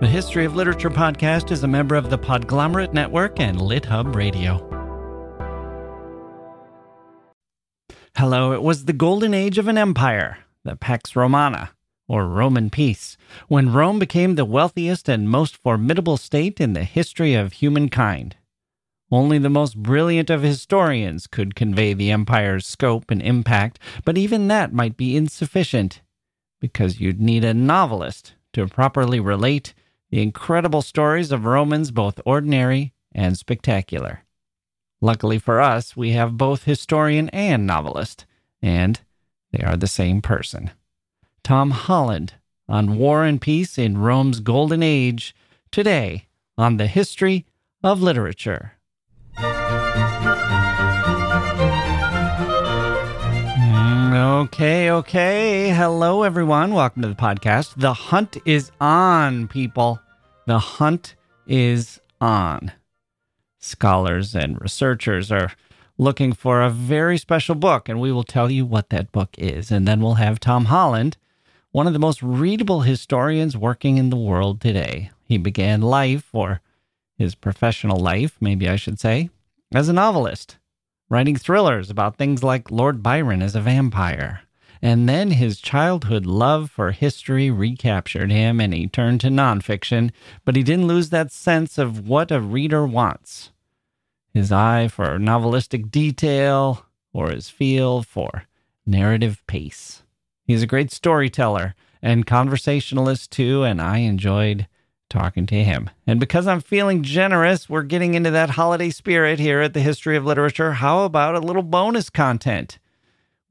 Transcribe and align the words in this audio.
The 0.00 0.06
History 0.06 0.44
of 0.44 0.54
Literature 0.54 0.90
podcast 0.90 1.50
is 1.50 1.64
a 1.64 1.66
member 1.66 1.96
of 1.96 2.08
the 2.08 2.16
Podglomerate 2.16 2.92
Network 2.92 3.40
and 3.40 3.58
LitHub 3.58 4.14
Radio. 4.14 4.64
Hello, 8.16 8.52
it 8.52 8.62
was 8.62 8.84
the 8.84 8.92
golden 8.92 9.34
age 9.34 9.58
of 9.58 9.66
an 9.66 9.76
empire, 9.76 10.38
the 10.62 10.76
Pax 10.76 11.16
Romana, 11.16 11.72
or 12.06 12.28
Roman 12.28 12.70
peace, 12.70 13.16
when 13.48 13.72
Rome 13.72 13.98
became 13.98 14.36
the 14.36 14.44
wealthiest 14.44 15.08
and 15.08 15.28
most 15.28 15.56
formidable 15.56 16.16
state 16.16 16.60
in 16.60 16.74
the 16.74 16.84
history 16.84 17.34
of 17.34 17.54
humankind. 17.54 18.36
Only 19.10 19.38
the 19.38 19.50
most 19.50 19.82
brilliant 19.82 20.30
of 20.30 20.42
historians 20.42 21.26
could 21.26 21.56
convey 21.56 21.92
the 21.92 22.12
empire's 22.12 22.68
scope 22.68 23.10
and 23.10 23.20
impact, 23.20 23.80
but 24.04 24.16
even 24.16 24.46
that 24.46 24.72
might 24.72 24.96
be 24.96 25.16
insufficient, 25.16 26.02
because 26.60 27.00
you'd 27.00 27.20
need 27.20 27.42
a 27.42 27.52
novelist 27.52 28.34
to 28.52 28.64
properly 28.68 29.18
relate 29.18 29.74
the 30.10 30.22
incredible 30.22 30.82
stories 30.82 31.32
of 31.32 31.44
Romans, 31.44 31.90
both 31.90 32.20
ordinary 32.24 32.92
and 33.12 33.36
spectacular. 33.36 34.24
Luckily 35.00 35.38
for 35.38 35.60
us, 35.60 35.96
we 35.96 36.12
have 36.12 36.36
both 36.36 36.64
historian 36.64 37.28
and 37.30 37.66
novelist, 37.66 38.26
and 38.60 39.00
they 39.52 39.62
are 39.64 39.76
the 39.76 39.86
same 39.86 40.20
person. 40.20 40.70
Tom 41.42 41.70
Holland 41.70 42.34
on 42.68 42.98
War 42.98 43.24
and 43.24 43.40
Peace 43.40 43.78
in 43.78 43.98
Rome's 43.98 44.40
Golden 44.40 44.82
Age, 44.82 45.34
today 45.70 46.26
on 46.58 46.76
the 46.76 46.86
History 46.86 47.46
of 47.82 48.02
Literature. 48.02 48.72
Okay, 54.18 54.90
okay. 54.90 55.68
Hello, 55.68 56.24
everyone. 56.24 56.74
Welcome 56.74 57.02
to 57.02 57.08
the 57.08 57.14
podcast. 57.14 57.74
The 57.76 57.92
hunt 57.92 58.36
is 58.44 58.72
on, 58.80 59.46
people. 59.46 60.00
The 60.44 60.58
hunt 60.58 61.14
is 61.46 62.00
on. 62.20 62.72
Scholars 63.60 64.34
and 64.34 64.60
researchers 64.60 65.30
are 65.30 65.52
looking 65.98 66.32
for 66.32 66.62
a 66.62 66.68
very 66.68 67.16
special 67.16 67.54
book, 67.54 67.88
and 67.88 68.00
we 68.00 68.10
will 68.10 68.24
tell 68.24 68.50
you 68.50 68.66
what 68.66 68.90
that 68.90 69.12
book 69.12 69.30
is. 69.38 69.70
And 69.70 69.86
then 69.86 70.00
we'll 70.00 70.14
have 70.14 70.40
Tom 70.40 70.64
Holland, 70.64 71.16
one 71.70 71.86
of 71.86 71.92
the 71.92 72.00
most 72.00 72.20
readable 72.20 72.80
historians 72.80 73.56
working 73.56 73.98
in 73.98 74.10
the 74.10 74.16
world 74.16 74.60
today. 74.60 75.12
He 75.26 75.38
began 75.38 75.80
life, 75.80 76.28
or 76.32 76.60
his 77.16 77.36
professional 77.36 78.00
life, 78.00 78.36
maybe 78.40 78.68
I 78.68 78.74
should 78.74 78.98
say, 78.98 79.30
as 79.72 79.88
a 79.88 79.92
novelist 79.92 80.57
writing 81.08 81.36
thrillers 81.36 81.90
about 81.90 82.16
things 82.16 82.42
like 82.42 82.70
Lord 82.70 83.02
Byron 83.02 83.42
as 83.42 83.54
a 83.54 83.60
vampire. 83.60 84.42
And 84.80 85.08
then 85.08 85.32
his 85.32 85.60
childhood 85.60 86.24
love 86.24 86.70
for 86.70 86.92
history 86.92 87.50
recaptured 87.50 88.30
him 88.30 88.60
and 88.60 88.72
he 88.72 88.86
turned 88.86 89.20
to 89.22 89.28
nonfiction, 89.28 90.12
but 90.44 90.54
he 90.54 90.62
didn't 90.62 90.86
lose 90.86 91.10
that 91.10 91.32
sense 91.32 91.78
of 91.78 92.08
what 92.08 92.30
a 92.30 92.40
reader 92.40 92.86
wants. 92.86 93.50
His 94.32 94.52
eye 94.52 94.86
for 94.88 95.18
novelistic 95.18 95.90
detail 95.90 96.86
or 97.12 97.30
his 97.30 97.48
feel 97.48 98.02
for 98.02 98.44
narrative 98.86 99.42
pace. 99.46 100.02
He's 100.44 100.62
a 100.62 100.66
great 100.66 100.92
storyteller 100.92 101.74
and 102.00 102.26
conversationalist 102.26 103.32
too, 103.32 103.64
and 103.64 103.82
I 103.82 103.98
enjoyed 103.98 104.68
talking 105.08 105.46
to 105.46 105.64
him. 105.64 105.90
And 106.06 106.20
because 106.20 106.46
I'm 106.46 106.60
feeling 106.60 107.02
generous, 107.02 107.68
we're 107.68 107.82
getting 107.82 108.14
into 108.14 108.30
that 108.30 108.50
holiday 108.50 108.90
spirit 108.90 109.38
here 109.38 109.60
at 109.60 109.74
the 109.74 109.80
History 109.80 110.16
of 110.16 110.24
Literature. 110.24 110.72
How 110.74 111.04
about 111.04 111.34
a 111.34 111.40
little 111.40 111.62
bonus 111.62 112.10
content? 112.10 112.78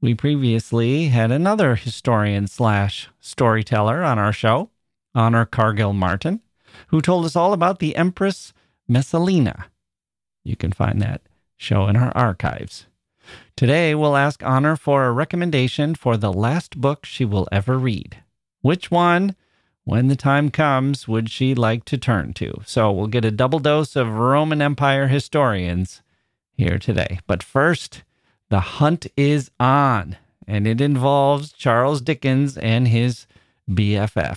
We 0.00 0.14
previously 0.14 1.06
had 1.08 1.32
another 1.32 1.74
historian 1.74 2.46
slash 2.46 3.08
storyteller 3.20 4.04
on 4.04 4.18
our 4.18 4.32
show, 4.32 4.70
Honor 5.14 5.44
Cargill 5.44 5.92
Martin, 5.92 6.40
who 6.88 7.00
told 7.00 7.24
us 7.24 7.34
all 7.34 7.52
about 7.52 7.80
the 7.80 7.96
Empress 7.96 8.52
Messalina. 8.86 9.66
You 10.44 10.56
can 10.56 10.72
find 10.72 11.02
that 11.02 11.22
show 11.56 11.88
in 11.88 11.96
our 11.96 12.16
archives. 12.16 12.86
Today, 13.56 13.94
we'll 13.94 14.16
ask 14.16 14.42
Honor 14.44 14.76
for 14.76 15.04
a 15.04 15.12
recommendation 15.12 15.94
for 15.94 16.16
the 16.16 16.32
last 16.32 16.80
book 16.80 17.04
she 17.04 17.24
will 17.24 17.48
ever 17.50 17.76
read. 17.76 18.18
Which 18.62 18.90
one? 18.90 19.34
When 19.88 20.08
the 20.08 20.16
time 20.16 20.50
comes, 20.50 21.08
would 21.08 21.30
she 21.30 21.54
like 21.54 21.82
to 21.86 21.96
turn 21.96 22.34
to? 22.34 22.60
So 22.66 22.92
we'll 22.92 23.06
get 23.06 23.24
a 23.24 23.30
double 23.30 23.58
dose 23.58 23.96
of 23.96 24.18
Roman 24.18 24.60
Empire 24.60 25.08
historians 25.08 26.02
here 26.52 26.78
today. 26.78 27.20
But 27.26 27.42
first, 27.42 28.02
the 28.50 28.60
hunt 28.60 29.06
is 29.16 29.50
on, 29.58 30.18
and 30.46 30.66
it 30.66 30.82
involves 30.82 31.54
Charles 31.54 32.02
Dickens 32.02 32.58
and 32.58 32.88
his 32.88 33.26
BFF, 33.66 34.36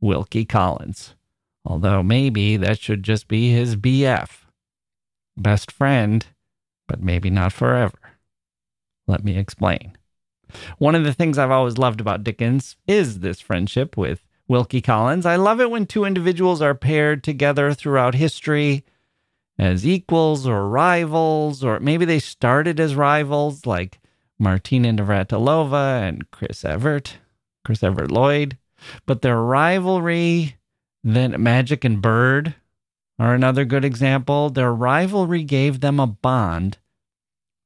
Wilkie 0.00 0.44
Collins. 0.44 1.16
Although 1.64 2.04
maybe 2.04 2.56
that 2.56 2.78
should 2.78 3.02
just 3.02 3.26
be 3.26 3.50
his 3.50 3.74
BF, 3.74 4.30
best 5.36 5.72
friend, 5.72 6.24
but 6.86 7.02
maybe 7.02 7.30
not 7.30 7.52
forever. 7.52 7.98
Let 9.08 9.24
me 9.24 9.36
explain. 9.36 9.98
One 10.78 10.94
of 10.94 11.02
the 11.02 11.12
things 11.12 11.36
I've 11.36 11.50
always 11.50 11.78
loved 11.78 12.00
about 12.00 12.22
Dickens 12.22 12.76
is 12.86 13.18
this 13.18 13.40
friendship 13.40 13.96
with 13.96 14.23
Wilkie 14.46 14.82
Collins. 14.82 15.26
I 15.26 15.36
love 15.36 15.60
it 15.60 15.70
when 15.70 15.86
two 15.86 16.04
individuals 16.04 16.60
are 16.60 16.74
paired 16.74 17.24
together 17.24 17.72
throughout 17.72 18.14
history 18.14 18.84
as 19.58 19.86
equals 19.86 20.46
or 20.46 20.68
rivals, 20.68 21.62
or 21.64 21.80
maybe 21.80 22.04
they 22.04 22.18
started 22.18 22.80
as 22.80 22.94
rivals, 22.94 23.66
like 23.66 24.00
Martina 24.38 24.92
Navratilova 24.92 26.02
and 26.02 26.30
Chris 26.30 26.64
Evert, 26.64 27.18
Chris 27.64 27.82
Evert 27.82 28.10
Lloyd. 28.10 28.58
But 29.06 29.22
their 29.22 29.40
rivalry, 29.40 30.56
then 31.02 31.42
Magic 31.42 31.84
and 31.84 32.02
Bird 32.02 32.54
are 33.18 33.34
another 33.34 33.64
good 33.64 33.84
example. 33.84 34.50
Their 34.50 34.74
rivalry 34.74 35.44
gave 35.44 35.80
them 35.80 35.98
a 35.98 36.06
bond 36.06 36.78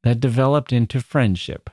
that 0.05 0.21
developed 0.21 0.72
into 0.72 1.00
friendship. 1.00 1.71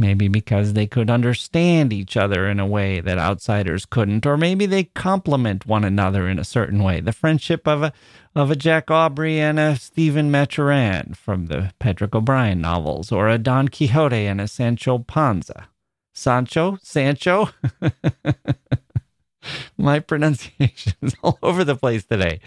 Maybe 0.00 0.28
because 0.28 0.72
they 0.72 0.86
could 0.86 1.10
understand 1.10 1.92
each 1.92 2.16
other 2.16 2.48
in 2.48 2.58
a 2.58 2.64
way 2.66 3.00
that 3.00 3.18
outsiders 3.18 3.84
couldn't, 3.84 4.24
or 4.24 4.38
maybe 4.38 4.64
they 4.64 4.84
complement 4.84 5.66
one 5.66 5.84
another 5.84 6.26
in 6.26 6.38
a 6.38 6.44
certain 6.44 6.82
way. 6.82 7.00
The 7.00 7.12
friendship 7.12 7.68
of 7.68 7.82
a 7.82 7.92
of 8.34 8.50
a 8.50 8.56
Jack 8.56 8.90
Aubrey 8.90 9.38
and 9.38 9.60
a 9.60 9.76
Stephen 9.76 10.30
Maturin 10.30 11.14
from 11.14 11.48
the 11.48 11.74
Patrick 11.78 12.14
O'Brian 12.14 12.62
novels, 12.62 13.12
or 13.12 13.28
a 13.28 13.36
Don 13.36 13.68
Quixote 13.68 14.24
and 14.24 14.40
a 14.40 14.48
Sancho 14.48 15.00
Panza. 15.00 15.68
Sancho? 16.14 16.78
Sancho? 16.82 17.50
My 19.76 20.00
pronunciation 20.00 20.94
is 21.02 21.14
all 21.22 21.38
over 21.42 21.62
the 21.62 21.76
place 21.76 22.06
today. 22.06 22.40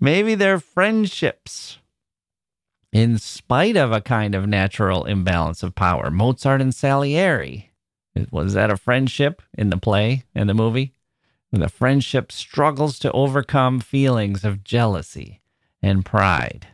Maybe 0.00 0.34
they're 0.34 0.58
friendships 0.58 1.78
in 2.92 3.18
spite 3.18 3.76
of 3.76 3.92
a 3.92 4.00
kind 4.00 4.34
of 4.34 4.46
natural 4.46 5.04
imbalance 5.04 5.62
of 5.62 5.74
power. 5.74 6.10
Mozart 6.10 6.60
and 6.60 6.74
Salieri. 6.74 7.70
Was 8.30 8.54
that 8.54 8.70
a 8.70 8.76
friendship 8.76 9.42
in 9.56 9.70
the 9.70 9.76
play, 9.76 10.24
in 10.34 10.46
the 10.46 10.54
movie? 10.54 10.94
The 11.52 11.68
friendship 11.68 12.32
struggles 12.32 12.98
to 13.00 13.12
overcome 13.12 13.80
feelings 13.80 14.44
of 14.44 14.64
jealousy 14.64 15.40
and 15.80 16.04
pride. 16.04 16.66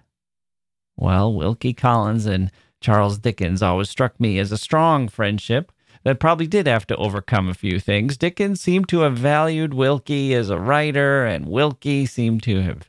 Well, 0.96 1.32
Wilkie 1.32 1.74
Collins 1.74 2.26
and 2.26 2.50
Charles 2.80 3.18
Dickens 3.18 3.62
always 3.62 3.90
struck 3.90 4.18
me 4.18 4.38
as 4.38 4.52
a 4.52 4.58
strong 4.58 5.08
friendship 5.08 5.70
that 6.04 6.20
probably 6.20 6.46
did 6.46 6.66
have 6.66 6.86
to 6.88 6.96
overcome 6.96 7.48
a 7.48 7.54
few 7.54 7.80
things. 7.80 8.16
Dickens 8.16 8.60
seemed 8.60 8.88
to 8.88 9.00
have 9.00 9.16
valued 9.16 9.74
Wilkie 9.74 10.34
as 10.34 10.50
a 10.50 10.58
writer, 10.58 11.24
and 11.24 11.46
Wilkie 11.46 12.06
seemed 12.06 12.42
to 12.44 12.60
have 12.62 12.88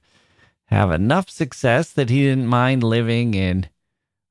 have 0.76 0.92
enough 0.92 1.30
success 1.30 1.90
that 1.94 2.10
he 2.10 2.24
didn't 2.24 2.48
mind 2.48 2.84
living 2.84 3.34
in 3.34 3.66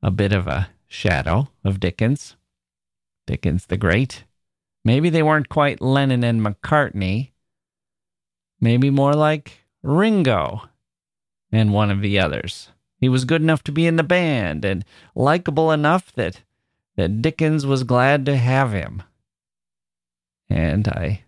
a 0.02 0.10
bit 0.10 0.30
of 0.30 0.46
a 0.46 0.68
shadow 0.86 1.48
of 1.64 1.80
Dickens. 1.80 2.36
Dickens 3.26 3.64
the 3.64 3.78
Great. 3.78 4.24
Maybe 4.84 5.08
they 5.08 5.22
weren't 5.22 5.48
quite 5.48 5.80
Lennon 5.80 6.22
and 6.22 6.42
McCartney. 6.42 7.30
Maybe 8.60 8.90
more 8.90 9.14
like 9.14 9.64
Ringo 9.82 10.68
and 11.50 11.72
one 11.72 11.90
of 11.90 12.02
the 12.02 12.18
others. 12.18 12.68
He 12.98 13.08
was 13.08 13.24
good 13.24 13.40
enough 13.40 13.64
to 13.64 13.72
be 13.72 13.86
in 13.86 13.96
the 13.96 14.02
band 14.02 14.66
and 14.66 14.84
likable 15.14 15.72
enough 15.72 16.12
that, 16.12 16.42
that 16.96 17.22
Dickens 17.22 17.64
was 17.64 17.84
glad 17.84 18.26
to 18.26 18.36
have 18.36 18.72
him. 18.72 19.02
And 20.50 20.88
I 20.88 21.24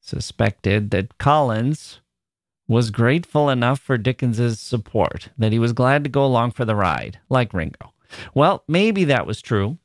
suspected 0.00 0.92
that 0.92 1.18
Collins 1.18 2.00
was 2.68 2.90
grateful 2.90 3.48
enough 3.48 3.78
for 3.78 3.96
Dickens's 3.96 4.60
support 4.60 5.28
that 5.38 5.52
he 5.52 5.58
was 5.58 5.72
glad 5.72 6.04
to 6.04 6.10
go 6.10 6.24
along 6.24 6.52
for 6.52 6.64
the 6.64 6.74
ride, 6.74 7.20
like 7.28 7.54
Ringo. 7.54 7.92
Well, 8.34 8.64
maybe 8.66 9.04
that 9.04 9.26
was 9.26 9.40
true. 9.40 9.78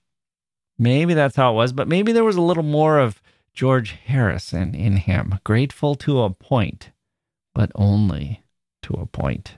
Maybe 0.79 1.13
that's 1.13 1.35
how 1.35 1.53
it 1.53 1.55
was, 1.55 1.73
but 1.73 1.87
maybe 1.87 2.11
there 2.11 2.23
was 2.23 2.37
a 2.37 2.41
little 2.41 2.63
more 2.63 2.97
of 2.97 3.21
George 3.53 3.91
Harrison 3.91 4.73
in 4.73 4.97
him, 4.97 5.39
grateful 5.43 5.95
to 5.95 6.21
a 6.21 6.29
point, 6.31 6.91
but 7.53 7.71
only 7.75 8.41
to 8.83 8.93
a 8.93 9.05
point. 9.05 9.57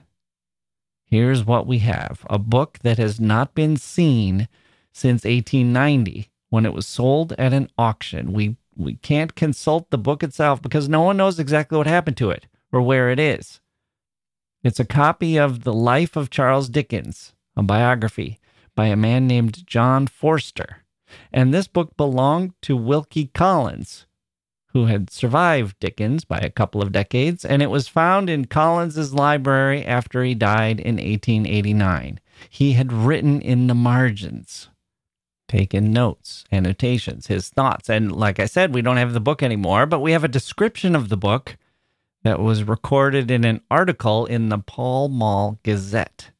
Here's 1.06 1.44
what 1.44 1.66
we 1.66 1.78
have 1.78 2.26
a 2.28 2.38
book 2.38 2.80
that 2.82 2.98
has 2.98 3.20
not 3.20 3.54
been 3.54 3.76
seen 3.76 4.48
since 4.92 5.24
1890 5.24 6.28
when 6.50 6.66
it 6.66 6.74
was 6.74 6.86
sold 6.86 7.32
at 7.38 7.52
an 7.52 7.70
auction. 7.78 8.32
We 8.32 8.56
we 8.76 8.96
can't 8.96 9.36
consult 9.36 9.90
the 9.90 9.98
book 9.98 10.24
itself 10.24 10.60
because 10.60 10.88
no 10.88 11.02
one 11.02 11.16
knows 11.16 11.38
exactly 11.38 11.78
what 11.78 11.86
happened 11.86 12.16
to 12.16 12.30
it 12.30 12.46
where 12.80 13.10
it 13.10 13.18
is. 13.18 13.60
It's 14.62 14.80
a 14.80 14.84
copy 14.84 15.36
of 15.38 15.64
The 15.64 15.74
Life 15.74 16.16
of 16.16 16.30
Charles 16.30 16.68
Dickens, 16.68 17.34
a 17.56 17.62
biography 17.62 18.40
by 18.74 18.86
a 18.86 18.96
man 18.96 19.26
named 19.26 19.66
John 19.66 20.06
Forster. 20.06 20.84
And 21.32 21.52
this 21.52 21.68
book 21.68 21.96
belonged 21.96 22.54
to 22.62 22.76
Wilkie 22.76 23.26
Collins, 23.34 24.06
who 24.68 24.86
had 24.86 25.10
survived 25.10 25.78
Dickens 25.78 26.24
by 26.24 26.38
a 26.38 26.50
couple 26.50 26.82
of 26.82 26.92
decades, 26.92 27.44
and 27.44 27.62
it 27.62 27.70
was 27.70 27.86
found 27.86 28.28
in 28.28 28.46
Collins's 28.46 29.14
library 29.14 29.84
after 29.84 30.24
he 30.24 30.34
died 30.34 30.80
in 30.80 30.96
1889. 30.96 32.20
He 32.50 32.72
had 32.72 32.92
written 32.92 33.40
in 33.40 33.68
the 33.68 33.74
margins, 33.74 34.70
taken 35.46 35.92
notes, 35.92 36.44
annotations, 36.50 37.28
his 37.28 37.48
thoughts. 37.50 37.88
And 37.88 38.10
like 38.10 38.40
I 38.40 38.46
said, 38.46 38.74
we 38.74 38.82
don't 38.82 38.96
have 38.96 39.12
the 39.12 39.20
book 39.20 39.42
anymore, 39.42 39.86
but 39.86 40.00
we 40.00 40.12
have 40.12 40.24
a 40.24 40.28
description 40.28 40.96
of 40.96 41.08
the 41.10 41.16
book 41.16 41.56
that 42.24 42.40
was 42.40 42.64
recorded 42.64 43.30
in 43.30 43.44
an 43.44 43.60
article 43.70 44.26
in 44.26 44.48
the 44.48 44.58
Pall 44.58 45.08
Mall 45.08 45.60
Gazette 45.62 46.30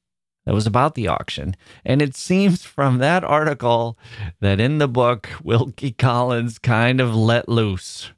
that 0.45 0.55
was 0.55 0.67
about 0.67 0.95
the 0.95 1.09
auction. 1.09 1.57
And 1.85 2.03
it 2.03 2.17
seems 2.17 2.65
from 2.65 2.99
that 2.99 3.25
article 3.25 3.99
that 4.41 4.61
in 4.61 4.79
the 4.79 4.89
book, 4.89 5.29
Wilkie 5.43 5.93
Collins 5.93 6.59
kind 6.59 7.01
of 7.01 7.15
let 7.15 7.49
loose. 7.49 8.11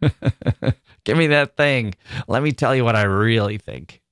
Give 1.04 1.16
me 1.16 1.26
that 1.28 1.56
thing. 1.56 1.94
Let 2.26 2.42
me 2.42 2.52
tell 2.52 2.74
you 2.74 2.84
what 2.84 2.96
I 2.96 3.02
really 3.02 3.58
think. 3.58 4.02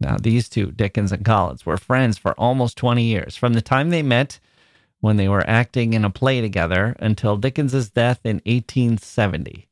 Now, 0.00 0.16
these 0.20 0.48
two, 0.48 0.72
Dickens 0.72 1.12
and 1.12 1.24
Collins, 1.24 1.64
were 1.64 1.76
friends 1.76 2.18
for 2.18 2.32
almost 2.32 2.76
20 2.76 3.02
years, 3.02 3.36
from 3.36 3.54
the 3.54 3.62
time 3.62 3.90
they 3.90 4.02
met 4.02 4.40
when 5.00 5.16
they 5.16 5.28
were 5.28 5.48
acting 5.48 5.92
in 5.92 6.04
a 6.04 6.10
play 6.10 6.40
together 6.40 6.96
until 6.98 7.36
Dickens's 7.36 7.90
death 7.90 8.20
in 8.24 8.36
1870. 8.44 9.68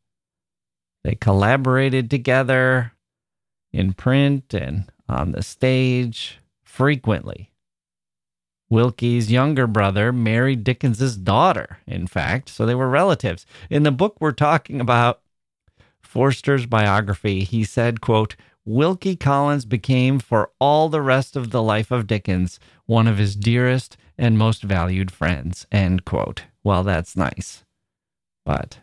They 1.04 1.14
collaborated 1.14 2.10
together 2.10 2.92
in 3.72 3.92
print 3.92 4.54
and 4.54 4.90
on 5.08 5.32
the 5.32 5.42
stage 5.42 6.38
frequently. 6.62 7.50
Wilkie's 8.70 9.30
younger 9.30 9.66
brother 9.66 10.12
married 10.12 10.64
Dickens's 10.64 11.16
daughter, 11.16 11.78
in 11.86 12.06
fact, 12.06 12.48
so 12.48 12.64
they 12.64 12.74
were 12.74 12.88
relatives. 12.88 13.44
In 13.68 13.82
the 13.82 13.90
book 13.90 14.16
we're 14.18 14.32
talking 14.32 14.80
about, 14.80 15.20
Forster's 16.00 16.66
biography, 16.66 17.44
he 17.44 17.64
said, 17.64 18.00
quote, 18.00 18.34
Wilkie 18.64 19.16
Collins 19.16 19.64
became, 19.64 20.18
for 20.18 20.52
all 20.58 20.88
the 20.88 21.02
rest 21.02 21.36
of 21.36 21.50
the 21.50 21.62
life 21.62 21.90
of 21.90 22.06
Dickens, 22.06 22.60
one 22.86 23.06
of 23.08 23.18
his 23.18 23.34
dearest 23.34 23.96
and 24.16 24.38
most 24.38 24.62
valued 24.62 25.10
friends. 25.10 25.66
End 25.72 26.04
quote. 26.04 26.44
Well, 26.62 26.84
that's 26.84 27.16
nice. 27.16 27.64
But, 28.44 28.78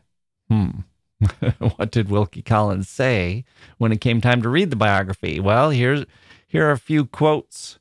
hmm, 0.49 0.81
what 1.75 1.91
did 1.91 2.09
Wilkie 2.09 2.41
Collins 2.41 2.89
say 2.89 3.45
when 3.77 3.91
it 3.91 4.01
came 4.01 4.21
time 4.21 4.41
to 4.41 4.49
read 4.49 4.69
the 4.69 4.75
biography? 4.75 5.39
Well, 5.39 5.69
here's 5.69 6.05
here 6.47 6.67
are 6.67 6.71
a 6.71 6.77
few 6.77 7.05
quotes 7.05 7.77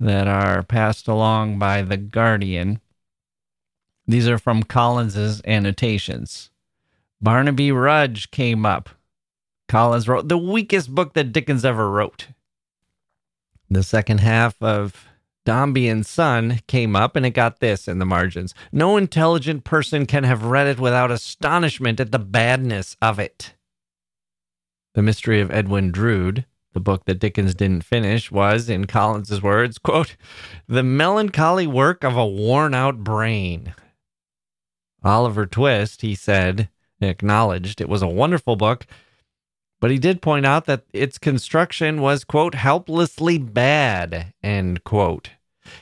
that 0.00 0.28
are 0.28 0.62
passed 0.62 1.08
along 1.08 1.58
by 1.58 1.82
the 1.82 1.96
Guardian. 1.96 2.80
These 4.06 4.28
are 4.28 4.38
from 4.38 4.62
Collins's 4.62 5.42
annotations. 5.44 6.50
Barnaby 7.20 7.72
Rudge 7.72 8.30
came 8.30 8.64
up 8.64 8.90
Collins 9.68 10.08
wrote 10.08 10.28
the 10.28 10.38
weakest 10.38 10.94
book 10.94 11.12
that 11.12 11.32
Dickens 11.32 11.64
ever 11.64 11.90
wrote. 11.90 12.28
The 13.70 13.82
second 13.82 14.20
half 14.20 14.60
of 14.62 15.06
Dombey 15.48 15.88
and 15.88 16.04
Son 16.04 16.60
came 16.66 16.94
up 16.94 17.16
and 17.16 17.24
it 17.24 17.30
got 17.30 17.60
this 17.60 17.88
in 17.88 17.98
the 17.98 18.04
margins. 18.04 18.54
No 18.70 18.98
intelligent 18.98 19.64
person 19.64 20.04
can 20.04 20.24
have 20.24 20.44
read 20.44 20.66
it 20.66 20.78
without 20.78 21.10
astonishment 21.10 22.00
at 22.00 22.12
the 22.12 22.18
badness 22.18 22.98
of 23.00 23.18
it. 23.18 23.54
The 24.92 25.00
Mystery 25.00 25.40
of 25.40 25.50
Edwin 25.50 25.90
Drood, 25.90 26.44
the 26.74 26.80
book 26.80 27.06
that 27.06 27.18
Dickens 27.18 27.54
didn't 27.54 27.84
finish, 27.84 28.30
was, 28.30 28.68
in 28.68 28.86
Collins's 28.86 29.42
words, 29.42 29.78
quote, 29.78 30.16
the 30.66 30.82
melancholy 30.82 31.66
work 31.66 32.04
of 32.04 32.14
a 32.14 32.26
worn 32.26 32.74
out 32.74 32.98
brain. 32.98 33.72
Oliver 35.02 35.46
Twist, 35.46 36.02
he 36.02 36.14
said, 36.14 36.68
acknowledged 37.00 37.80
it 37.80 37.88
was 37.88 38.02
a 38.02 38.06
wonderful 38.06 38.56
book 38.56 38.86
but 39.80 39.90
he 39.90 39.98
did 39.98 40.22
point 40.22 40.44
out 40.44 40.66
that 40.66 40.84
its 40.92 41.18
construction 41.18 42.00
was, 42.00 42.24
quote, 42.24 42.54
helplessly 42.54 43.38
bad, 43.38 44.32
end 44.42 44.82
quote. 44.84 45.30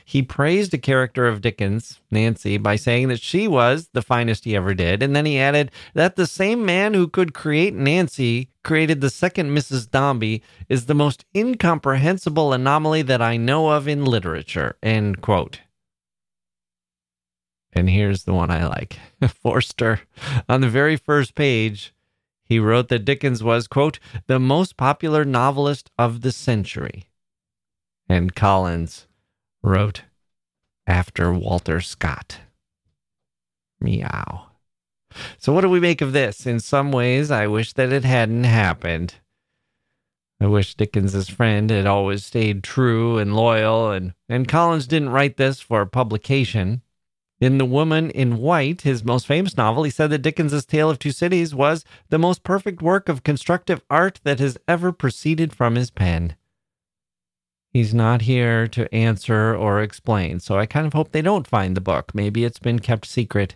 He 0.05 0.21
praised 0.21 0.73
a 0.73 0.77
character 0.77 1.27
of 1.27 1.41
Dickens, 1.41 1.99
Nancy, 2.11 2.57
by 2.57 2.75
saying 2.75 3.07
that 3.09 3.21
she 3.21 3.47
was 3.47 3.89
the 3.93 4.01
finest 4.01 4.45
he 4.45 4.55
ever 4.55 4.73
did. 4.73 5.03
And 5.03 5.15
then 5.15 5.25
he 5.25 5.39
added 5.39 5.71
that 5.93 6.15
the 6.15 6.27
same 6.27 6.65
man 6.65 6.93
who 6.93 7.07
could 7.07 7.33
create 7.33 7.73
Nancy 7.73 8.49
created 8.63 9.01
the 9.01 9.09
second 9.09 9.51
Mrs. 9.51 9.89
Dombey 9.89 10.43
is 10.67 10.85
the 10.85 10.93
most 10.93 11.25
incomprehensible 11.35 12.53
anomaly 12.53 13.01
that 13.03 13.21
I 13.21 13.37
know 13.37 13.69
of 13.69 13.87
in 13.87 14.05
literature, 14.05 14.77
end 14.83 15.21
quote. 15.21 15.61
And 17.73 17.89
here's 17.89 18.23
the 18.23 18.33
one 18.33 18.49
I 18.49 18.65
like 18.65 18.97
Forster. 19.27 20.01
On 20.49 20.61
the 20.61 20.69
very 20.69 20.97
first 20.97 21.35
page, 21.35 21.93
he 22.43 22.59
wrote 22.59 22.87
that 22.89 23.05
Dickens 23.05 23.43
was, 23.43 23.67
quote, 23.67 23.99
the 24.27 24.39
most 24.39 24.77
popular 24.77 25.25
novelist 25.25 25.91
of 25.97 26.21
the 26.21 26.31
century. 26.31 27.09
And 28.09 28.33
Collins 28.33 29.06
wrote, 29.67 30.03
after 30.85 31.33
Walter 31.33 31.81
Scott. 31.81 32.39
Meow. 33.79 34.47
So, 35.37 35.53
what 35.53 35.61
do 35.61 35.69
we 35.69 35.79
make 35.79 36.01
of 36.01 36.13
this? 36.13 36.45
In 36.45 36.59
some 36.59 36.91
ways, 36.91 37.31
I 37.31 37.47
wish 37.47 37.73
that 37.73 37.91
it 37.91 38.03
hadn't 38.03 38.43
happened. 38.43 39.15
I 40.39 40.45
wish 40.47 40.75
Dickens's 40.75 41.29
friend 41.29 41.69
had 41.69 41.87
always 41.87 42.25
stayed 42.25 42.63
true 42.63 43.17
and 43.17 43.35
loyal, 43.35 43.91
and, 43.91 44.13
and 44.29 44.47
Collins 44.47 44.85
didn't 44.85 45.09
write 45.09 45.37
this 45.37 45.59
for 45.59 45.85
publication. 45.85 46.81
In 47.39 47.57
The 47.57 47.65
Woman 47.65 48.09
in 48.11 48.37
White, 48.37 48.81
his 48.81 49.03
most 49.03 49.27
famous 49.27 49.57
novel, 49.57 49.83
he 49.83 49.91
said 49.91 50.09
that 50.09 50.23
Dickens's 50.23 50.65
Tale 50.65 50.89
of 50.89 50.99
Two 50.99 51.11
Cities 51.11 51.53
was 51.53 51.85
the 52.09 52.17
most 52.17 52.43
perfect 52.43 52.81
work 52.81 53.09
of 53.09 53.23
constructive 53.23 53.81
art 53.89 54.19
that 54.23 54.39
has 54.39 54.57
ever 54.67 54.91
proceeded 54.91 55.53
from 55.53 55.75
his 55.75 55.91
pen. 55.91 56.35
He's 57.77 57.93
not 57.93 58.23
here 58.23 58.67
to 58.69 58.91
answer 58.91 59.55
or 59.55 59.83
explain, 59.83 60.39
so 60.39 60.57
I 60.57 60.65
kind 60.65 60.87
of 60.87 60.93
hope 60.93 61.11
they 61.11 61.21
don't 61.21 61.45
find 61.45 61.77
the 61.77 61.79
book. 61.79 62.15
Maybe 62.15 62.43
it's 62.43 62.57
been 62.57 62.79
kept 62.79 63.05
secret 63.05 63.55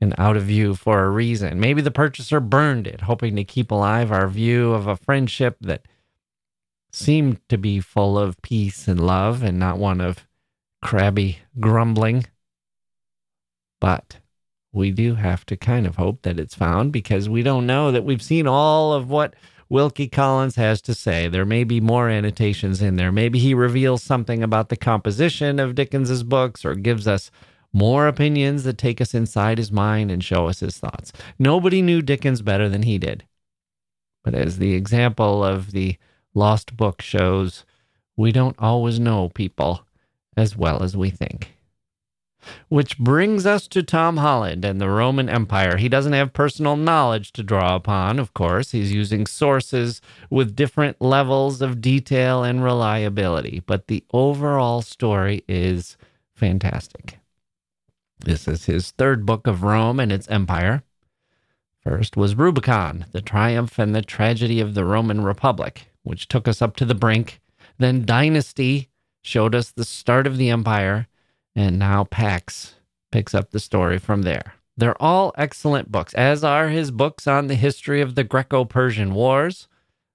and 0.00 0.12
out 0.18 0.36
of 0.36 0.42
view 0.42 0.74
for 0.74 1.04
a 1.04 1.08
reason. 1.08 1.60
Maybe 1.60 1.82
the 1.82 1.92
purchaser 1.92 2.40
burned 2.40 2.88
it, 2.88 3.02
hoping 3.02 3.36
to 3.36 3.44
keep 3.44 3.70
alive 3.70 4.10
our 4.10 4.26
view 4.26 4.72
of 4.72 4.88
a 4.88 4.96
friendship 4.96 5.56
that 5.60 5.86
seemed 6.90 7.38
to 7.48 7.56
be 7.56 7.78
full 7.78 8.18
of 8.18 8.42
peace 8.42 8.88
and 8.88 8.98
love 8.98 9.44
and 9.44 9.56
not 9.56 9.78
one 9.78 10.00
of 10.00 10.26
crabby 10.82 11.38
grumbling. 11.60 12.26
But 13.80 14.16
we 14.72 14.90
do 14.90 15.14
have 15.14 15.46
to 15.46 15.56
kind 15.56 15.86
of 15.86 15.94
hope 15.94 16.22
that 16.22 16.40
it's 16.40 16.56
found 16.56 16.90
because 16.90 17.28
we 17.28 17.44
don't 17.44 17.66
know 17.66 17.92
that 17.92 18.04
we've 18.04 18.20
seen 18.20 18.48
all 18.48 18.92
of 18.92 19.08
what 19.08 19.34
Wilkie 19.72 20.06
Collins 20.06 20.56
has 20.56 20.82
to 20.82 20.92
say. 20.92 21.28
There 21.28 21.46
may 21.46 21.64
be 21.64 21.80
more 21.80 22.10
annotations 22.10 22.82
in 22.82 22.96
there. 22.96 23.10
Maybe 23.10 23.38
he 23.38 23.54
reveals 23.54 24.02
something 24.02 24.42
about 24.42 24.68
the 24.68 24.76
composition 24.76 25.58
of 25.58 25.74
Dickens's 25.74 26.22
books 26.22 26.62
or 26.62 26.74
gives 26.74 27.08
us 27.08 27.30
more 27.72 28.06
opinions 28.06 28.64
that 28.64 28.76
take 28.76 29.00
us 29.00 29.14
inside 29.14 29.56
his 29.56 29.72
mind 29.72 30.10
and 30.10 30.22
show 30.22 30.46
us 30.46 30.60
his 30.60 30.76
thoughts. 30.76 31.10
Nobody 31.38 31.80
knew 31.80 32.02
Dickens 32.02 32.42
better 32.42 32.68
than 32.68 32.82
he 32.82 32.98
did. 32.98 33.24
But 34.22 34.34
as 34.34 34.58
the 34.58 34.74
example 34.74 35.42
of 35.42 35.72
the 35.72 35.96
lost 36.34 36.76
book 36.76 37.00
shows, 37.00 37.64
we 38.14 38.30
don't 38.30 38.56
always 38.58 39.00
know 39.00 39.30
people 39.30 39.86
as 40.36 40.54
well 40.54 40.82
as 40.82 40.98
we 40.98 41.08
think. 41.08 41.51
Which 42.68 42.98
brings 42.98 43.46
us 43.46 43.68
to 43.68 43.82
Tom 43.82 44.16
Holland 44.16 44.64
and 44.64 44.80
the 44.80 44.90
Roman 44.90 45.28
Empire. 45.28 45.76
He 45.76 45.88
doesn't 45.88 46.12
have 46.12 46.32
personal 46.32 46.76
knowledge 46.76 47.32
to 47.32 47.42
draw 47.42 47.76
upon, 47.76 48.18
of 48.18 48.34
course. 48.34 48.72
He's 48.72 48.92
using 48.92 49.26
sources 49.26 50.00
with 50.30 50.56
different 50.56 51.00
levels 51.00 51.62
of 51.62 51.80
detail 51.80 52.42
and 52.42 52.64
reliability, 52.64 53.62
but 53.64 53.86
the 53.86 54.04
overall 54.12 54.82
story 54.82 55.44
is 55.48 55.96
fantastic. 56.34 57.18
This 58.24 58.46
is 58.46 58.66
his 58.66 58.90
third 58.92 59.26
book 59.26 59.46
of 59.46 59.62
Rome 59.62 59.98
and 59.98 60.12
its 60.12 60.28
empire. 60.28 60.82
First 61.82 62.16
was 62.16 62.36
Rubicon, 62.36 63.06
the 63.10 63.20
triumph 63.20 63.78
and 63.78 63.94
the 63.94 64.02
tragedy 64.02 64.60
of 64.60 64.74
the 64.74 64.84
Roman 64.84 65.22
Republic, 65.22 65.88
which 66.04 66.28
took 66.28 66.46
us 66.46 66.62
up 66.62 66.76
to 66.76 66.84
the 66.84 66.94
brink. 66.94 67.40
Then 67.78 68.04
Dynasty 68.04 68.88
showed 69.20 69.54
us 69.54 69.70
the 69.70 69.84
start 69.84 70.26
of 70.26 70.36
the 70.36 70.50
empire 70.50 71.08
and 71.54 71.78
now 71.78 72.04
Pax 72.04 72.74
picks 73.10 73.34
up 73.34 73.50
the 73.50 73.60
story 73.60 73.98
from 73.98 74.22
there. 74.22 74.54
They're 74.76 75.00
all 75.00 75.32
excellent 75.36 75.92
books, 75.92 76.14
as 76.14 76.42
are 76.42 76.68
his 76.68 76.90
books 76.90 77.26
on 77.26 77.46
the 77.46 77.54
history 77.54 78.00
of 78.00 78.14
the 78.14 78.24
Greco 78.24 78.64
Persian 78.64 79.12
Wars. 79.14 79.68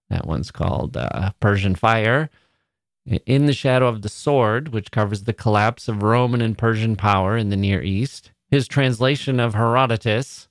That 0.09 0.25
one's 0.25 0.51
called 0.51 0.97
uh, 0.97 1.31
Persian 1.39 1.75
Fire. 1.75 2.29
In 3.25 3.45
the 3.45 3.53
Shadow 3.53 3.87
of 3.87 4.01
the 4.01 4.09
Sword, 4.09 4.69
which 4.69 4.91
covers 4.91 5.23
the 5.23 5.31
collapse 5.33 5.87
of 5.87 6.03
Roman 6.03 6.41
and 6.41 6.57
Persian 6.57 6.97
power 6.97 7.37
in 7.37 7.49
the 7.49 7.55
Near 7.55 7.81
East. 7.81 8.31
His 8.49 8.67
translation 8.67 9.39
of 9.39 9.53
Herodotus, 9.53 10.49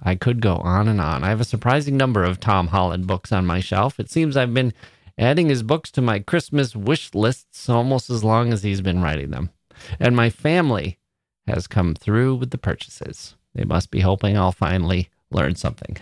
I 0.00 0.14
could 0.14 0.40
go 0.40 0.56
on 0.58 0.86
and 0.86 1.00
on. 1.00 1.24
I 1.24 1.30
have 1.30 1.40
a 1.40 1.44
surprising 1.44 1.96
number 1.96 2.22
of 2.22 2.38
Tom 2.38 2.68
Holland 2.68 3.08
books 3.08 3.32
on 3.32 3.44
my 3.44 3.58
shelf. 3.58 3.98
It 3.98 4.08
seems 4.08 4.36
I've 4.36 4.54
been 4.54 4.72
adding 5.18 5.48
his 5.48 5.64
books 5.64 5.90
to 5.92 6.00
my 6.00 6.20
Christmas 6.20 6.76
wish 6.76 7.12
lists 7.12 7.68
almost 7.68 8.08
as 8.08 8.22
long 8.22 8.52
as 8.52 8.62
he's 8.62 8.80
been 8.80 9.02
writing 9.02 9.30
them. 9.30 9.50
And 9.98 10.16
my 10.16 10.30
family 10.30 10.98
has 11.46 11.66
come 11.66 11.94
through 11.94 12.36
with 12.36 12.50
the 12.50 12.58
purchases. 12.58 13.36
They 13.54 13.64
must 13.64 13.90
be 13.90 14.00
hoping 14.00 14.36
I'll 14.36 14.52
finally 14.52 15.10
learn 15.30 15.54
something. 15.54 15.96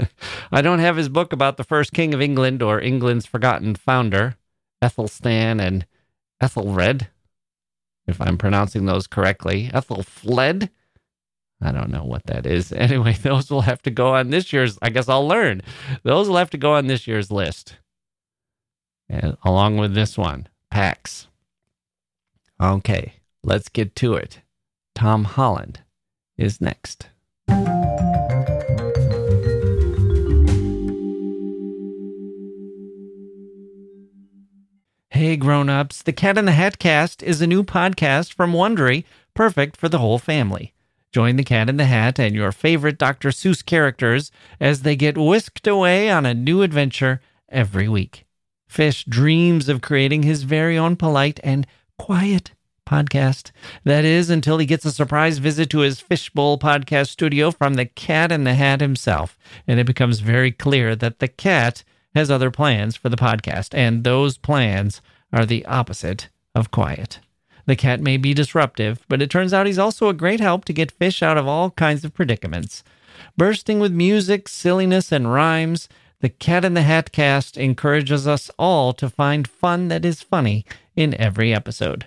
I 0.52 0.62
don't 0.62 0.78
have 0.78 0.96
his 0.96 1.08
book 1.08 1.32
about 1.32 1.56
the 1.56 1.64
first 1.64 1.92
king 1.92 2.14
of 2.14 2.20
England 2.20 2.62
or 2.62 2.80
England's 2.80 3.26
forgotten 3.26 3.74
founder, 3.74 4.36
Ethelstan 4.82 5.60
and 5.60 5.86
Ethelred, 6.40 7.08
if 8.06 8.20
I'm 8.20 8.36
pronouncing 8.38 8.86
those 8.86 9.06
correctly. 9.06 9.70
Ethelfled? 9.72 10.68
I 11.60 11.70
don't 11.70 11.90
know 11.90 12.04
what 12.04 12.26
that 12.26 12.46
is. 12.46 12.72
Anyway, 12.82 13.12
those 13.14 13.50
will 13.50 13.60
have 13.60 13.80
to 13.82 13.90
go 13.90 14.14
on 14.14 14.30
this 14.30 14.52
year's, 14.52 14.78
I 14.82 14.90
guess 14.90 15.08
I'll 15.08 15.26
learn. 15.26 15.62
Those 16.02 16.28
will 16.28 16.36
have 16.36 16.50
to 16.50 16.58
go 16.58 16.74
on 16.74 16.88
this 16.88 17.06
year's 17.06 17.30
list. 17.30 17.76
And 19.08 19.36
along 19.44 19.76
with 19.76 19.94
this 19.94 20.18
one, 20.18 20.48
Pax. 20.70 21.28
Okay, 22.60 23.14
let's 23.44 23.68
get 23.68 23.94
to 23.96 24.14
it. 24.14 24.40
Tom 24.94 25.24
Holland 25.24 25.80
is 26.36 26.60
next. 26.60 27.08
Hey 35.10 35.36
grown-ups, 35.36 36.02
the 36.02 36.12
Cat 36.12 36.38
in 36.38 36.46
the 36.46 36.52
Hat 36.52 36.78
cast 36.78 37.22
is 37.22 37.40
a 37.40 37.46
new 37.46 37.62
podcast 37.62 38.32
from 38.32 38.52
Wondery, 38.52 39.04
perfect 39.34 39.76
for 39.76 39.88
the 39.88 39.98
whole 39.98 40.18
family. 40.18 40.72
Join 41.12 41.36
the 41.36 41.44
Cat 41.44 41.68
in 41.68 41.76
the 41.76 41.84
Hat 41.84 42.18
and 42.18 42.34
your 42.34 42.52
favorite 42.52 42.96
Dr. 42.96 43.28
Seuss 43.28 43.64
characters 43.64 44.32
as 44.58 44.82
they 44.82 44.96
get 44.96 45.18
whisked 45.18 45.66
away 45.66 46.10
on 46.10 46.24
a 46.24 46.34
new 46.34 46.62
adventure 46.62 47.20
every 47.50 47.88
week. 47.88 48.24
Fish 48.66 49.04
dreams 49.04 49.68
of 49.68 49.82
creating 49.82 50.22
his 50.22 50.44
very 50.44 50.78
own 50.78 50.96
polite 50.96 51.38
and 51.44 51.66
quiet 51.98 52.52
podcast. 52.86 53.50
That 53.84 54.04
is, 54.04 54.30
until 54.30 54.58
he 54.58 54.66
gets 54.66 54.84
a 54.84 54.92
surprise 54.92 55.38
visit 55.38 55.70
to 55.70 55.80
his 55.80 56.00
Fishbowl 56.00 56.58
podcast 56.58 57.08
studio 57.08 57.50
from 57.50 57.74
the 57.74 57.86
Cat 57.86 58.32
in 58.32 58.44
the 58.44 58.54
Hat 58.54 58.80
himself. 58.80 59.38
And 59.66 59.80
it 59.80 59.86
becomes 59.86 60.20
very 60.20 60.52
clear 60.52 60.94
that 60.96 61.18
the 61.18 61.28
cat 61.28 61.84
has 62.14 62.30
other 62.30 62.50
plans 62.50 62.96
for 62.96 63.08
the 63.08 63.16
podcast, 63.16 63.74
and 63.74 64.04
those 64.04 64.36
plans 64.36 65.00
are 65.32 65.46
the 65.46 65.64
opposite 65.66 66.28
of 66.54 66.70
quiet. 66.70 67.20
The 67.66 67.76
cat 67.76 68.00
may 68.00 68.16
be 68.16 68.34
disruptive, 68.34 69.04
but 69.08 69.22
it 69.22 69.30
turns 69.30 69.52
out 69.52 69.66
he's 69.66 69.78
also 69.78 70.08
a 70.08 70.14
great 70.14 70.40
help 70.40 70.64
to 70.66 70.72
get 70.72 70.90
fish 70.90 71.22
out 71.22 71.38
of 71.38 71.46
all 71.46 71.70
kinds 71.70 72.04
of 72.04 72.14
predicaments. 72.14 72.82
Bursting 73.36 73.78
with 73.78 73.92
music, 73.92 74.48
silliness, 74.48 75.12
and 75.12 75.32
rhymes, 75.32 75.88
the 76.20 76.28
Cat 76.28 76.64
in 76.64 76.74
the 76.74 76.82
Hat 76.82 77.12
cast 77.12 77.56
encourages 77.56 78.26
us 78.26 78.50
all 78.58 78.92
to 78.94 79.10
find 79.10 79.48
fun 79.48 79.88
that 79.88 80.04
is 80.04 80.22
funny 80.22 80.64
in 80.94 81.14
every 81.14 81.52
episode. 81.52 82.06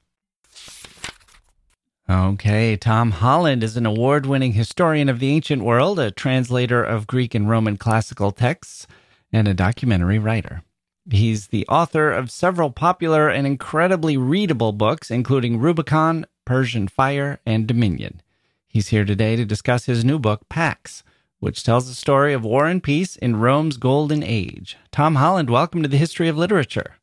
Okay, 2.11 2.75
Tom 2.75 3.11
Holland 3.11 3.63
is 3.63 3.77
an 3.77 3.85
award 3.85 4.25
winning 4.25 4.51
historian 4.51 5.07
of 5.07 5.19
the 5.19 5.29
ancient 5.29 5.63
world, 5.63 5.97
a 5.97 6.11
translator 6.11 6.83
of 6.83 7.07
Greek 7.07 7.33
and 7.33 7.49
Roman 7.49 7.77
classical 7.77 8.31
texts, 8.31 8.85
and 9.31 9.47
a 9.47 9.53
documentary 9.53 10.19
writer. 10.19 10.61
He's 11.09 11.47
the 11.47 11.65
author 11.69 12.11
of 12.11 12.29
several 12.29 12.69
popular 12.69 13.29
and 13.29 13.47
incredibly 13.47 14.17
readable 14.17 14.73
books, 14.73 15.09
including 15.09 15.61
Rubicon, 15.61 16.25
Persian 16.43 16.89
Fire, 16.89 17.39
and 17.45 17.65
Dominion. 17.65 18.21
He's 18.67 18.89
here 18.89 19.05
today 19.05 19.37
to 19.37 19.45
discuss 19.45 19.85
his 19.85 20.03
new 20.03 20.19
book, 20.19 20.49
Pax, 20.49 21.05
which 21.39 21.63
tells 21.63 21.87
the 21.87 21.93
story 21.93 22.33
of 22.33 22.43
war 22.43 22.65
and 22.65 22.83
peace 22.83 23.15
in 23.15 23.37
Rome's 23.37 23.77
golden 23.77 24.21
age. 24.21 24.75
Tom 24.91 25.15
Holland, 25.15 25.49
welcome 25.49 25.81
to 25.81 25.87
the 25.87 25.95
History 25.95 26.27
of 26.27 26.37
Literature. 26.37 26.95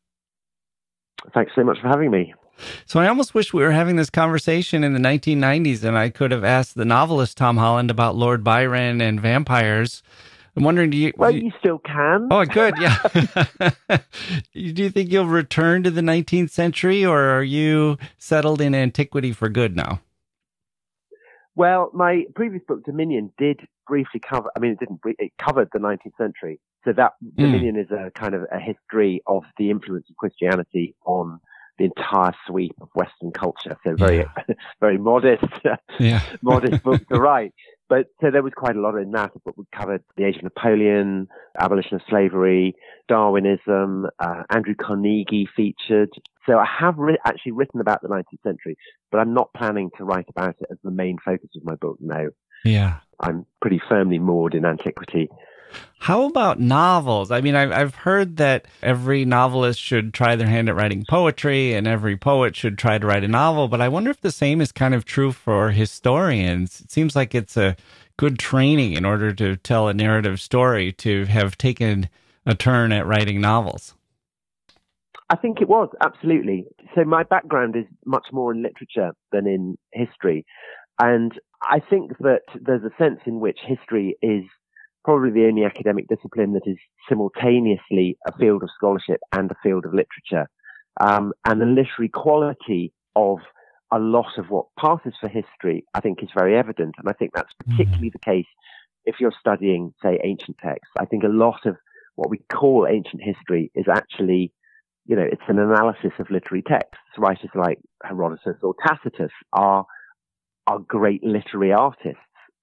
Thanks 1.33 1.53
so 1.55 1.63
much 1.63 1.79
for 1.81 1.87
having 1.87 2.11
me. 2.11 2.35
So 2.85 2.99
I 2.99 3.07
almost 3.07 3.33
wish 3.33 3.53
we 3.53 3.63
were 3.63 3.71
having 3.71 3.95
this 3.95 4.09
conversation 4.09 4.83
in 4.83 4.93
the 4.93 4.99
1990s 4.99 5.83
and 5.83 5.97
I 5.97 6.09
could 6.09 6.31
have 6.31 6.43
asked 6.43 6.75
the 6.75 6.85
novelist 6.85 7.37
Tom 7.37 7.57
Holland 7.57 7.91
about 7.91 8.15
Lord 8.15 8.43
Byron 8.43 9.01
and 9.01 9.19
vampires. 9.19 10.03
I'm 10.55 10.63
wondering, 10.63 10.89
do 10.89 10.97
you? 10.97 11.13
Well, 11.15 11.31
do 11.31 11.37
you, 11.37 11.45
you 11.45 11.51
still 11.59 11.79
can. 11.79 12.27
Oh, 12.31 12.43
good. 12.43 12.75
Yeah. 12.77 12.97
do 14.53 14.83
you 14.83 14.89
think 14.89 15.11
you'll 15.11 15.25
return 15.25 15.83
to 15.83 15.91
the 15.91 16.01
19th 16.01 16.49
century, 16.49 17.05
or 17.05 17.37
are 17.37 17.43
you 17.43 17.97
settled 18.17 18.59
in 18.59 18.75
antiquity 18.75 19.31
for 19.31 19.47
good 19.47 19.75
now? 19.75 20.01
Well, 21.55 21.91
my 21.93 22.23
previous 22.35 22.63
book, 22.67 22.83
Dominion, 22.83 23.31
did 23.37 23.61
briefly 23.87 24.19
cover. 24.19 24.49
I 24.55 24.59
mean, 24.59 24.71
it 24.71 24.79
didn't. 24.79 24.99
It 25.05 25.31
covered 25.37 25.69
the 25.71 25.79
19th 25.79 26.17
century. 26.17 26.59
So 26.83 26.93
that 26.93 27.13
mm. 27.23 27.35
Dominion 27.37 27.77
is 27.77 27.91
a 27.91 28.11
kind 28.11 28.33
of 28.33 28.43
a 28.51 28.59
history 28.59 29.21
of 29.27 29.43
the 29.57 29.69
influence 29.69 30.07
of 30.09 30.17
Christianity 30.17 30.95
on 31.05 31.39
the 31.79 31.85
entire 31.85 32.33
sweep 32.45 32.75
of 32.81 32.89
Western 32.93 33.31
culture. 33.31 33.77
So 33.83 33.95
very, 33.95 34.17
yeah. 34.17 34.53
very 34.79 34.97
modest, 34.97 35.45
yeah. 35.99 36.21
modest 36.41 36.83
book 36.83 37.07
to 37.07 37.19
write. 37.19 37.53
But 37.87 38.07
so 38.21 38.29
there 38.29 38.43
was 38.43 38.53
quite 38.55 38.75
a 38.75 38.81
lot 38.81 38.95
in 38.97 39.11
that. 39.13 39.31
The 39.33 39.39
book 39.39 39.65
covered 39.75 40.03
the 40.15 40.25
age 40.25 40.35
of 40.35 40.43
Napoleon, 40.43 41.27
abolition 41.59 41.95
of 41.95 42.01
slavery, 42.07 42.75
Darwinism. 43.07 44.05
Uh, 44.19 44.43
Andrew 44.51 44.75
Carnegie 44.75 45.49
featured. 45.55 46.11
So 46.47 46.59
I 46.59 46.67
have 46.79 46.97
ri- 46.97 47.17
actually 47.25 47.53
written 47.53 47.81
about 47.81 48.03
the 48.03 48.09
19th 48.09 48.43
century, 48.43 48.77
but 49.11 49.19
I'm 49.19 49.33
not 49.33 49.51
planning 49.53 49.89
to 49.97 50.03
write 50.03 50.27
about 50.29 50.55
it 50.59 50.67
as 50.69 50.77
the 50.83 50.91
main 50.91 51.17
focus 51.23 51.49
of 51.55 51.63
my 51.63 51.75
book. 51.75 51.97
No. 51.99 52.29
Yeah. 52.63 52.97
I'm 53.19 53.45
pretty 53.61 53.81
firmly 53.89 54.19
moored 54.19 54.53
in 54.53 54.65
antiquity. 54.65 55.29
How 55.99 56.25
about 56.25 56.59
novels? 56.59 57.29
I 57.29 57.41
mean, 57.41 57.55
I've, 57.55 57.71
I've 57.71 57.95
heard 57.95 58.37
that 58.37 58.65
every 58.81 59.25
novelist 59.25 59.79
should 59.79 60.13
try 60.13 60.35
their 60.35 60.47
hand 60.47 60.69
at 60.69 60.75
writing 60.75 61.05
poetry 61.07 61.73
and 61.73 61.87
every 61.87 62.17
poet 62.17 62.55
should 62.55 62.77
try 62.77 62.97
to 62.97 63.05
write 63.05 63.23
a 63.23 63.27
novel, 63.27 63.67
but 63.67 63.81
I 63.81 63.89
wonder 63.89 64.09
if 64.09 64.21
the 64.21 64.31
same 64.31 64.61
is 64.61 64.71
kind 64.71 64.95
of 64.95 65.05
true 65.05 65.31
for 65.31 65.71
historians. 65.71 66.81
It 66.81 66.91
seems 66.91 67.15
like 67.15 67.35
it's 67.35 67.57
a 67.57 67.75
good 68.17 68.39
training 68.39 68.93
in 68.93 69.05
order 69.05 69.33
to 69.33 69.57
tell 69.57 69.87
a 69.87 69.93
narrative 69.93 70.39
story 70.39 70.91
to 70.93 71.25
have 71.25 71.57
taken 71.57 72.09
a 72.45 72.55
turn 72.55 72.91
at 72.91 73.05
writing 73.05 73.41
novels. 73.41 73.93
I 75.29 75.35
think 75.35 75.61
it 75.61 75.69
was, 75.69 75.89
absolutely. 76.01 76.65
So 76.95 77.03
my 77.03 77.23
background 77.23 77.75
is 77.75 77.85
much 78.05 78.25
more 78.31 78.51
in 78.51 78.63
literature 78.63 79.11
than 79.31 79.45
in 79.45 79.77
history. 79.93 80.45
And 80.99 81.31
I 81.61 81.79
think 81.87 82.17
that 82.19 82.41
there's 82.59 82.83
a 82.83 82.95
sense 82.97 83.19
in 83.25 83.39
which 83.39 83.59
history 83.67 84.17
is 84.21 84.43
probably 85.03 85.31
the 85.31 85.47
only 85.47 85.63
academic 85.63 86.07
discipline 86.07 86.53
that 86.53 86.67
is 86.67 86.77
simultaneously 87.07 88.17
a 88.27 88.37
field 88.37 88.63
of 88.63 88.69
scholarship 88.75 89.19
and 89.33 89.49
a 89.51 89.55
field 89.63 89.85
of 89.85 89.93
literature. 89.93 90.49
Um, 90.99 91.33
and 91.45 91.61
the 91.61 91.65
literary 91.65 92.09
quality 92.09 92.93
of 93.15 93.39
a 93.91 93.99
lot 93.99 94.37
of 94.37 94.49
what 94.49 94.67
passes 94.77 95.13
for 95.19 95.27
history, 95.27 95.85
I 95.93 96.01
think, 96.01 96.21
is 96.21 96.29
very 96.35 96.55
evident. 96.57 96.95
And 96.97 97.09
I 97.09 97.13
think 97.13 97.31
that's 97.33 97.53
mm-hmm. 97.53 97.71
particularly 97.71 98.09
the 98.09 98.19
case 98.19 98.45
if 99.05 99.15
you're 99.19 99.33
studying, 99.39 99.93
say, 100.03 100.19
ancient 100.23 100.57
texts. 100.57 100.91
I 100.99 101.05
think 101.05 101.23
a 101.23 101.27
lot 101.27 101.65
of 101.65 101.77
what 102.15 102.29
we 102.29 102.39
call 102.51 102.85
ancient 102.87 103.23
history 103.23 103.71
is 103.73 103.85
actually, 103.89 104.51
you 105.05 105.15
know, 105.15 105.23
it's 105.23 105.41
an 105.47 105.57
analysis 105.57 106.11
of 106.19 106.29
literary 106.29 106.61
texts. 106.61 107.01
Writers 107.17 107.49
like 107.55 107.79
Herodotus 108.03 108.57
or 108.61 108.75
Tacitus 108.85 109.31
are, 109.53 109.85
are 110.67 110.79
great 110.79 111.23
literary 111.23 111.71
artists 111.71 112.19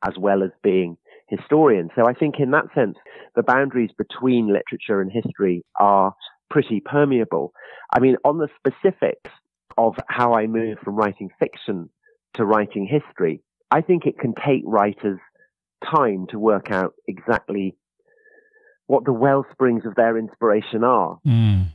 as 0.06 0.14
well 0.18 0.42
as 0.42 0.50
being 0.62 0.96
historian. 1.28 1.90
So 1.96 2.06
I 2.06 2.12
think 2.12 2.36
in 2.38 2.50
that 2.52 2.66
sense, 2.74 2.96
the 3.34 3.42
boundaries 3.42 3.90
between 3.96 4.46
literature 4.52 5.00
and 5.00 5.10
history 5.10 5.64
are 5.78 6.14
pretty 6.50 6.80
permeable. 6.80 7.52
I 7.92 8.00
mean, 8.00 8.16
on 8.24 8.38
the 8.38 8.48
specifics 8.58 9.30
of 9.76 9.94
how 10.08 10.34
I 10.34 10.46
move 10.46 10.78
from 10.82 10.96
writing 10.96 11.30
fiction 11.38 11.90
to 12.34 12.44
writing 12.44 12.86
history, 12.86 13.42
I 13.70 13.80
think 13.80 14.06
it 14.06 14.18
can 14.18 14.34
take 14.34 14.62
writers 14.64 15.18
time 15.84 16.26
to 16.30 16.38
work 16.38 16.70
out 16.70 16.94
exactly 17.06 17.76
what 18.86 19.04
the 19.04 19.12
well 19.12 19.44
springs 19.52 19.84
of 19.84 19.94
their 19.96 20.16
inspiration 20.16 20.84
are. 20.84 21.18
Mm. 21.26 21.66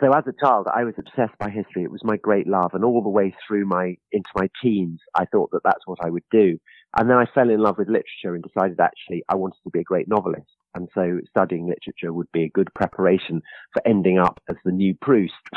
So 0.00 0.12
as 0.12 0.24
a 0.26 0.32
child, 0.44 0.66
I 0.72 0.84
was 0.84 0.94
obsessed 0.98 1.38
by 1.38 1.48
history. 1.48 1.84
It 1.84 1.90
was 1.90 2.04
my 2.04 2.16
great 2.16 2.46
love. 2.46 2.72
And 2.74 2.84
all 2.84 3.02
the 3.02 3.08
way 3.08 3.34
through 3.46 3.66
my, 3.66 3.96
into 4.12 4.28
my 4.34 4.50
teens, 4.62 5.00
I 5.14 5.24
thought 5.26 5.50
that 5.52 5.62
that's 5.64 5.86
what 5.86 5.98
I 6.04 6.10
would 6.10 6.24
do. 6.30 6.58
And 6.98 7.10
then 7.10 7.16
I 7.16 7.26
fell 7.34 7.50
in 7.50 7.60
love 7.60 7.78
with 7.78 7.88
literature 7.88 8.34
and 8.34 8.42
decided 8.42 8.80
actually 8.80 9.22
I 9.28 9.34
wanted 9.34 9.58
to 9.64 9.70
be 9.70 9.80
a 9.80 9.84
great 9.84 10.08
novelist. 10.08 10.50
And 10.74 10.88
so 10.94 11.20
studying 11.30 11.66
literature 11.66 12.12
would 12.12 12.30
be 12.32 12.44
a 12.44 12.50
good 12.50 12.72
preparation 12.74 13.40
for 13.72 13.86
ending 13.86 14.18
up 14.18 14.40
as 14.48 14.56
the 14.64 14.72
new 14.72 14.94
Proust, 14.94 15.32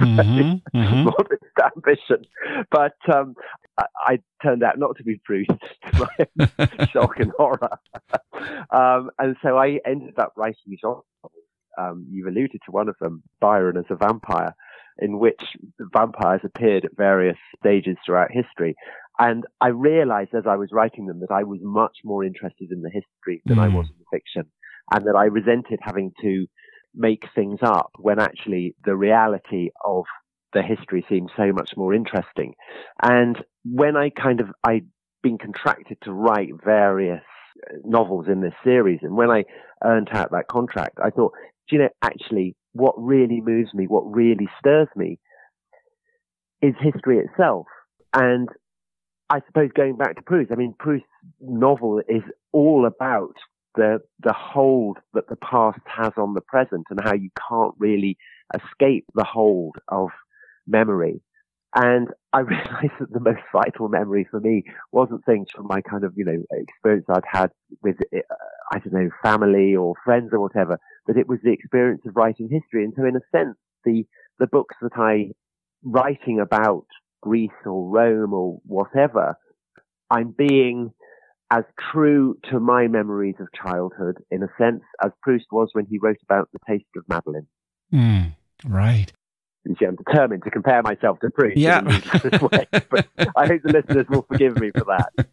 mm-hmm, 0.00 0.76
mm-hmm. 0.76 1.04
modest 1.04 1.76
ambition. 1.76 2.24
But 2.70 2.96
um, 3.14 3.34
I, 3.78 3.84
I, 4.06 4.18
turned 4.42 4.62
out 4.62 4.78
not 4.78 4.96
to 4.96 5.04
be 5.04 5.20
Proust, 5.24 5.50
to 5.92 6.08
my 6.56 6.86
shock 6.86 7.18
and 7.18 7.32
horror. 7.36 7.78
um, 8.70 9.10
and 9.18 9.36
so 9.42 9.58
I 9.58 9.78
ended 9.84 10.18
up 10.18 10.32
writing 10.36 10.78
genre 10.80 11.02
um, 11.78 12.06
you've 12.10 12.26
alluded 12.26 12.60
to 12.64 12.70
one 12.70 12.88
of 12.88 12.96
them, 13.00 13.22
Byron 13.40 13.76
as 13.76 13.84
a 13.90 13.96
vampire, 13.96 14.54
in 14.98 15.18
which 15.18 15.40
vampires 15.78 16.42
appeared 16.44 16.84
at 16.84 16.96
various 16.96 17.38
stages 17.58 17.96
throughout 18.04 18.30
history. 18.30 18.74
And 19.18 19.44
I 19.60 19.68
realized 19.68 20.34
as 20.34 20.44
I 20.46 20.56
was 20.56 20.70
writing 20.72 21.06
them 21.06 21.20
that 21.20 21.30
I 21.32 21.44
was 21.44 21.60
much 21.62 21.98
more 22.04 22.24
interested 22.24 22.70
in 22.70 22.82
the 22.82 22.90
history 22.90 23.42
than 23.44 23.58
mm. 23.58 23.62
I 23.62 23.68
was 23.68 23.86
in 23.88 23.94
the 23.98 24.18
fiction, 24.18 24.50
and 24.92 25.04
that 25.06 25.16
I 25.16 25.24
resented 25.24 25.80
having 25.82 26.12
to 26.22 26.46
make 26.94 27.24
things 27.34 27.60
up 27.62 27.90
when 27.98 28.18
actually 28.18 28.74
the 28.84 28.96
reality 28.96 29.70
of 29.84 30.04
the 30.52 30.62
history 30.62 31.04
seemed 31.08 31.30
so 31.36 31.52
much 31.52 31.72
more 31.76 31.94
interesting. 31.94 32.54
And 33.02 33.42
when 33.64 33.96
I 33.96 34.10
kind 34.10 34.40
of, 34.40 34.48
I'd 34.64 34.86
been 35.22 35.38
contracted 35.38 35.98
to 36.02 36.12
write 36.12 36.50
various 36.64 37.22
novels 37.84 38.26
in 38.28 38.40
this 38.40 38.54
series, 38.64 39.00
and 39.02 39.16
when 39.16 39.30
I 39.30 39.44
earned 39.84 40.08
out 40.12 40.30
that 40.32 40.48
contract, 40.48 40.98
I 41.02 41.10
thought 41.10 41.32
do 41.68 41.76
you 41.76 41.82
know, 41.82 41.88
actually, 42.02 42.56
what 42.72 42.94
really 42.98 43.40
moves 43.40 43.72
me, 43.74 43.86
what 43.86 44.02
really 44.02 44.48
stirs 44.58 44.88
me, 44.96 45.18
is 46.60 46.74
history 46.80 47.18
itself. 47.18 47.66
And 48.14 48.48
I 49.30 49.40
suppose 49.46 49.70
going 49.74 49.96
back 49.96 50.16
to 50.16 50.22
Proust, 50.22 50.52
I 50.52 50.56
mean, 50.56 50.74
Proust's 50.78 51.06
novel 51.40 52.00
is 52.08 52.22
all 52.52 52.86
about 52.86 53.34
the 53.74 54.00
the 54.22 54.34
hold 54.34 54.98
that 55.14 55.28
the 55.28 55.36
past 55.36 55.80
has 55.86 56.12
on 56.16 56.34
the 56.34 56.42
present 56.42 56.86
and 56.90 57.00
how 57.02 57.14
you 57.14 57.30
can't 57.48 57.74
really 57.78 58.18
escape 58.54 59.06
the 59.14 59.24
hold 59.24 59.76
of 59.88 60.08
memory. 60.66 61.22
And 61.74 62.08
I 62.32 62.40
realized 62.40 62.92
that 63.00 63.12
the 63.12 63.20
most 63.20 63.42
vital 63.52 63.88
memory 63.88 64.26
for 64.30 64.40
me 64.40 64.64
wasn't 64.90 65.24
things 65.24 65.48
from 65.54 65.66
my 65.66 65.80
kind 65.80 66.04
of, 66.04 66.12
you 66.16 66.24
know, 66.24 66.42
experience 66.52 67.06
I'd 67.08 67.22
had 67.26 67.50
with, 67.82 67.96
I 68.72 68.78
don't 68.78 68.92
know, 68.92 69.10
family 69.22 69.74
or 69.74 69.94
friends 70.04 70.30
or 70.32 70.40
whatever, 70.40 70.78
but 71.06 71.16
it 71.16 71.28
was 71.28 71.38
the 71.42 71.52
experience 71.52 72.02
of 72.06 72.16
writing 72.16 72.48
history. 72.50 72.84
And 72.84 72.92
so 72.96 73.04
in 73.04 73.16
a 73.16 73.20
sense, 73.34 73.56
the, 73.84 74.04
the 74.38 74.46
books 74.46 74.76
that 74.82 74.96
I 74.96 75.30
writing 75.84 76.40
about 76.40 76.86
Greece 77.22 77.50
or 77.64 77.88
Rome 77.88 78.34
or 78.34 78.60
whatever, 78.66 79.36
I'm 80.10 80.34
being 80.36 80.92
as 81.50 81.64
true 81.92 82.38
to 82.50 82.60
my 82.60 82.88
memories 82.88 83.36
of 83.40 83.48
childhood 83.52 84.18
in 84.30 84.42
a 84.42 84.48
sense 84.58 84.82
as 85.02 85.10
Proust 85.22 85.46
was 85.50 85.70
when 85.72 85.86
he 85.86 85.98
wrote 85.98 86.18
about 86.22 86.48
the 86.52 86.58
taste 86.68 86.84
of 86.96 87.04
Madeleine. 87.08 87.46
Mm, 87.92 88.32
right. 88.66 89.12
I'm 89.64 89.96
determined 89.96 90.42
to 90.44 90.50
compare 90.50 90.82
myself 90.82 91.20
to 91.20 91.30
Proust. 91.30 91.56
Yeah. 91.56 91.82
way, 91.82 92.66
but 92.90 93.08
I 93.36 93.46
hope 93.46 93.62
the 93.62 93.72
listeners 93.72 94.06
will 94.08 94.22
forgive 94.22 94.58
me 94.58 94.70
for 94.70 94.84
that. 94.84 95.28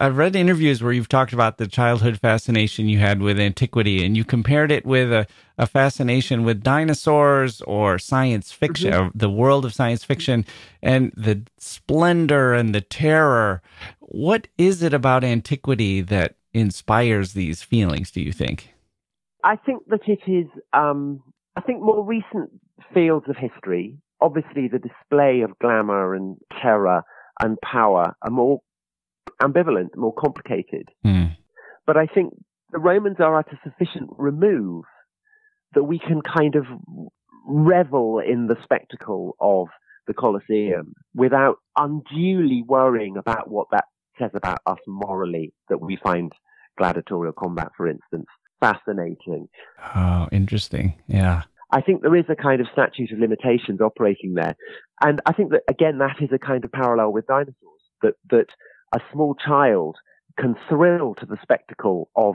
I've 0.00 0.16
read 0.16 0.36
interviews 0.36 0.82
where 0.82 0.92
you've 0.92 1.08
talked 1.08 1.32
about 1.32 1.58
the 1.58 1.66
childhood 1.66 2.20
fascination 2.20 2.88
you 2.88 2.98
had 2.98 3.20
with 3.20 3.40
antiquity, 3.40 4.04
and 4.04 4.16
you 4.16 4.24
compared 4.24 4.70
it 4.70 4.86
with 4.86 5.12
a, 5.12 5.26
a 5.58 5.66
fascination 5.66 6.44
with 6.44 6.62
dinosaurs 6.62 7.60
or 7.62 7.98
science 7.98 8.52
fiction, 8.52 8.92
mm-hmm. 8.92 9.18
the 9.18 9.30
world 9.30 9.64
of 9.64 9.74
science 9.74 10.04
fiction, 10.04 10.44
and 10.82 11.12
the 11.16 11.42
splendor 11.58 12.54
and 12.54 12.74
the 12.74 12.80
terror. 12.80 13.60
What 14.00 14.48
is 14.56 14.82
it 14.82 14.94
about 14.94 15.24
antiquity 15.24 16.00
that 16.02 16.36
inspires 16.54 17.32
these 17.32 17.62
feelings, 17.62 18.10
do 18.10 18.20
you 18.20 18.32
think? 18.32 18.74
I 19.44 19.56
think 19.56 19.82
that 19.88 20.06
it 20.06 20.20
is, 20.30 20.46
um, 20.72 21.22
I 21.56 21.60
think 21.60 21.80
more 21.80 22.04
recent 22.04 22.50
fields 22.94 23.26
of 23.28 23.36
history, 23.36 23.98
obviously 24.20 24.68
the 24.68 24.78
display 24.78 25.42
of 25.42 25.58
glamour 25.58 26.14
and 26.14 26.36
terror 26.60 27.02
and 27.40 27.58
power 27.60 28.14
are 28.22 28.30
more 28.30 28.60
ambivalent, 29.40 29.96
more 29.96 30.14
complicated. 30.14 30.88
Mm. 31.04 31.36
But 31.86 31.96
I 31.96 32.06
think 32.06 32.34
the 32.70 32.78
Romans 32.78 33.16
are 33.18 33.38
at 33.38 33.52
a 33.52 33.58
sufficient 33.64 34.10
remove 34.16 34.84
that 35.74 35.84
we 35.84 35.98
can 35.98 36.20
kind 36.22 36.54
of 36.54 36.64
revel 37.46 38.20
in 38.20 38.46
the 38.46 38.56
spectacle 38.62 39.36
of 39.40 39.68
the 40.06 40.14
Colosseum 40.14 40.94
without 41.14 41.56
unduly 41.76 42.62
worrying 42.66 43.16
about 43.16 43.50
what 43.50 43.68
that 43.72 43.84
says 44.18 44.30
about 44.34 44.60
us 44.66 44.78
morally, 44.86 45.52
that 45.68 45.78
we 45.78 45.96
find 46.02 46.32
gladiatorial 46.78 47.32
combat, 47.32 47.70
for 47.76 47.88
instance, 47.88 48.26
fascinating. 48.60 49.48
Oh, 49.94 50.28
interesting. 50.30 50.94
Yeah. 51.06 51.42
I 51.72 51.80
think 51.80 52.02
there 52.02 52.14
is 52.14 52.26
a 52.28 52.36
kind 52.36 52.60
of 52.60 52.66
statute 52.70 53.12
of 53.12 53.18
limitations 53.18 53.80
operating 53.80 54.34
there. 54.34 54.54
And 55.02 55.20
I 55.24 55.32
think 55.32 55.50
that, 55.52 55.62
again, 55.68 55.98
that 55.98 56.16
is 56.20 56.28
a 56.32 56.38
kind 56.38 56.64
of 56.64 56.70
parallel 56.70 57.12
with 57.12 57.26
dinosaurs, 57.26 57.56
that, 58.02 58.14
that 58.30 58.48
a 58.94 59.00
small 59.12 59.34
child 59.34 59.96
can 60.38 60.54
thrill 60.68 61.14
to 61.14 61.26
the 61.26 61.38
spectacle 61.42 62.10
of, 62.14 62.34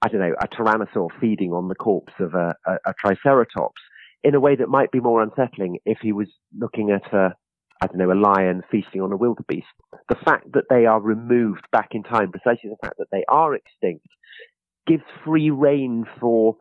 I 0.00 0.08
don't 0.08 0.20
know, 0.20 0.34
a 0.40 0.48
tyrannosaur 0.48 1.08
feeding 1.20 1.52
on 1.52 1.68
the 1.68 1.74
corpse 1.74 2.14
of 2.18 2.34
a, 2.34 2.54
a, 2.66 2.72
a 2.86 2.94
triceratops 2.98 3.82
in 4.22 4.34
a 4.34 4.40
way 4.40 4.56
that 4.56 4.68
might 4.68 4.90
be 4.90 5.00
more 5.00 5.22
unsettling 5.22 5.78
if 5.84 5.98
he 6.00 6.12
was 6.12 6.28
looking 6.58 6.90
at 6.90 7.12
a, 7.12 7.34
I 7.82 7.86
don't 7.86 7.98
know, 7.98 8.12
a 8.12 8.14
lion 8.18 8.62
feasting 8.70 9.02
on 9.02 9.12
a 9.12 9.16
wildebeest. 9.16 9.66
The 10.08 10.16
fact 10.24 10.52
that 10.52 10.64
they 10.70 10.86
are 10.86 11.00
removed 11.00 11.66
back 11.70 11.88
in 11.92 12.02
time, 12.02 12.32
precisely 12.32 12.70
the 12.70 12.76
fact 12.80 12.96
that 12.98 13.08
they 13.12 13.24
are 13.28 13.54
extinct, 13.54 14.06
gives 14.86 15.02
free 15.24 15.50
rein 15.50 16.06
for 16.18 16.56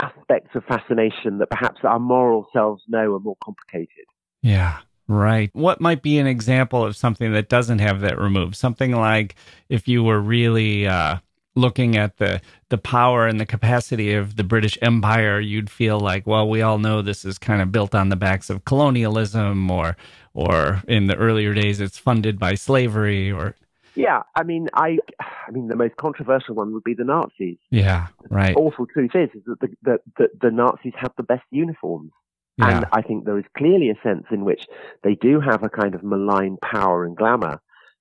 aspects 0.00 0.50
of 0.54 0.64
fascination 0.64 1.38
that 1.38 1.50
perhaps 1.50 1.80
our 1.82 1.98
moral 1.98 2.46
selves 2.52 2.82
know 2.88 3.14
are 3.14 3.20
more 3.20 3.36
complicated. 3.42 4.06
Yeah. 4.42 4.78
Right. 5.10 5.48
What 5.54 5.80
might 5.80 6.02
be 6.02 6.18
an 6.18 6.26
example 6.26 6.84
of 6.84 6.94
something 6.94 7.32
that 7.32 7.48
doesn't 7.48 7.78
have 7.78 8.00
that 8.00 8.18
removed? 8.18 8.56
Something 8.56 8.92
like 8.92 9.36
if 9.70 9.88
you 9.88 10.02
were 10.02 10.20
really 10.20 10.86
uh, 10.86 11.16
looking 11.54 11.96
at 11.96 12.18
the 12.18 12.42
the 12.68 12.76
power 12.76 13.26
and 13.26 13.40
the 13.40 13.46
capacity 13.46 14.12
of 14.12 14.36
the 14.36 14.44
British 14.44 14.76
Empire, 14.82 15.40
you'd 15.40 15.70
feel 15.70 15.98
like, 15.98 16.26
well, 16.26 16.48
we 16.48 16.60
all 16.60 16.78
know 16.78 17.00
this 17.00 17.24
is 17.24 17.38
kind 17.38 17.62
of 17.62 17.72
built 17.72 17.94
on 17.94 18.10
the 18.10 18.16
backs 18.16 18.50
of 18.50 18.66
colonialism, 18.66 19.70
or 19.70 19.96
or 20.34 20.82
in 20.86 21.06
the 21.06 21.16
earlier 21.16 21.54
days, 21.54 21.80
it's 21.80 21.98
funded 21.98 22.38
by 22.38 22.54
slavery, 22.54 23.32
or 23.32 23.56
yeah, 23.98 24.22
I 24.34 24.42
mean, 24.44 24.68
I, 24.74 24.98
I 25.20 25.50
mean, 25.50 25.68
the 25.68 25.76
most 25.76 25.96
controversial 25.96 26.54
one 26.54 26.72
would 26.72 26.84
be 26.84 26.94
the 26.94 27.04
Nazis. 27.04 27.58
Yeah, 27.70 28.08
right. 28.30 28.54
The 28.54 28.60
awful 28.60 28.86
truth 28.86 29.10
is, 29.14 29.30
is 29.34 29.42
that 29.46 29.60
the, 29.60 29.68
the, 29.82 29.98
the, 30.16 30.28
the 30.42 30.50
Nazis 30.50 30.94
have 30.96 31.12
the 31.16 31.22
best 31.22 31.44
uniforms. 31.50 32.12
Yeah. 32.56 32.76
And 32.76 32.86
I 32.92 33.02
think 33.02 33.24
there 33.24 33.38
is 33.38 33.44
clearly 33.56 33.90
a 33.90 34.00
sense 34.02 34.24
in 34.30 34.44
which 34.44 34.62
they 35.04 35.14
do 35.14 35.40
have 35.40 35.62
a 35.62 35.68
kind 35.68 35.94
of 35.94 36.02
malign 36.02 36.56
power 36.62 37.04
and 37.04 37.16
glamour, 37.16 37.60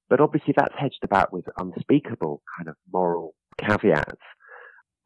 but 0.10 0.20
obviously 0.20 0.54
that's 0.58 0.74
hedged 0.78 1.04
about 1.04 1.32
with 1.32 1.46
unspeakable 1.60 2.42
kind 2.58 2.70
of 2.70 2.76
moral 2.92 3.36
caveats. 3.60 4.22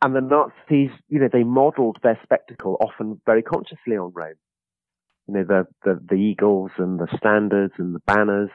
And 0.02 0.16
the 0.16 0.22
Nazis, 0.22 0.92
you 1.10 1.20
know, 1.20 1.30
they 1.32 1.44
modeled 1.44 1.98
their 2.02 2.20
spectacle 2.24 2.78
often 2.80 3.22
very 3.26 3.44
consciously 3.44 3.98
on 3.98 4.12
Rome. 4.16 4.34
You 5.28 5.34
know, 5.36 5.44
the, 5.44 5.68
the, 5.84 6.00
the 6.10 6.16
eagles 6.16 6.72
and 6.78 7.00
the 7.00 7.08
standards 7.18 7.74
and 7.78 7.94
the 7.94 8.02
banners 8.08 8.50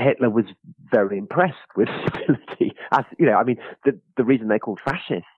Hitler 0.00 0.30
was 0.30 0.46
very 0.90 1.18
impressed 1.18 1.54
with 1.76 1.88
civility. 2.04 2.74
As 2.92 3.04
you 3.18 3.26
know, 3.26 3.34
I 3.34 3.44
mean, 3.44 3.58
the 3.84 3.98
the 4.16 4.24
reason 4.24 4.48
they're 4.48 4.58
called 4.58 4.80
fascists, 4.84 5.28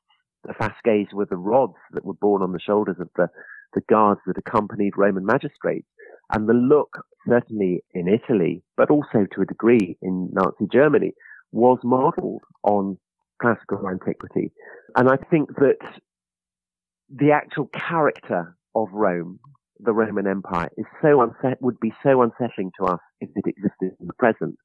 the 0.45 0.55
fasces 0.55 1.09
were 1.13 1.27
the 1.27 1.37
rods 1.37 1.77
that 1.93 2.05
were 2.05 2.15
borne 2.15 2.43
on 2.43 2.53
the 2.53 2.61
shoulders 2.61 2.97
of 3.01 3.09
the 3.17 3.29
the 3.75 3.83
guards 3.89 4.21
that 4.27 4.39
accompanied 4.39 4.97
Roman 4.97 5.25
magistrates, 5.25 5.87
and 6.35 6.49
the 6.49 6.55
look 6.55 6.99
certainly 7.29 7.85
in 7.93 8.09
Italy, 8.09 8.63
but 8.77 8.91
also 8.91 9.27
to 9.35 9.43
a 9.43 9.47
degree 9.47 9.97
in 10.03 10.31
Nazi 10.33 10.67
Germany, 10.73 11.13
was 11.53 11.79
modelled 11.85 12.43
on 12.63 12.99
classical 13.41 13.89
antiquity. 13.89 14.53
And 14.97 15.09
I 15.09 15.17
think 15.31 15.55
that 15.57 15.79
the 17.09 17.33
actual 17.33 17.69
character 17.69 18.57
of 18.75 18.89
Rome 18.93 19.41
the 19.83 19.93
Roman 19.93 20.27
Empire 20.27 20.71
is 20.77 20.87
so 21.03 21.21
unset 21.21 21.59
would 21.61 21.79
be 21.81 21.93
so 22.03 22.23
unsettling 22.23 22.71
to 22.79 22.87
us 22.87 23.01
if 23.21 23.31
it 23.35 23.47
existed 23.47 23.93
in 24.01 24.07
the 24.07 24.15
present 24.19 24.57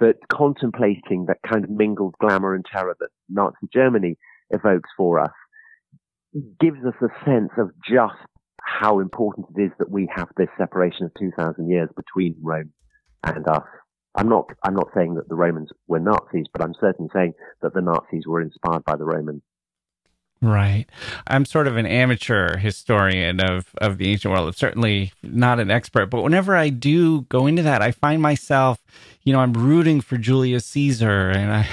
that 0.00 0.16
contemplating 0.32 1.26
that 1.26 1.38
kind 1.48 1.64
of 1.64 1.70
mingled 1.70 2.14
glamour 2.20 2.54
and 2.54 2.64
terror 2.64 2.96
that 2.98 3.10
Nazi 3.28 3.68
Germany 3.72 4.16
evokes 4.50 4.88
for 4.96 5.20
us 5.20 5.32
gives 6.60 6.78
us 6.86 6.94
a 7.02 7.24
sense 7.24 7.50
of 7.58 7.70
just 7.88 8.14
how 8.62 9.00
important 9.00 9.46
it 9.56 9.62
is 9.62 9.72
that 9.78 9.90
we 9.90 10.08
have 10.14 10.28
this 10.36 10.48
separation 10.56 11.04
of 11.04 11.12
2,000 11.18 11.68
years 11.68 11.88
between 11.96 12.36
Rome 12.42 12.72
and 13.24 13.46
us. 13.48 13.64
I'm 14.16 14.28
not, 14.28 14.46
I'm 14.64 14.74
not 14.74 14.88
saying 14.94 15.14
that 15.14 15.28
the 15.28 15.34
Romans 15.34 15.70
were 15.86 16.00
Nazis, 16.00 16.46
but 16.52 16.62
I'm 16.62 16.74
certainly 16.80 17.10
saying 17.12 17.34
that 17.62 17.74
the 17.74 17.80
Nazis 17.80 18.26
were 18.26 18.40
inspired 18.40 18.84
by 18.84 18.96
the 18.96 19.04
Romans. 19.04 19.42
Right. 20.42 20.86
I'm 21.26 21.44
sort 21.44 21.66
of 21.66 21.76
an 21.76 21.84
amateur 21.84 22.56
historian 22.56 23.40
of, 23.40 23.66
of 23.76 23.98
the 23.98 24.10
ancient 24.10 24.32
world. 24.32 24.48
I'm 24.48 24.54
certainly 24.54 25.12
not 25.22 25.60
an 25.60 25.70
expert, 25.70 26.06
but 26.06 26.22
whenever 26.22 26.56
I 26.56 26.70
do 26.70 27.22
go 27.22 27.46
into 27.46 27.62
that, 27.62 27.82
I 27.82 27.90
find 27.90 28.22
myself, 28.22 28.78
you 29.22 29.34
know, 29.34 29.40
I'm 29.40 29.52
rooting 29.52 30.00
for 30.00 30.16
Julius 30.16 30.64
Caesar 30.66 31.28
and 31.28 31.52
I, 31.52 31.68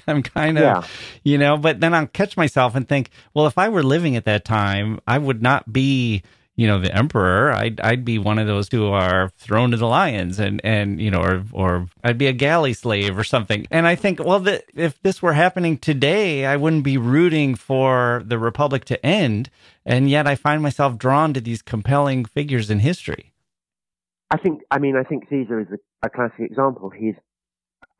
I'm 0.08 0.22
kind 0.22 0.56
of, 0.56 0.62
yeah. 0.62 0.82
you 1.22 1.36
know, 1.36 1.58
but 1.58 1.80
then 1.80 1.92
I'll 1.92 2.06
catch 2.06 2.34
myself 2.34 2.74
and 2.74 2.88
think, 2.88 3.10
well, 3.34 3.46
if 3.46 3.58
I 3.58 3.68
were 3.68 3.82
living 3.82 4.16
at 4.16 4.24
that 4.24 4.46
time, 4.46 4.98
I 5.06 5.18
would 5.18 5.42
not 5.42 5.70
be 5.70 6.22
you 6.56 6.66
know 6.66 6.78
the 6.78 6.94
emperor 6.94 7.52
i'd 7.52 7.80
i'd 7.80 8.04
be 8.04 8.18
one 8.18 8.38
of 8.38 8.46
those 8.46 8.68
who 8.70 8.88
are 8.88 9.30
thrown 9.38 9.70
to 9.70 9.76
the 9.76 9.86
lions 9.86 10.38
and 10.38 10.60
and 10.64 11.00
you 11.00 11.10
know 11.10 11.20
or 11.20 11.44
or 11.52 11.86
i'd 12.04 12.18
be 12.18 12.26
a 12.26 12.32
galley 12.32 12.72
slave 12.72 13.18
or 13.18 13.24
something. 13.24 13.66
And 13.70 13.86
i 13.86 13.94
think 13.94 14.18
well 14.20 14.40
the, 14.40 14.62
if 14.74 15.00
this 15.02 15.22
were 15.22 15.32
happening 15.32 15.78
today 15.78 16.44
i 16.46 16.56
wouldn't 16.56 16.84
be 16.84 16.98
rooting 16.98 17.54
for 17.54 18.22
the 18.24 18.38
republic 18.38 18.84
to 18.86 19.04
end. 19.04 19.50
And 19.84 20.08
yet 20.08 20.26
i 20.26 20.34
find 20.34 20.62
myself 20.62 20.98
drawn 20.98 21.32
to 21.34 21.40
these 21.40 21.62
compelling 21.62 22.24
figures 22.24 22.70
in 22.70 22.80
history. 22.80 23.32
I 24.30 24.36
think 24.36 24.62
i 24.70 24.78
mean 24.78 24.96
i 24.96 25.02
think 25.02 25.28
caesar 25.28 25.60
is 25.60 25.68
a, 25.72 26.06
a 26.06 26.10
classic 26.10 26.40
example. 26.40 26.90
He's 26.90 27.14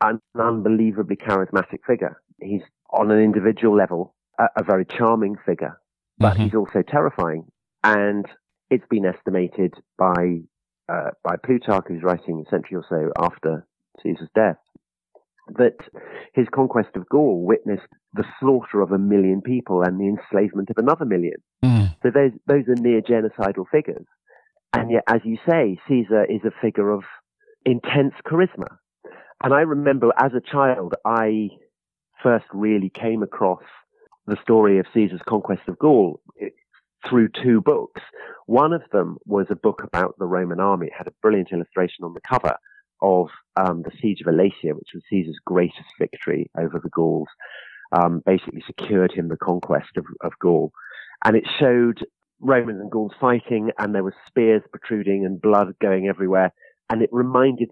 an 0.00 0.20
unbelievably 0.38 1.16
charismatic 1.16 1.84
figure. 1.86 2.20
He's 2.40 2.62
on 2.90 3.10
an 3.10 3.20
individual 3.20 3.76
level 3.76 4.14
a, 4.38 4.48
a 4.56 4.62
very 4.62 4.84
charming 4.84 5.36
figure 5.46 5.78
but 6.18 6.34
mm-hmm. 6.34 6.44
he's 6.44 6.54
also 6.54 6.82
terrifying. 6.82 7.44
And 7.84 8.26
it's 8.72 8.86
been 8.88 9.04
estimated 9.04 9.74
by 9.98 10.40
uh, 10.88 11.10
by 11.22 11.36
Plutarch, 11.44 11.84
who's 11.88 12.02
writing 12.02 12.42
a 12.44 12.50
century 12.50 12.76
or 12.76 12.84
so 12.88 13.12
after 13.22 13.66
Caesar's 14.02 14.28
death, 14.34 14.56
that 15.56 15.76
his 16.34 16.46
conquest 16.52 16.96
of 16.96 17.08
Gaul 17.08 17.44
witnessed 17.46 17.86
the 18.14 18.24
slaughter 18.40 18.80
of 18.80 18.90
a 18.90 18.98
million 18.98 19.42
people 19.42 19.82
and 19.82 20.00
the 20.00 20.08
enslavement 20.08 20.70
of 20.70 20.78
another 20.78 21.04
million. 21.04 21.36
Mm. 21.62 21.94
So 22.02 22.10
those 22.10 22.32
those 22.46 22.64
are 22.68 22.80
near 22.80 23.02
genocidal 23.02 23.66
figures, 23.70 24.06
and 24.72 24.90
yet, 24.90 25.04
as 25.06 25.20
you 25.24 25.36
say, 25.48 25.78
Caesar 25.86 26.24
is 26.24 26.40
a 26.46 26.60
figure 26.62 26.90
of 26.90 27.02
intense 27.66 28.14
charisma. 28.26 28.78
And 29.44 29.52
I 29.52 29.60
remember 29.60 30.12
as 30.16 30.32
a 30.34 30.40
child, 30.40 30.94
I 31.04 31.50
first 32.22 32.46
really 32.54 32.90
came 32.90 33.22
across 33.22 33.64
the 34.26 34.36
story 34.42 34.78
of 34.78 34.86
Caesar's 34.94 35.20
conquest 35.28 35.62
of 35.68 35.78
Gaul 35.78 36.20
through 37.08 37.28
two 37.42 37.60
books. 37.60 38.00
One 38.46 38.72
of 38.72 38.82
them 38.92 39.18
was 39.26 39.46
a 39.50 39.56
book 39.56 39.82
about 39.82 40.16
the 40.18 40.26
Roman 40.26 40.60
army. 40.60 40.88
It 40.88 40.92
had 40.96 41.06
a 41.06 41.14
brilliant 41.22 41.52
illustration 41.52 42.04
on 42.04 42.14
the 42.14 42.20
cover 42.20 42.56
of 43.00 43.28
um, 43.56 43.82
the 43.82 43.90
siege 44.00 44.20
of 44.20 44.32
Alesia, 44.32 44.74
which 44.74 44.90
was 44.94 45.02
Caesar's 45.10 45.38
greatest 45.44 45.88
victory 45.98 46.50
over 46.58 46.80
the 46.82 46.90
Gauls. 46.90 47.28
Um, 47.92 48.22
basically 48.24 48.62
secured 48.66 49.12
him 49.12 49.28
the 49.28 49.36
conquest 49.36 49.96
of, 49.96 50.06
of 50.22 50.32
Gaul. 50.40 50.72
And 51.24 51.36
it 51.36 51.44
showed 51.58 51.98
Romans 52.40 52.80
and 52.80 52.90
Gauls 52.90 53.12
fighting, 53.20 53.70
and 53.78 53.94
there 53.94 54.02
were 54.02 54.14
spears 54.26 54.62
protruding 54.70 55.26
and 55.26 55.40
blood 55.40 55.74
going 55.80 56.08
everywhere. 56.08 56.52
And 56.88 57.02
it 57.02 57.10
reminded 57.12 57.70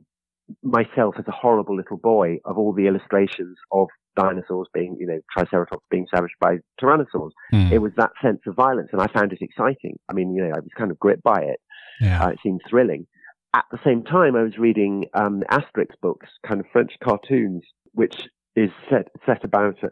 myself 0.62 1.14
as 1.18 1.24
a 1.28 1.32
horrible 1.32 1.76
little 1.76 1.96
boy 1.96 2.38
of 2.44 2.58
all 2.58 2.72
the 2.72 2.86
illustrations 2.86 3.56
of 3.72 3.88
dinosaurs 4.16 4.68
being, 4.74 4.96
you 4.98 5.06
know, 5.06 5.20
Triceratops 5.32 5.84
being 5.90 6.06
savaged 6.14 6.34
by 6.40 6.56
tyrannosaurs. 6.80 7.30
Mm. 7.52 7.72
It 7.72 7.78
was 7.78 7.92
that 7.96 8.10
sense 8.22 8.40
of 8.46 8.54
violence, 8.54 8.88
and 8.92 9.00
I 9.00 9.06
found 9.06 9.32
it 9.32 9.38
exciting. 9.40 9.98
I 10.08 10.12
mean, 10.12 10.34
you 10.34 10.42
know, 10.42 10.54
I 10.54 10.60
was 10.60 10.70
kind 10.76 10.90
of 10.90 10.98
gripped 10.98 11.22
by 11.22 11.40
it. 11.40 11.60
Yeah. 12.00 12.24
Uh, 12.24 12.28
it 12.30 12.38
seemed 12.42 12.60
thrilling. 12.68 13.06
At 13.54 13.64
the 13.70 13.78
same 13.84 14.04
time, 14.04 14.36
I 14.36 14.42
was 14.42 14.58
reading 14.58 15.06
um, 15.14 15.42
Asterix 15.50 15.90
books, 16.00 16.28
kind 16.46 16.60
of 16.60 16.66
French 16.72 16.92
cartoons, 17.02 17.62
which 17.92 18.28
is 18.56 18.70
set 18.88 19.08
set 19.26 19.44
about 19.44 19.76
a, 19.82 19.88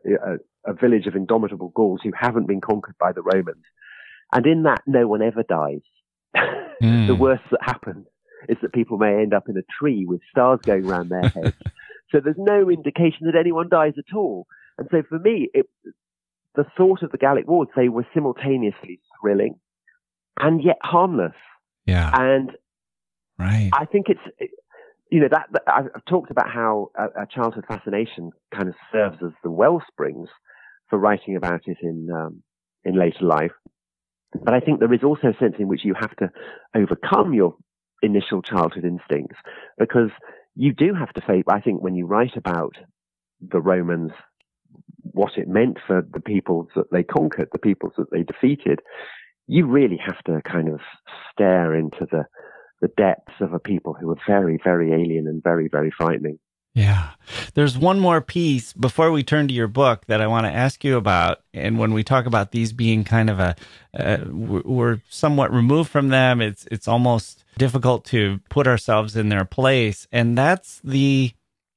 a, 0.67 0.73
a 0.73 0.75
village 0.75 1.07
of 1.07 1.17
indomitable 1.17 1.71
Gauls 1.75 2.01
who 2.03 2.13
haven't 2.19 2.47
been 2.47 2.61
conquered 2.61 2.97
by 2.99 3.13
the 3.13 3.23
Romans. 3.23 3.65
And 4.33 4.47
in 4.47 4.65
that, 4.65 4.83
no 4.87 5.09
one 5.09 5.23
ever 5.23 5.43
dies. 5.43 5.81
mm. 6.83 7.07
the 7.07 7.15
worst 7.15 7.45
that 7.51 7.61
happens 7.63 8.07
is 8.49 8.57
that 8.63 8.73
people 8.73 8.99
may 8.99 9.21
end 9.21 9.35
up 9.35 9.49
in 9.49 9.57
a 9.57 9.63
tree 9.79 10.05
with 10.07 10.21
stars 10.31 10.61
going 10.65 10.87
around 10.87 11.09
their 11.09 11.29
heads. 11.29 11.57
so 12.11 12.21
there's 12.21 12.37
no 12.39 12.71
indication 12.71 13.27
that 13.27 13.37
anyone 13.39 13.69
dies 13.69 13.95
at 13.99 14.17
all. 14.17 14.47
And 14.77 14.89
so 14.91 15.03
for 15.09 15.19
me, 15.19 15.49
it, 15.55 15.67
the 16.55 16.65
thought 16.77 17.03
of 17.03 17.11
the 17.11 17.19
Gallic 17.19 17.49
Wars, 17.49 17.69
they 17.77 17.89
were 17.89 18.07
simultaneously 18.15 19.01
thrilling 19.21 19.59
and 20.39 20.63
yet 20.63 20.79
harmless. 20.83 21.35
Yeah. 21.87 22.11
And 22.13 22.53
right. 23.39 23.71
I 23.73 23.85
think 23.87 24.07
it's, 24.09 24.53
you 25.11 25.21
know, 25.21 25.29
that, 25.31 25.47
that 25.53 25.63
I've 25.67 26.05
talked 26.09 26.31
about 26.31 26.51
how 26.51 26.91
a, 26.97 27.23
a, 27.23 27.27
childhood 27.27 27.65
fascination 27.67 28.31
kind 28.55 28.69
of 28.69 28.75
serves 28.93 29.17
as 29.25 29.33
the 29.43 29.51
well 29.51 29.83
springs 29.89 30.29
for 30.91 30.99
writing 30.99 31.37
about 31.37 31.63
it 31.67 31.79
in, 31.83 32.09
um, 32.15 32.43
in 32.85 32.99
later 32.99 33.25
life. 33.25 33.53
But 34.33 34.55
I 34.55 34.61
think 34.61 34.81
there 34.81 34.93
is 34.93 35.03
also 35.03 35.29
a 35.29 35.39
sense 35.39 35.55
in 35.59 35.69
which 35.69 35.85
you 35.85 35.95
have 35.99 36.15
to 36.17 36.31
overcome 36.75 37.33
your 37.33 37.55
initial 38.03 38.43
childhood 38.43 38.85
instincts 38.85 39.37
because 39.79 40.11
you 40.55 40.73
do 40.73 40.95
have 40.95 41.13
to 41.13 41.21
face, 41.21 41.45
I 41.49 41.61
think, 41.61 41.83
when 41.83 41.95
you 41.95 42.07
write 42.07 42.37
about 42.37 42.75
the 43.41 43.61
Romans, 43.61 44.11
what 45.13 45.33
it 45.37 45.49
meant 45.49 45.79
for 45.87 46.03
the 46.13 46.21
peoples 46.21 46.69
that 46.75 46.91
they 46.91 47.03
conquered, 47.03 47.49
the 47.53 47.59
peoples 47.59 47.93
that 47.97 48.11
they 48.11 48.25
defeated, 48.25 48.81
you 49.47 49.67
really 49.67 49.99
have 50.05 50.23
to 50.25 50.41
kind 50.43 50.69
of 50.69 50.81
stare 51.33 51.75
into 51.75 52.07
the, 52.11 52.25
the 52.81 52.91
depths 52.97 53.41
of 53.41 53.53
a 53.55 53.59
people 53.59 53.95
who 53.95 54.09
were 54.09 54.19
very, 54.27 54.59
very 54.63 54.93
alien 54.93 55.27
and 55.27 55.43
very, 55.43 55.69
very 55.71 55.93
frightening. 55.97 56.39
Yeah. 56.75 57.11
There's 57.55 57.77
one 57.77 57.99
more 57.99 58.21
piece 58.21 58.73
before 58.73 59.11
we 59.11 59.23
turn 59.23 59.49
to 59.49 59.55
your 59.55 59.67
book 59.67 60.07
that 60.07 60.21
I 60.21 60.27
want 60.27 60.47
to 60.47 60.53
ask 60.53 60.85
you 60.85 60.97
about. 60.97 61.41
And 61.53 61.79
when 61.79 61.93
we 61.93 62.05
talk 62.05 62.27
about 62.27 62.53
these 62.53 62.73
being 62.73 63.05
kind 63.05 63.29
of 63.29 63.41
a, 63.41 63.57
uh, 63.99 64.19
we're 64.31 65.01
somewhat 65.09 65.53
removed 65.53 65.91
from 65.91 66.09
them, 66.09 66.41
it's, 66.41 66.69
it's 66.71 66.87
almost 66.87 67.45
difficult 67.57 68.05
to 68.07 68.41
put 68.49 68.69
ourselves 68.69 69.17
in 69.17 69.29
their 69.29 69.45
place. 69.45 70.07
And 70.13 70.39
that's 70.39 70.81
the 70.85 71.33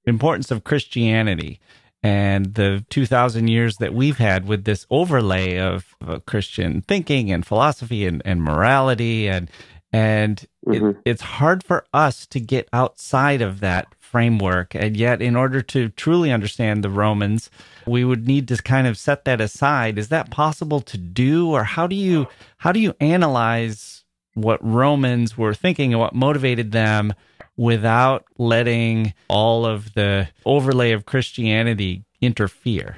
importance 0.05 0.51
of 0.51 0.63
Christianity 0.63 1.59
and 2.03 2.55
the 2.55 2.83
2000 2.89 3.47
years 3.47 3.77
that 3.77 3.93
we've 3.93 4.17
had 4.17 4.47
with 4.47 4.63
this 4.65 4.85
overlay 4.89 5.59
of, 5.59 5.95
Christian 6.25 6.81
thinking 6.81 7.31
and 7.31 7.45
philosophy 7.45 8.07
and, 8.07 8.23
and 8.25 8.41
morality 8.41 9.27
and, 9.29 9.49
and 9.93 10.45
mm-hmm. 10.65 10.89
it, 10.89 10.97
it's 11.05 11.21
hard 11.21 11.63
for 11.63 11.85
us 11.93 12.25
to 12.27 12.39
get 12.39 12.67
outside 12.73 13.41
of 13.41 13.59
that 13.59 13.93
framework. 14.11 14.75
And 14.75 14.97
yet, 14.97 15.21
in 15.21 15.35
order 15.35 15.61
to 15.61 15.89
truly 15.89 16.31
understand 16.31 16.83
the 16.83 16.89
Romans, 16.89 17.49
we 17.87 18.03
would 18.03 18.27
need 18.27 18.47
to 18.49 18.57
kind 18.57 18.87
of 18.87 18.97
set 18.97 19.23
that 19.25 19.39
aside. 19.39 19.97
Is 19.97 20.09
that 20.09 20.29
possible 20.29 20.81
to 20.81 20.97
do, 20.97 21.49
or 21.49 21.63
how 21.63 21.87
do 21.87 21.95
you 21.95 22.27
how 22.57 22.71
do 22.71 22.79
you 22.79 22.93
analyze 22.99 24.03
what 24.33 24.63
Romans 24.63 25.37
were 25.37 25.53
thinking 25.53 25.93
and 25.93 25.99
what 25.99 26.13
motivated 26.13 26.71
them 26.71 27.13
without 27.57 28.25
letting 28.37 29.13
all 29.27 29.65
of 29.65 29.93
the 29.93 30.27
overlay 30.45 30.91
of 30.91 31.05
Christianity 31.05 32.03
interfere? 32.19 32.97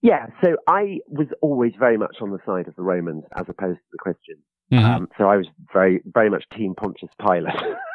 Yeah, 0.00 0.26
so 0.42 0.56
I 0.66 1.00
was 1.08 1.26
always 1.42 1.72
very 1.78 1.98
much 1.98 2.16
on 2.20 2.30
the 2.30 2.38
side 2.46 2.68
of 2.68 2.76
the 2.76 2.82
Romans 2.82 3.24
as 3.36 3.46
opposed 3.48 3.78
to 3.78 3.90
the 3.92 3.98
Christians. 3.98 4.42
Mm-hmm. 4.72 4.84
Um, 4.84 5.08
so 5.16 5.24
I 5.28 5.36
was 5.36 5.46
very, 5.72 6.00
very 6.04 6.28
much 6.28 6.44
Team 6.54 6.74
Pontius 6.74 7.10
Pilate. 7.20 7.54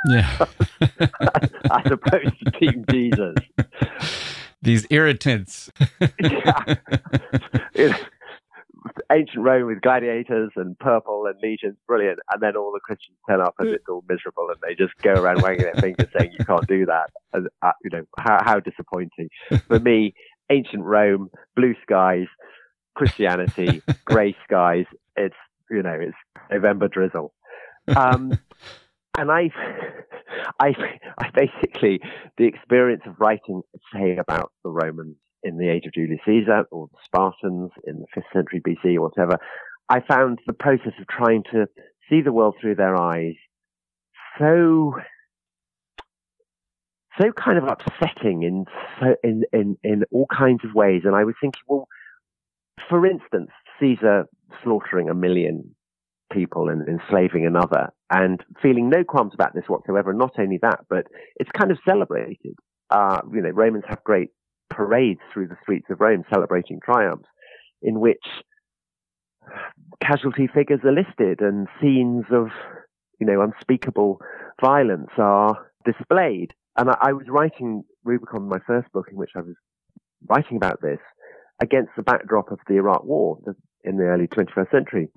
Yeah. 0.10 0.46
as 0.82 1.92
opposed 1.92 2.40
to 2.44 2.52
Team 2.60 2.86
Jesus. 2.90 3.36
These 4.62 4.88
irritants. 4.90 5.72
yeah. 6.20 7.98
ancient 9.12 9.44
Rome 9.44 9.68
with 9.68 9.82
gladiators 9.82 10.52
and 10.56 10.78
purple 10.80 11.26
and 11.28 11.36
legions, 11.44 11.78
brilliant. 11.88 12.20
And 12.32 12.42
then 12.42 12.56
all 12.56 12.72
the 12.72 12.80
Christians 12.80 13.18
turn 13.30 13.42
up 13.42 13.54
and 13.60 13.70
it's 13.70 13.86
all 13.88 14.04
miserable 14.10 14.48
and 14.50 14.58
they 14.62 14.74
just 14.74 14.96
go 15.02 15.14
around 15.14 15.42
wagging 15.42 15.66
their 15.66 15.76
fingers 15.76 16.08
saying 16.18 16.32
you 16.38 16.46
can't 16.46 16.68
do 16.68 16.86
that. 16.86 17.12
And, 17.34 17.50
uh, 17.62 17.72
you 17.84 17.92
know, 17.92 18.06
how, 18.18 18.40
how 18.44 18.60
disappointing. 18.60 19.30
For 19.68 19.80
me, 19.80 20.16
ancient 20.50 20.84
Rome, 20.84 21.30
blue 21.56 21.76
skies, 21.84 22.28
Christianity, 22.96 23.82
grey 24.06 24.36
skies. 24.46 24.86
It's 25.16 25.36
you 25.70 25.82
know, 25.82 25.98
it's 26.00 26.16
November 26.52 26.88
drizzle. 26.88 27.34
Um, 27.96 28.38
and 29.18 29.32
I, 29.32 29.50
I, 30.60 30.74
I 31.20 31.30
basically, 31.34 32.00
the 32.38 32.46
experience 32.46 33.04
of 33.06 33.20
writing, 33.20 33.62
say, 33.94 34.18
about 34.18 34.52
the 34.64 34.72
Romans 34.72 35.16
in 35.44 35.58
the 35.58 35.70
age 35.70 35.86
of 35.86 35.94
Julius 35.94 36.20
Caesar 36.26 36.66
or 36.72 36.88
the 36.88 36.98
Spartans 37.04 37.72
in 37.86 38.00
the 38.00 38.08
5th 38.16 38.32
century 38.34 38.62
BC 38.62 38.96
or 38.96 39.02
whatever, 39.02 39.38
I 39.90 40.00
found 40.00 40.40
the 40.48 40.54
process 40.54 40.94
of 41.00 41.08
trying 41.08 41.44
to 41.52 41.68
see 42.10 42.22
the 42.22 42.32
world 42.32 42.56
through 42.60 42.76
their 42.76 42.96
eyes 42.96 43.36
so, 44.40 44.96
so 47.20 47.32
kind 47.32 47.58
of 47.58 47.66
upsetting 47.66 48.44
in, 48.44 48.66
so, 49.00 49.16
in, 49.24 49.44
in, 49.52 49.78
in 49.84 50.04
all 50.12 50.28
kinds 50.36 50.62
of 50.64 50.74
ways. 50.74 51.02
And 51.06 51.16
I 51.16 51.24
was 51.24 51.36
thinking, 51.40 51.62
well, 51.68 51.88
for 52.90 53.06
instance, 53.06 53.52
Caesar 53.80 54.28
slaughtering 54.64 55.10
a 55.10 55.14
million 55.14 55.76
people 56.34 56.70
and 56.70 56.88
enslaving 56.88 57.46
another 57.46 57.90
and 58.10 58.44
feeling 58.62 58.90
no 58.90 59.04
qualms 59.04 59.34
about 59.34 59.54
this 59.54 59.66
whatsoever. 59.68 60.10
And 60.10 60.20
not 60.20 60.34
only 60.40 60.60
that, 60.62 60.82
but 60.90 61.06
it's 61.38 61.52
kind 61.52 61.72
of 61.72 61.78
celebrated. 61.88 62.56
Uh, 62.90 63.22
you 63.34 63.42
know, 63.42 63.50
Romans 63.50 63.86
have 63.88 64.04
great 64.04 64.30
parades 64.70 65.22
through 65.32 65.48
the 65.48 65.58
streets 65.62 65.88
of 65.90 66.00
Rome 66.00 66.24
celebrating 66.32 66.80
triumphs 66.84 67.28
in 67.82 68.00
which 68.00 68.26
casualty 70.02 70.48
figures 70.48 70.80
are 70.84 70.92
listed 70.92 71.42
and 71.42 71.68
scenes 71.82 72.26
of, 72.32 72.48
you 73.20 73.28
know, 73.28 73.42
unspeakable 73.42 74.20
violence 74.62 75.10
are 75.18 75.68
displayed. 75.86 76.54
And 76.78 76.90
I, 76.90 76.98
I 77.02 77.14
was 77.14 77.28
writing 77.30 77.84
Rubicon, 78.04 78.50
my 78.50 78.60
first 78.66 78.92
book, 78.92 79.08
in 79.12 79.18
which 79.18 79.32
I 79.36 79.42
was 79.42 79.56
writing 80.28 80.58
about 80.58 80.82
this 80.82 81.00
against 81.62 81.92
the 81.96 82.04
backdrop 82.04 82.52
of 82.52 82.60
the 82.68 82.76
Iraq 82.76 83.04
War 83.04 83.38
in 83.84 83.98
the 83.98 84.06
early 84.06 84.28
21st 84.28 84.72
century, 84.72 85.10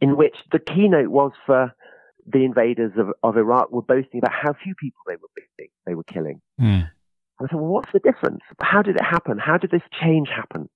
in 0.00 0.16
which 0.16 0.36
the 0.52 0.58
keynote 0.58 1.08
was 1.08 1.32
for 1.46 1.72
the 2.26 2.44
invaders 2.44 2.92
of, 2.98 3.08
of 3.22 3.36
Iraq 3.36 3.70
were 3.70 3.82
boasting 3.82 4.20
about 4.20 4.32
how 4.32 4.52
few 4.52 4.74
people 4.74 5.00
they 5.06 5.16
were 5.16 5.28
beating, 5.34 5.70
they 5.86 5.94
were 5.94 6.04
killing. 6.04 6.40
Mm. 6.60 6.90
I 7.40 7.44
said, 7.44 7.54
well, 7.54 7.70
what's 7.70 7.92
the 7.92 8.00
difference? 8.00 8.40
How 8.60 8.82
did 8.82 8.96
it 8.96 9.04
happen? 9.04 9.38
How 9.38 9.56
did 9.56 9.70
this 9.70 9.82
change 10.00 10.28
happen? 10.28 10.68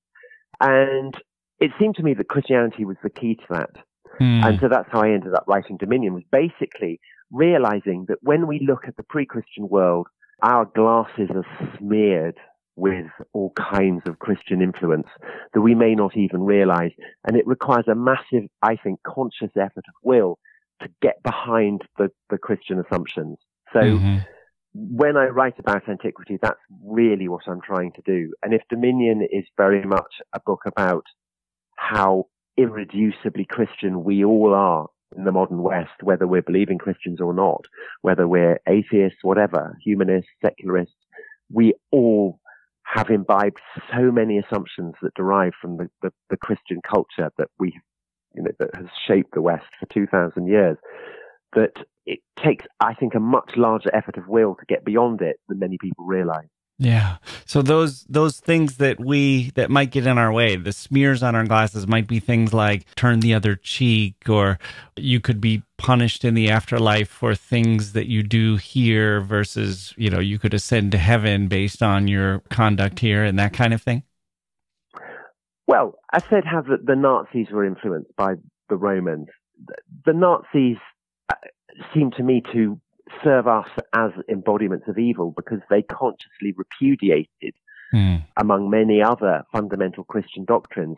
And 0.61 1.15
it 1.61 1.73
seemed 1.79 1.97
to 1.97 2.03
me 2.03 2.15
that 2.15 2.29
Christianity 2.29 2.85
was 2.85 2.97
the 3.03 3.11
key 3.11 3.35
to 3.35 3.47
that. 3.51 3.71
Mm. 4.21 4.45
And 4.45 4.61
so 4.61 4.69
that's 4.69 4.89
how 4.91 5.03
I 5.03 5.11
ended 5.11 5.35
up 5.35 5.45
writing 5.47 5.77
Dominion 5.77 6.15
was 6.15 6.25
basically 6.31 7.01
realizing 7.31 8.07
that 8.09 8.19
when 8.23 8.47
we 8.47 8.65
look 8.67 8.85
at 8.87 8.97
the 8.97 9.03
pre-Christian 9.03 9.69
world, 9.69 10.07
our 10.43 10.65
glasses 10.65 11.31
are 11.35 11.47
smeared 11.79 12.39
with 12.83 13.07
all 13.33 13.53
kinds 13.53 14.03
of 14.09 14.19
Christian 14.19 14.61
influence 14.61 15.07
that 15.55 15.61
we 15.61 15.75
may 15.85 15.95
not 15.95 16.17
even 16.17 16.43
realize. 16.43 16.91
And 17.25 17.37
it 17.37 17.47
requires 17.47 17.87
a 17.87 17.95
massive, 17.95 18.49
I 18.61 18.75
think, 18.75 18.99
conscious 19.07 19.53
effort 19.57 19.85
of 19.87 19.95
will 20.03 20.41
to 20.81 20.89
get 21.01 21.23
behind 21.23 21.83
the, 21.97 22.11
the 22.29 22.39
Christian 22.39 22.83
assumptions. 22.85 23.39
So 23.73 23.81
Mm-hmm. 23.81 24.19
when 24.75 25.17
I 25.17 25.27
write 25.27 25.59
about 25.61 25.89
antiquity, 25.89 26.39
that's 26.43 26.65
really 26.85 27.29
what 27.29 27.47
I'm 27.47 27.61
trying 27.61 27.93
to 27.93 28.03
do. 28.05 28.33
And 28.43 28.53
if 28.53 28.63
Dominion 28.69 29.23
is 29.31 29.45
very 29.57 29.85
much 29.85 30.13
a 30.33 30.41
book 30.41 30.63
about 30.67 31.05
how 31.77 32.27
irreducibly 32.59 33.47
Christian 33.49 34.03
we 34.03 34.25
all 34.25 34.53
are 34.55 34.89
in 35.17 35.23
the 35.25 35.33
modern 35.33 35.63
West, 35.63 35.99
whether 36.03 36.27
we're 36.27 36.51
believing 36.51 36.79
Christians 36.79 37.21
or 37.21 37.33
not, 37.33 37.63
whether 38.01 38.27
we're 38.27 38.59
atheists, 38.69 39.21
whatever, 39.23 39.79
humanists, 39.85 40.31
secularists, 40.45 40.97
we 41.49 41.75
all 41.93 42.41
have 42.85 43.11
imbibed 43.11 43.61
so 43.93 44.11
many 44.11 44.39
assumptions 44.39 44.95
that 45.03 45.15
derive 45.15 45.53
from 45.61 45.77
the, 45.77 45.89
the, 46.03 46.13
the 46.31 46.37
Christian 46.37 46.81
culture 46.89 47.31
that 47.39 47.49
we, 47.59 47.79
you 48.35 48.43
know, 48.43 48.51
that 48.59 48.75
has 48.75 48.87
shaped 49.07 49.35
the 49.35 49.43
West 49.43 49.67
for 49.79 49.87
2,000 49.87 50.47
years 50.47 50.77
that 51.55 51.73
it 52.07 52.21
takes, 52.43 52.67
I 52.81 52.95
think, 52.95 53.15
a 53.15 53.21
much 53.21 53.53
larger 53.57 53.95
effort 53.95 54.17
of 54.17 54.27
will 54.27 54.55
to 54.57 54.67
get 54.67 54.85
beyond 54.85 55.23
it 55.23 55.37
than 55.49 55.59
many 55.59 55.79
people 55.79 56.05
realize. 56.05 56.49
Yeah. 56.83 57.19
So 57.45 57.63
those 57.63 58.03
those 58.09 58.41
things 58.41 58.79
that 58.79 58.99
we 58.99 59.51
that 59.55 59.71
might 59.71 59.93
get 59.93 60.05
in 60.05 60.19
our 60.19 60.33
way, 60.33 60.57
the 60.57 60.73
smears 60.73 61.23
on 61.23 61.37
our 61.37 61.45
glasses 61.45 61.87
might 61.87 62.09
be 62.09 62.19
things 62.19 62.53
like 62.53 62.93
turn 62.97 63.21
the 63.21 63.35
other 63.35 63.55
cheek 63.55 64.29
or 64.29 64.59
you 64.97 65.21
could 65.21 65.41
be 65.41 65.63
punished 65.79 66.25
in 66.25 66.35
the 66.35 66.51
afterlife 66.51 67.09
for 67.09 67.37
things 67.37 67.93
that 67.93 68.09
you 68.09 68.25
do 68.25 68.57
here 68.57 69.21
versus, 69.21 69.95
you 69.97 70.11
know, 70.11 70.19
you 70.19 70.41
could 70.41 70.55
ascend 70.55 70.91
to 70.91 70.99
heaven 70.99 71.47
based 71.47 71.85
on 71.85 72.09
your 72.09 72.41
conduct 72.51 72.99
here 72.99 73.23
and 73.23 73.39
that 73.39 73.53
kind 73.53 73.73
of 73.73 73.81
thing. 73.81 74.03
Well, 75.69 76.01
I 76.13 76.19
said 76.19 76.43
how 76.45 76.63
the, 76.63 76.79
the 76.83 76.97
Nazis 76.97 77.47
were 77.53 77.65
influenced 77.65 78.11
by 78.17 78.35
the 78.69 78.77
Romans. 78.77 79.29
The, 79.65 79.75
the 80.07 80.13
Nazis 80.15 80.79
uh, 81.31 81.37
seem 81.95 82.11
to 82.17 82.25
me 82.25 82.43
to 82.53 82.81
serve 83.23 83.47
us 83.47 83.69
as 83.93 84.11
embodiments 84.29 84.89
of 84.89 84.99
evil 84.99 85.33
because 85.37 85.61
they 85.71 85.83
consciously 85.83 86.53
repudiated, 86.57 87.55
Mm. 87.93 88.23
among 88.39 88.71
many 88.71 89.03
other 89.03 89.45
fundamental 89.53 90.05
Christian 90.05 90.45
doctrines, 90.47 90.97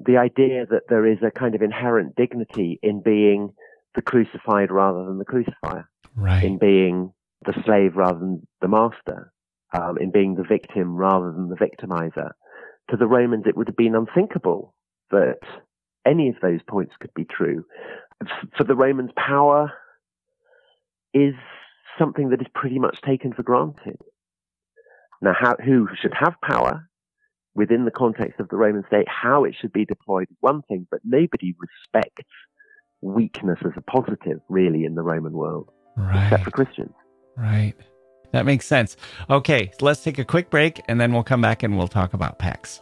the 0.00 0.16
idea 0.16 0.64
that 0.66 0.88
there 0.88 1.04
is 1.04 1.18
a 1.22 1.30
kind 1.30 1.54
of 1.54 1.60
inherent 1.60 2.16
dignity 2.16 2.78
in 2.82 3.02
being 3.02 3.52
the 3.94 4.02
crucified 4.02 4.70
rather 4.70 5.04
than 5.04 5.18
the 5.18 5.24
crucifier, 5.24 5.88
Right. 6.16 6.42
in 6.44 6.56
being 6.56 7.12
the 7.44 7.52
slave 7.64 7.96
rather 7.96 8.18
than 8.18 8.46
the 8.60 8.68
master, 8.68 9.32
um, 9.74 9.98
in 9.98 10.10
being 10.10 10.34
the 10.36 10.44
victim 10.44 10.96
rather 10.96 11.30
than 11.30 11.48
the 11.48 11.56
victimizer. 11.56 12.30
To 12.90 12.96
the 12.96 13.06
Romans, 13.06 13.44
it 13.46 13.56
would 13.56 13.68
have 13.68 13.76
been 13.76 13.94
unthinkable 13.94 14.74
that 15.10 15.40
any 16.06 16.28
of 16.30 16.36
those 16.40 16.62
points 16.62 16.94
could 16.98 17.12
be 17.12 17.24
true. 17.24 17.66
For 18.56 18.64
the 18.64 18.74
Romans, 18.74 19.10
power 19.16 19.72
is 21.14 21.34
something 21.98 22.30
that 22.30 22.40
is 22.40 22.46
pretty 22.54 22.78
much 22.78 23.00
taken 23.02 23.32
for 23.32 23.42
granted. 23.42 23.96
Now, 25.20 25.34
how, 25.38 25.56
who 25.64 25.88
should 26.00 26.14
have 26.14 26.34
power 26.42 26.88
within 27.54 27.84
the 27.84 27.90
context 27.90 28.38
of 28.38 28.48
the 28.48 28.56
Roman 28.56 28.84
state, 28.86 29.06
how 29.08 29.44
it 29.44 29.54
should 29.60 29.72
be 29.72 29.84
deployed 29.84 30.28
is 30.30 30.36
one 30.40 30.62
thing, 30.62 30.86
but 30.90 31.00
nobody 31.04 31.54
respects 31.58 32.24
weakness 33.00 33.58
as 33.64 33.72
a 33.76 33.80
positive, 33.80 34.38
really, 34.48 34.84
in 34.84 34.94
the 34.94 35.02
Roman 35.02 35.32
world, 35.32 35.70
except 36.14 36.44
for 36.44 36.50
Christians. 36.52 36.94
Right. 37.36 37.74
That 38.32 38.46
makes 38.46 38.66
sense. 38.66 38.96
Okay, 39.28 39.72
so 39.78 39.86
let's 39.86 40.04
take 40.04 40.18
a 40.18 40.24
quick 40.24 40.50
break 40.50 40.82
and 40.88 41.00
then 41.00 41.12
we'll 41.12 41.24
come 41.24 41.40
back 41.40 41.62
and 41.62 41.76
we'll 41.76 41.88
talk 41.88 42.14
about 42.14 42.38
PAX. 42.38 42.80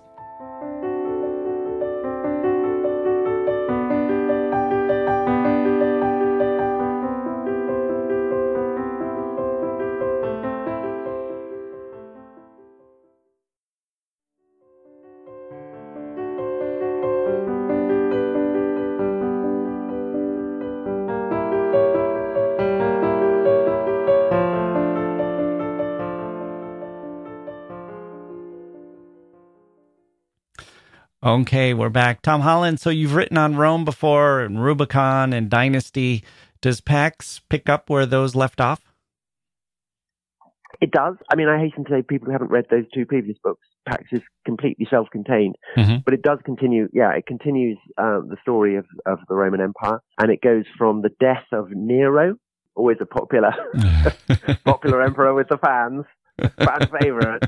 Okay, 31.27 31.75
we're 31.75 31.89
back. 31.89 32.23
Tom 32.23 32.43
Holland, 32.43 32.79
so 32.79 32.89
you've 32.89 33.17
written 33.17 33.37
on 33.37 33.57
Rome 33.57 33.85
before 33.85 34.43
and 34.43 34.63
Rubicon 34.63 35.33
and 35.33 35.51
Dynasty. 35.51 36.23
Does 36.61 36.81
PAX 36.81 37.41
pick 37.49 37.69
up 37.69 37.91
where 37.91 38.07
those 38.07 38.37
left 38.37 38.61
off? 38.61 38.81
It 40.81 40.93
does. 40.93 41.17
I 41.29 41.35
mean, 41.35 41.49
I 41.49 41.59
hasten 41.59 41.83
to 41.87 41.91
say 41.91 42.03
people 42.03 42.27
who 42.27 42.33
haven't 42.33 42.53
read 42.53 42.67
those 42.71 42.85
two 42.95 43.07
previous 43.07 43.37
books, 43.43 43.67
Pax 43.89 44.05
is 44.13 44.21
completely 44.45 44.87
self-contained, 44.89 45.57
Mhm. 45.77 46.05
but 46.05 46.15
it 46.15 46.23
does 46.23 46.39
continue. 46.45 46.89
Yeah, 46.93 47.11
it 47.17 47.27
continues 47.27 47.79
uh, 47.99 48.21
the 48.21 48.37
story 48.43 48.77
of, 48.77 48.87
of 49.05 49.19
the 49.29 49.35
Roman 49.35 49.61
Empire, 49.61 49.99
and 50.21 50.31
it 50.31 50.41
goes 50.41 50.65
from 50.79 51.03
the 51.03 51.11
death 51.19 51.47
of 51.51 51.73
Nero, 51.73 52.37
always 52.77 52.99
a 53.01 53.07
popular 53.07 53.51
popular 54.65 55.03
emperor 55.03 55.35
with 55.35 55.49
the 55.49 55.59
fans, 55.59 56.05
fan 56.39 56.89
favorite, 57.01 57.45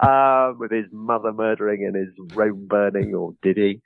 uh, 0.00 0.52
with 0.58 0.70
his 0.70 0.86
mother 0.92 1.32
murdering 1.32 1.84
and 1.84 1.96
his 1.96 2.36
Rome 2.36 2.66
burning, 2.66 3.14
or 3.14 3.34
did 3.42 3.56
he? 3.56 3.80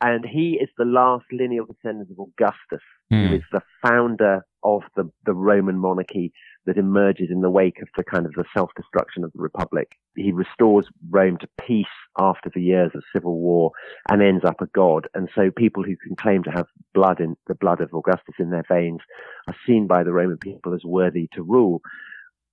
And 0.00 0.24
he 0.24 0.58
is 0.60 0.68
the 0.76 0.84
last 0.84 1.24
lineal 1.32 1.66
descendant 1.66 2.10
of 2.10 2.18
Augustus, 2.18 2.82
Hmm. 3.10 3.26
who 3.26 3.34
is 3.36 3.42
the 3.52 3.62
founder 3.82 4.46
of 4.62 4.82
the, 4.96 5.10
the 5.26 5.34
Roman 5.34 5.76
monarchy 5.76 6.32
that 6.64 6.78
emerges 6.78 7.28
in 7.30 7.42
the 7.42 7.50
wake 7.50 7.82
of 7.82 7.88
the 7.96 8.04
kind 8.04 8.24
of 8.24 8.32
the 8.32 8.44
self-destruction 8.54 9.22
of 9.24 9.32
the 9.32 9.42
Republic. 9.42 9.88
He 10.14 10.32
restores 10.32 10.86
Rome 11.10 11.36
to 11.38 11.48
peace 11.60 11.84
after 12.18 12.50
the 12.54 12.62
years 12.62 12.92
of 12.94 13.02
civil 13.12 13.38
war 13.38 13.72
and 14.08 14.22
ends 14.22 14.44
up 14.44 14.60
a 14.60 14.66
god. 14.66 15.08
And 15.14 15.28
so 15.34 15.50
people 15.50 15.82
who 15.82 15.96
can 15.96 16.16
claim 16.16 16.42
to 16.44 16.50
have 16.50 16.66
blood 16.94 17.20
in 17.20 17.36
the 17.48 17.54
blood 17.54 17.80
of 17.80 17.92
Augustus 17.92 18.36
in 18.38 18.50
their 18.50 18.64
veins 18.66 19.00
are 19.48 19.56
seen 19.66 19.86
by 19.86 20.04
the 20.04 20.12
Roman 20.12 20.38
people 20.38 20.72
as 20.72 20.84
worthy 20.84 21.28
to 21.34 21.42
rule. 21.42 21.82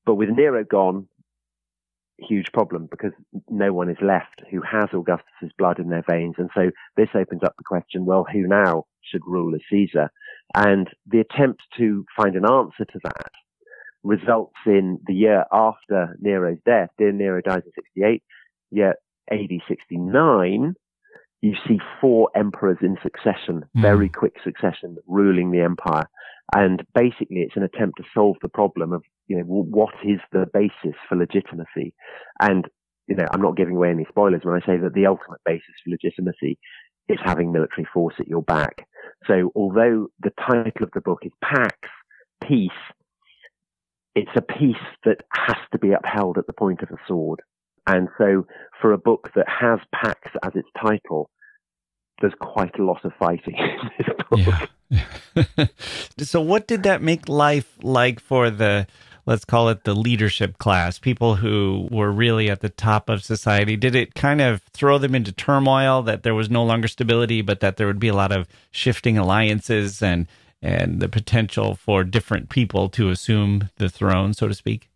But 0.06 0.16
with 0.16 0.30
Nero 0.30 0.64
gone, 0.64 1.08
huge 2.28 2.52
problem 2.54 2.88
because 2.90 3.12
no 3.50 3.74
one 3.74 3.90
is 3.90 3.98
left 4.02 4.42
who 4.52 4.62
has 4.62 4.90
Augustus's 4.94 5.52
blood 5.58 5.80
in 5.80 5.90
their 5.90 6.04
veins. 6.10 6.36
And 6.38 6.50
so 6.54 6.72
this 6.98 7.10
opens 7.16 7.44
up 7.44 7.56
the 7.58 7.64
question, 7.64 8.06
well, 8.06 8.26
who 8.32 8.48
now 8.48 8.86
should 9.02 9.22
rule 9.26 9.56
as 9.56 9.62
Caesar? 9.70 10.10
And 10.56 10.88
the 11.08 11.20
attempt 11.20 11.62
to 11.78 12.06
find 12.18 12.36
an 12.36 12.46
answer 12.46 12.86
to 12.86 13.00
that 13.04 13.32
results 14.04 14.56
in 14.66 15.00
the 15.08 15.14
year 15.14 15.44
after 15.52 16.16
Nero's 16.20 16.58
death. 16.66 16.90
Dear 16.98 17.12
Nero 17.12 17.42
dies 17.42 17.64
in 17.66 17.72
68, 17.76 18.24
year 18.72 18.96
AD 19.32 19.62
69. 19.68 20.74
You 21.42 21.54
see 21.68 21.80
four 22.02 22.30
emperors 22.36 22.78
in 22.82 22.98
succession, 23.02 23.66
Mm. 23.76 23.82
very 23.82 24.10
quick 24.10 24.36
succession, 24.44 24.98
ruling 25.08 25.52
the 25.52 25.62
empire. 25.62 26.06
And 26.56 26.84
basically, 26.94 27.42
it's 27.42 27.56
an 27.56 27.64
attempt 27.64 27.98
to 27.98 28.04
solve 28.14 28.38
the 28.42 28.50
problem 28.50 28.92
of, 28.92 29.04
you 29.30 29.38
know, 29.38 29.44
what 29.44 29.94
is 30.04 30.20
the 30.34 30.48
basis 30.52 30.98
for 31.08 31.16
legitimacy? 31.16 31.94
And, 32.42 32.66
you 33.08 33.16
know, 33.16 33.26
I'm 33.32 33.42
not 33.42 33.56
giving 33.56 33.76
away 33.76 33.92
any 33.92 34.06
spoilers 34.10 34.42
when 34.44 34.56
I 34.56 34.66
say 34.66 34.78
that 34.78 34.94
the 34.94 35.06
ultimate 35.06 35.40
basis 35.46 35.76
for 35.84 35.92
legitimacy 35.92 36.58
is 37.08 37.20
having 37.24 37.52
military 37.52 37.88
force 37.94 38.16
at 38.20 38.28
your 38.28 38.42
back. 38.42 38.88
So 39.28 39.52
although 39.56 40.08
the 40.20 40.32
title 40.32 40.84
of 40.84 40.92
the 40.94 41.02
book 41.02 41.20
is 41.24 41.32
Pax, 41.44 41.78
Peace, 42.44 42.72
it's 44.16 44.32
a 44.36 44.42
peace 44.42 44.76
that 45.06 45.18
has 45.32 45.58
to 45.72 45.78
be 45.78 45.92
upheld 45.92 46.40
at 46.40 46.48
the 46.48 46.54
point 46.54 46.82
of 46.82 46.90
a 46.90 46.98
sword. 47.08 47.42
And 47.86 48.10
so 48.18 48.48
for 48.82 48.94
a 48.94 48.98
book 48.98 49.30
that 49.36 49.46
has 49.48 49.80
Pax 49.94 50.20
as 50.44 50.54
its 50.56 50.68
title, 50.82 51.30
there's 52.20 52.34
quite 52.42 52.78
a 52.80 52.84
lot 52.84 53.06
of 53.06 53.12
fighting 53.20 53.56
in 53.58 53.90
this 53.98 54.08
book. 54.30 54.70
Yeah. 54.90 55.66
so, 56.20 56.42
what 56.42 56.68
did 56.68 56.84
that 56.84 57.02
make 57.02 57.30
life 57.30 57.78
like 57.82 58.20
for 58.20 58.50
the, 58.50 58.88
let's 59.30 59.46
call 59.46 59.70
it 59.70 59.84
the 59.84 59.94
leadership 59.94 60.58
class, 60.58 60.98
people 60.98 61.36
who 61.36 61.88
were 61.92 62.12
really 62.12 62.50
at 62.50 62.62
the 62.62 62.70
top 62.70 63.10
of 63.10 63.24
society? 63.24 63.78
Did 63.78 63.94
it 63.94 64.16
kind 64.16 64.42
of 64.42 64.64
throw 64.74 64.98
them 64.98 65.14
into 65.14 65.32
turmoil 65.32 66.02
that 66.02 66.24
there 66.24 66.34
was 66.34 66.50
no 66.50 66.64
longer 66.64 66.88
stability, 66.88 67.44
but 67.44 67.60
that 67.60 67.78
there 67.78 67.86
would 67.86 68.00
be 68.00 68.08
a 68.08 68.16
lot 68.16 68.32
of 68.32 68.48
shifting 68.72 69.18
alliances 69.18 70.02
and 70.02 70.28
and 70.62 71.00
the 71.00 71.08
potential 71.08 71.76
for 71.76 72.04
different 72.04 72.50
people 72.50 72.90
to 72.90 73.10
assume 73.10 73.70
the 73.78 73.88
throne, 73.88 74.34
so 74.34 74.48
to 74.48 74.54
speak? 74.54 74.90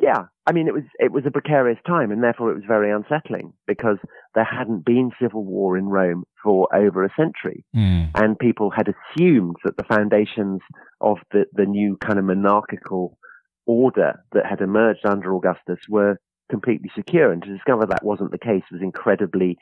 Yeah, 0.00 0.26
I 0.46 0.52
mean, 0.52 0.68
it 0.68 0.74
was 0.74 0.84
it 0.98 1.10
was 1.10 1.24
a 1.26 1.30
precarious 1.30 1.78
time, 1.86 2.12
and 2.12 2.22
therefore 2.22 2.50
it 2.50 2.54
was 2.54 2.64
very 2.68 2.92
unsettling 2.92 3.54
because 3.66 3.96
there 4.34 4.44
hadn't 4.44 4.84
been 4.84 5.10
civil 5.20 5.44
war 5.44 5.78
in 5.78 5.86
Rome 5.86 6.24
for 6.42 6.68
over 6.76 7.04
a 7.04 7.10
century, 7.16 7.64
mm. 7.74 8.10
and 8.14 8.38
people 8.38 8.70
had 8.70 8.86
assumed 8.86 9.56
that 9.64 9.78
the 9.78 9.84
foundations 9.84 10.60
of 11.00 11.18
the 11.32 11.46
the 11.52 11.66
new 11.66 11.96
kind 11.96 12.18
of 12.18 12.24
monarchical 12.24 13.18
order 13.66 14.24
that 14.32 14.46
had 14.46 14.60
emerged 14.60 15.04
under 15.04 15.34
Augustus 15.34 15.78
were 15.88 16.18
completely 16.50 16.90
secure, 16.94 17.30
and 17.30 17.42
to 17.42 17.54
discover 17.54 17.86
that 17.86 18.04
wasn't 18.04 18.30
the 18.30 18.38
case 18.38 18.62
was 18.72 18.82
incredibly 18.82 19.58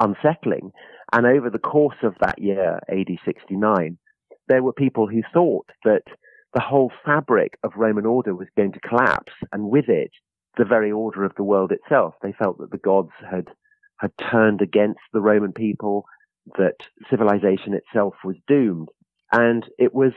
unsettling. 0.00 0.70
And 1.12 1.26
over 1.26 1.50
the 1.50 1.58
course 1.58 1.96
of 2.02 2.14
that 2.20 2.38
year, 2.38 2.80
AD 2.88 3.08
69, 3.24 3.98
there 4.48 4.62
were 4.62 4.72
people 4.72 5.08
who 5.08 5.22
thought 5.32 5.70
that 5.84 6.02
the 6.54 6.60
whole 6.60 6.92
fabric 7.04 7.58
of 7.62 7.72
Roman 7.76 8.06
order 8.06 8.34
was 8.34 8.48
going 8.56 8.72
to 8.72 8.80
collapse, 8.80 9.32
and 9.52 9.70
with 9.70 9.88
it, 9.88 10.10
the 10.56 10.64
very 10.64 10.90
order 10.90 11.24
of 11.24 11.32
the 11.36 11.44
world 11.44 11.72
itself. 11.72 12.14
They 12.22 12.32
felt 12.32 12.58
that 12.58 12.70
the 12.70 12.78
gods 12.78 13.12
had 13.30 13.48
had 13.98 14.12
turned 14.30 14.62
against 14.62 15.00
the 15.12 15.20
Roman 15.20 15.52
people, 15.52 16.04
that 16.56 16.76
civilization 17.10 17.74
itself 17.74 18.14
was 18.24 18.36
doomed, 18.46 18.88
and 19.32 19.64
it 19.76 19.92
was 19.92 20.12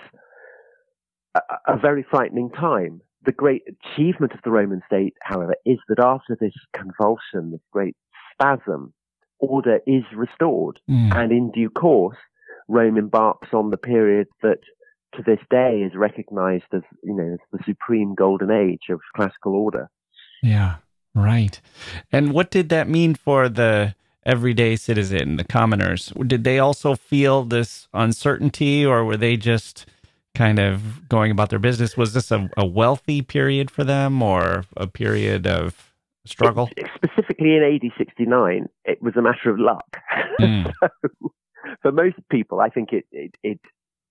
a, 1.36 1.40
a 1.68 1.78
very 1.78 2.06
frightening 2.10 2.50
time. 2.50 3.02
The 3.26 3.32
great 3.32 3.64
achievement 3.68 4.34
of 4.34 4.40
the 4.44 4.52
Roman 4.52 4.82
state, 4.88 5.14
however, 5.22 5.56
is 5.66 5.78
that 5.90 6.04
after 6.04 6.36
this 6.40 6.54
convulsion, 6.76 7.52
this 7.52 7.62
great 7.72 7.96
spasm, 8.34 8.94
order 9.40 9.80
is 9.86 10.04
restored, 10.16 10.80
mm. 10.90 11.16
and 11.16 11.32
in 11.32 11.52
due 11.52 11.70
course, 11.70 12.18
Rome 12.68 12.98
embarks 12.98 13.50
on 13.54 13.70
the 13.70 13.78
period 13.78 14.28
that 14.42 14.60
to 15.16 15.24
this 15.24 15.40
day 15.50 15.82
is 15.82 15.94
recognized 15.96 16.66
as, 16.74 16.82
you 17.04 17.14
know, 17.14 17.34
as 17.34 17.40
the 17.52 17.60
supreme 17.66 18.16
golden 18.16 18.50
age 18.50 18.84
of 18.90 19.00
classical 19.16 19.56
order. 19.56 19.90
Yeah, 20.42 20.76
right. 21.14 21.60
And 22.12 22.34
what 22.34 22.50
did 22.50 22.70
that 22.70 22.88
mean 22.88 23.16
for 23.16 23.50
the 23.50 23.94
everyday 24.26 24.76
citizen, 24.76 25.36
the 25.36 25.44
commoners? 25.44 26.14
Did 26.26 26.44
they 26.44 26.60
also 26.60 26.96
feel 26.96 27.44
this 27.44 27.88
uncertainty 27.94 28.86
or 28.86 29.04
were 29.04 29.18
they 29.18 29.36
just 29.36 29.86
kind 30.36 30.60
of 30.60 31.08
going 31.10 31.32
about 31.32 31.50
their 31.50 31.60
business? 31.60 31.98
Was 31.98 32.14
this 32.14 32.32
a, 32.32 32.50
a 32.58 32.66
wealthy 32.66 33.22
period 33.22 33.70
for 33.70 33.84
them 33.84 34.22
or 34.22 34.66
a 34.78 34.88
period 34.88 35.48
of 35.48 35.94
struggle? 36.26 36.70
It, 36.78 36.88
specifically 36.96 37.56
in 37.56 37.64
AD 37.64 37.92
69, 37.98 38.68
it 38.86 39.02
was 39.02 39.14
a 39.18 39.22
matter 39.22 39.50
of 39.50 39.60
luck. 39.60 39.98
Mm. 40.40 40.72
so, 40.82 41.34
for 41.82 41.92
most 41.92 42.18
people, 42.30 42.60
I 42.60 42.70
think 42.70 42.90
it, 42.92 43.06
it, 43.12 43.36
it, 43.44 43.60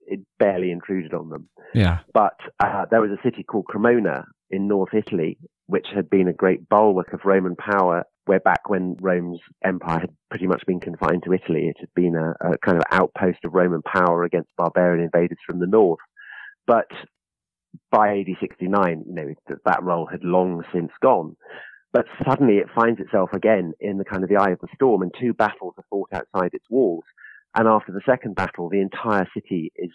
it 0.06 0.20
barely 0.38 0.70
intruded 0.70 1.14
on 1.14 1.30
them. 1.30 1.48
Yeah. 1.74 2.00
But 2.12 2.38
uh, 2.59 2.87
there 2.90 3.00
was 3.00 3.11
a 3.11 3.22
city 3.22 3.42
called 3.42 3.66
Cremona 3.66 4.24
in 4.50 4.68
North 4.68 4.94
Italy, 4.94 5.38
which 5.66 5.87
had 5.94 6.11
been 6.11 6.28
a 6.28 6.33
great 6.33 6.68
bulwark 6.68 7.12
of 7.12 7.20
Roman 7.24 7.56
power, 7.56 8.04
where 8.30 8.38
back 8.38 8.68
when 8.68 8.96
Rome's 9.00 9.40
empire 9.64 9.98
had 9.98 10.14
pretty 10.30 10.46
much 10.46 10.62
been 10.64 10.78
confined 10.78 11.24
to 11.24 11.32
Italy, 11.32 11.66
it 11.66 11.78
had 11.80 11.92
been 11.96 12.14
a, 12.14 12.52
a 12.52 12.58
kind 12.58 12.76
of 12.76 12.84
outpost 12.92 13.38
of 13.44 13.54
Roman 13.54 13.82
power 13.82 14.22
against 14.22 14.54
barbarian 14.56 15.02
invaders 15.02 15.38
from 15.44 15.58
the 15.58 15.66
north. 15.66 15.98
But 16.64 16.86
by 17.90 18.20
AD 18.20 18.26
69, 18.38 19.02
you 19.04 19.12
know, 19.12 19.56
that 19.64 19.82
role 19.82 20.06
had 20.06 20.22
long 20.22 20.62
since 20.72 20.92
gone. 21.02 21.34
But 21.92 22.04
suddenly 22.24 22.58
it 22.58 22.68
finds 22.72 23.00
itself 23.00 23.30
again 23.32 23.72
in 23.80 23.98
the 23.98 24.04
kind 24.04 24.22
of 24.22 24.28
the 24.28 24.36
eye 24.36 24.52
of 24.52 24.60
the 24.60 24.68
storm, 24.76 25.02
and 25.02 25.12
two 25.20 25.34
battles 25.34 25.74
are 25.76 25.84
fought 25.90 26.10
outside 26.12 26.50
its 26.52 26.70
walls. 26.70 27.02
And 27.56 27.66
after 27.66 27.90
the 27.90 28.00
second 28.06 28.36
battle, 28.36 28.68
the 28.68 28.80
entire 28.80 29.26
city 29.34 29.72
is 29.74 29.90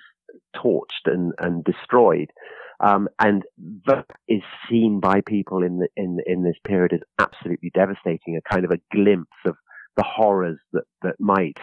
torched 0.53 1.05
and, 1.05 1.31
and 1.39 1.63
destroyed. 1.63 2.31
Um, 2.79 3.07
and 3.19 3.43
that 3.85 4.05
is 4.27 4.41
seen 4.69 4.99
by 4.99 5.21
people 5.21 5.63
in 5.63 5.79
the, 5.79 5.87
in, 5.95 6.17
in 6.25 6.43
this 6.43 6.57
period 6.65 6.93
as 6.93 6.99
absolutely 7.19 7.71
devastating, 7.73 8.37
a 8.37 8.53
kind 8.53 8.65
of 8.65 8.71
a 8.71 8.79
glimpse 8.91 9.37
of 9.45 9.55
the 9.95 10.03
horrors 10.05 10.59
that, 10.73 10.83
that 11.01 11.15
might 11.19 11.57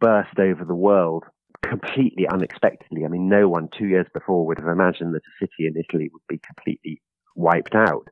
burst 0.00 0.38
over 0.38 0.64
the 0.64 0.74
world 0.74 1.24
completely 1.62 2.26
unexpectedly. 2.32 3.04
I 3.04 3.08
mean, 3.08 3.28
no 3.28 3.48
one 3.48 3.68
two 3.76 3.86
years 3.86 4.06
before 4.14 4.46
would 4.46 4.58
have 4.58 4.68
imagined 4.68 5.14
that 5.14 5.22
a 5.22 5.38
city 5.44 5.66
in 5.66 5.74
Italy 5.76 6.08
would 6.12 6.22
be 6.28 6.40
completely 6.46 7.02
wiped 7.34 7.74
out. 7.74 8.06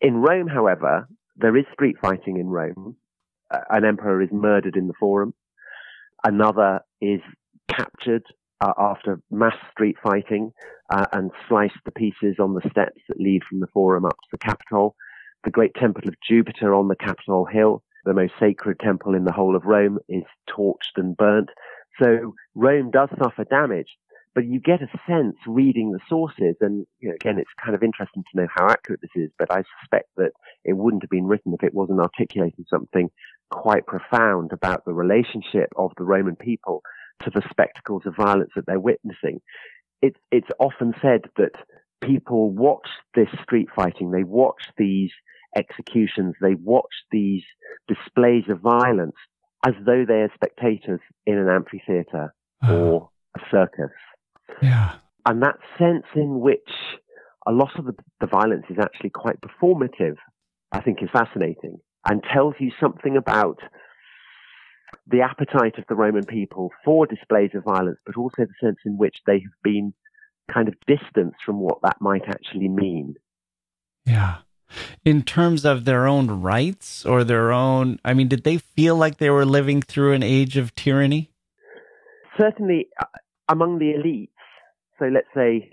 In 0.00 0.16
Rome, 0.16 0.46
however, 0.46 1.08
there 1.36 1.56
is 1.56 1.64
street 1.72 1.96
fighting 2.00 2.38
in 2.38 2.46
Rome. 2.46 2.96
An 3.50 3.84
emperor 3.84 4.22
is 4.22 4.28
murdered 4.32 4.76
in 4.76 4.86
the 4.86 4.94
Forum. 4.98 5.34
Another 6.24 6.80
is 7.00 7.20
captured 7.68 8.22
uh, 8.60 8.72
after 8.78 9.20
mass 9.30 9.56
street 9.72 9.96
fighting 10.02 10.52
uh, 10.90 11.06
and 11.12 11.30
sliced 11.48 11.78
the 11.84 11.92
pieces 11.92 12.36
on 12.38 12.54
the 12.54 12.68
steps 12.70 13.00
that 13.08 13.20
lead 13.20 13.42
from 13.48 13.60
the 13.60 13.66
Forum 13.68 14.04
up 14.04 14.16
to 14.16 14.28
the 14.32 14.38
Capitol. 14.38 14.94
The 15.44 15.50
great 15.50 15.74
temple 15.74 16.02
of 16.06 16.14
Jupiter 16.28 16.74
on 16.74 16.88
the 16.88 16.96
Capitol 16.96 17.46
Hill, 17.46 17.82
the 18.04 18.12
most 18.12 18.32
sacred 18.38 18.78
temple 18.80 19.14
in 19.14 19.24
the 19.24 19.32
whole 19.32 19.56
of 19.56 19.64
Rome, 19.64 19.98
is 20.08 20.24
torched 20.48 20.96
and 20.96 21.16
burnt. 21.16 21.48
So 22.02 22.34
Rome 22.54 22.90
does 22.90 23.08
suffer 23.18 23.44
damage, 23.44 23.88
but 24.34 24.44
you 24.44 24.60
get 24.60 24.82
a 24.82 24.88
sense 25.06 25.36
reading 25.46 25.92
the 25.92 26.00
sources, 26.08 26.56
and 26.60 26.86
you 26.98 27.08
know, 27.08 27.14
again, 27.14 27.38
it's 27.38 27.50
kind 27.62 27.74
of 27.74 27.82
interesting 27.82 28.22
to 28.22 28.40
know 28.40 28.48
how 28.54 28.68
accurate 28.68 29.00
this 29.00 29.10
is, 29.14 29.30
but 29.38 29.50
I 29.50 29.62
suspect 29.80 30.08
that 30.16 30.32
it 30.64 30.74
wouldn't 30.74 31.02
have 31.02 31.10
been 31.10 31.26
written 31.26 31.54
if 31.54 31.64
it 31.64 31.74
wasn't 31.74 32.00
articulating 32.00 32.64
something 32.68 33.10
quite 33.50 33.86
profound 33.86 34.52
about 34.52 34.84
the 34.84 34.92
relationship 34.92 35.70
of 35.76 35.92
the 35.96 36.04
Roman 36.04 36.36
people 36.36 36.82
to 37.24 37.30
the 37.30 37.42
spectacles 37.50 38.02
of 38.06 38.16
violence 38.16 38.50
that 38.56 38.66
they're 38.66 38.80
witnessing. 38.80 39.40
It, 40.02 40.16
it's 40.30 40.48
often 40.58 40.94
said 41.02 41.22
that 41.36 41.52
people 42.02 42.50
watch 42.50 42.88
this 43.14 43.28
street 43.42 43.68
fighting, 43.74 44.10
they 44.10 44.24
watch 44.24 44.62
these 44.78 45.10
executions, 45.56 46.34
they 46.40 46.54
watch 46.54 46.92
these 47.10 47.42
displays 47.88 48.44
of 48.48 48.60
violence 48.60 49.16
as 49.66 49.74
though 49.84 50.04
they 50.06 50.22
are 50.22 50.30
spectators 50.34 51.00
in 51.26 51.36
an 51.36 51.48
amphitheater 51.48 52.34
uh-huh. 52.62 52.74
or 52.74 53.10
a 53.36 53.40
circus. 53.50 53.92
Yeah. 54.62 54.94
And 55.26 55.42
that 55.42 55.56
sense 55.78 56.06
in 56.14 56.40
which 56.40 56.70
a 57.46 57.52
lot 57.52 57.78
of 57.78 57.84
the, 57.84 57.94
the 58.20 58.26
violence 58.26 58.64
is 58.70 58.78
actually 58.80 59.10
quite 59.10 59.36
performative, 59.40 60.16
I 60.72 60.80
think 60.80 61.02
is 61.02 61.10
fascinating 61.12 61.78
and 62.06 62.22
tells 62.32 62.54
you 62.58 62.70
something 62.80 63.16
about 63.16 63.58
the 65.06 65.20
appetite 65.22 65.78
of 65.78 65.84
the 65.88 65.94
Roman 65.94 66.24
people 66.24 66.70
for 66.84 67.06
displays 67.06 67.50
of 67.54 67.64
violence, 67.64 67.98
but 68.06 68.16
also 68.16 68.42
the 68.44 68.54
sense 68.60 68.78
in 68.84 68.98
which 68.98 69.16
they 69.26 69.34
have 69.34 69.62
been 69.62 69.92
kind 70.52 70.68
of 70.68 70.74
distanced 70.86 71.38
from 71.44 71.60
what 71.60 71.78
that 71.82 71.96
might 72.00 72.28
actually 72.28 72.68
mean. 72.68 73.14
Yeah. 74.04 74.38
In 75.04 75.22
terms 75.22 75.64
of 75.64 75.84
their 75.84 76.06
own 76.06 76.28
rights 76.42 77.04
or 77.04 77.24
their 77.24 77.52
own, 77.52 77.98
I 78.04 78.14
mean, 78.14 78.28
did 78.28 78.44
they 78.44 78.58
feel 78.58 78.96
like 78.96 79.18
they 79.18 79.30
were 79.30 79.44
living 79.44 79.82
through 79.82 80.12
an 80.12 80.22
age 80.22 80.56
of 80.56 80.74
tyranny? 80.74 81.30
Certainly, 82.38 82.88
uh, 83.00 83.06
among 83.48 83.78
the 83.78 83.92
elites, 83.92 84.28
so 84.98 85.06
let's 85.06 85.26
say 85.34 85.70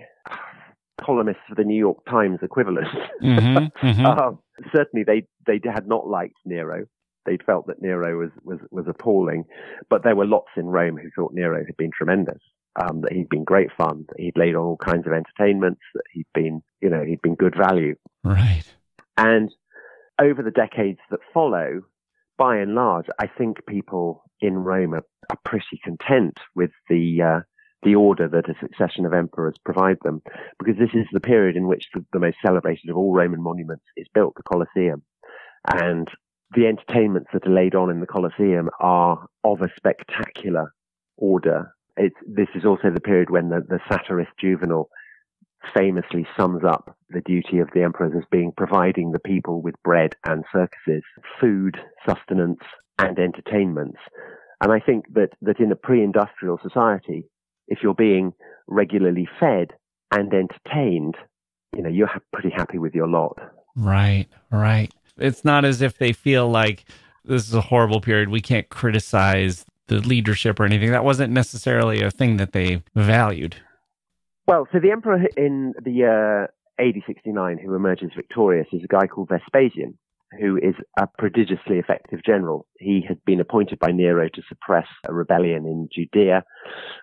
columnists 1.00 1.42
for 1.48 1.54
the 1.54 1.64
New 1.64 1.78
York 1.78 2.04
Times 2.06 2.40
equivalent, 2.42 2.88
mm-hmm, 3.22 3.86
mm-hmm. 3.86 4.06
Uh, 4.06 4.32
certainly 4.74 5.04
they, 5.04 5.26
they 5.46 5.60
had 5.72 5.86
not 5.86 6.08
liked 6.08 6.36
Nero. 6.44 6.86
They 7.28 7.38
felt 7.44 7.66
that 7.66 7.82
Nero 7.82 8.18
was, 8.18 8.30
was, 8.42 8.58
was 8.70 8.86
appalling, 8.88 9.44
but 9.90 10.02
there 10.02 10.16
were 10.16 10.26
lots 10.26 10.52
in 10.56 10.66
Rome 10.66 10.96
who 10.96 11.10
thought 11.14 11.32
Nero 11.34 11.62
had 11.64 11.76
been 11.76 11.92
tremendous. 11.96 12.42
Um, 12.80 13.00
that 13.00 13.12
he'd 13.12 13.28
been 13.28 13.42
great 13.42 13.70
fun, 13.76 14.04
that 14.08 14.20
he'd 14.20 14.36
laid 14.36 14.54
on 14.54 14.62
all 14.62 14.76
kinds 14.76 15.04
of 15.08 15.12
entertainments, 15.12 15.80
that 15.94 16.04
he'd 16.12 16.32
been, 16.32 16.62
you 16.80 16.88
know, 16.88 17.02
he'd 17.02 17.22
been 17.22 17.34
good 17.34 17.56
value. 17.56 17.96
Right. 18.22 18.62
And 19.16 19.50
over 20.20 20.44
the 20.44 20.52
decades 20.52 21.00
that 21.10 21.18
follow, 21.34 21.82
by 22.36 22.58
and 22.58 22.76
large, 22.76 23.06
I 23.18 23.26
think 23.26 23.66
people 23.66 24.22
in 24.40 24.54
Rome 24.54 24.94
are, 24.94 25.02
are 25.28 25.38
pretty 25.44 25.80
content 25.82 26.38
with 26.54 26.70
the 26.88 27.04
uh, 27.20 27.40
the 27.82 27.96
order 27.96 28.28
that 28.28 28.48
a 28.48 28.54
succession 28.60 29.04
of 29.06 29.12
emperors 29.12 29.56
provide 29.64 29.98
them, 30.04 30.22
because 30.60 30.76
this 30.78 30.94
is 30.94 31.06
the 31.12 31.20
period 31.20 31.56
in 31.56 31.66
which 31.66 31.86
the, 31.94 32.04
the 32.12 32.20
most 32.20 32.36
celebrated 32.46 32.90
of 32.90 32.96
all 32.96 33.12
Roman 33.12 33.42
monuments 33.42 33.86
is 33.96 34.06
built, 34.14 34.34
the 34.36 34.44
Colosseum, 34.44 35.02
and 35.66 36.06
the 36.54 36.66
entertainments 36.66 37.30
that 37.32 37.46
are 37.46 37.54
laid 37.54 37.74
on 37.74 37.90
in 37.90 38.00
the 38.00 38.06
Colosseum 38.06 38.70
are 38.80 39.26
of 39.44 39.60
a 39.60 39.70
spectacular 39.76 40.72
order. 41.16 41.74
It's, 41.96 42.16
this 42.26 42.48
is 42.54 42.64
also 42.64 42.90
the 42.90 43.00
period 43.00 43.30
when 43.30 43.50
the, 43.50 43.60
the 43.68 43.80
satirist 43.90 44.30
Juvenal 44.40 44.88
famously 45.76 46.26
sums 46.38 46.62
up 46.64 46.96
the 47.10 47.20
duty 47.20 47.58
of 47.58 47.68
the 47.74 47.82
emperors 47.82 48.12
as 48.16 48.24
being 48.30 48.52
providing 48.56 49.12
the 49.12 49.18
people 49.18 49.60
with 49.60 49.74
bread 49.82 50.14
and 50.24 50.44
circuses, 50.52 51.02
food, 51.40 51.76
sustenance, 52.08 52.60
and 52.98 53.18
entertainments. 53.18 53.98
And 54.60 54.72
I 54.72 54.80
think 54.80 55.12
that, 55.14 55.30
that 55.42 55.60
in 55.60 55.72
a 55.72 55.76
pre-industrial 55.76 56.58
society, 56.62 57.24
if 57.66 57.78
you're 57.82 57.94
being 57.94 58.32
regularly 58.66 59.28
fed 59.38 59.72
and 60.10 60.32
entertained, 60.32 61.16
you 61.76 61.82
know, 61.82 61.90
you're 61.90 62.10
pretty 62.32 62.50
happy 62.50 62.78
with 62.78 62.94
your 62.94 63.08
lot. 63.08 63.38
Right, 63.76 64.26
right. 64.50 64.92
It's 65.18 65.44
not 65.44 65.64
as 65.64 65.82
if 65.82 65.98
they 65.98 66.12
feel 66.12 66.48
like 66.48 66.84
this 67.24 67.46
is 67.46 67.54
a 67.54 67.60
horrible 67.60 68.00
period. 68.00 68.28
We 68.28 68.40
can't 68.40 68.68
criticize 68.68 69.64
the 69.88 70.00
leadership 70.00 70.60
or 70.60 70.64
anything. 70.64 70.90
That 70.90 71.04
wasn't 71.04 71.32
necessarily 71.32 72.02
a 72.02 72.10
thing 72.10 72.36
that 72.36 72.52
they 72.52 72.82
valued. 72.94 73.56
Well, 74.46 74.66
so 74.72 74.78
the 74.80 74.90
emperor 74.90 75.26
in 75.36 75.74
the 75.82 75.90
uh, 75.90 75.92
year 75.94 76.48
AD 76.80 76.94
69 77.06 77.58
who 77.58 77.74
emerges 77.74 78.10
victorious 78.14 78.68
is 78.72 78.82
a 78.84 78.86
guy 78.86 79.06
called 79.06 79.28
Vespasian, 79.28 79.98
who 80.40 80.56
is 80.56 80.74
a 80.98 81.06
prodigiously 81.18 81.78
effective 81.78 82.20
general. 82.24 82.66
He 82.78 83.04
had 83.06 83.22
been 83.24 83.40
appointed 83.40 83.78
by 83.78 83.92
Nero 83.92 84.28
to 84.28 84.42
suppress 84.48 84.86
a 85.08 85.12
rebellion 85.12 85.66
in 85.66 85.88
Judea, 85.92 86.44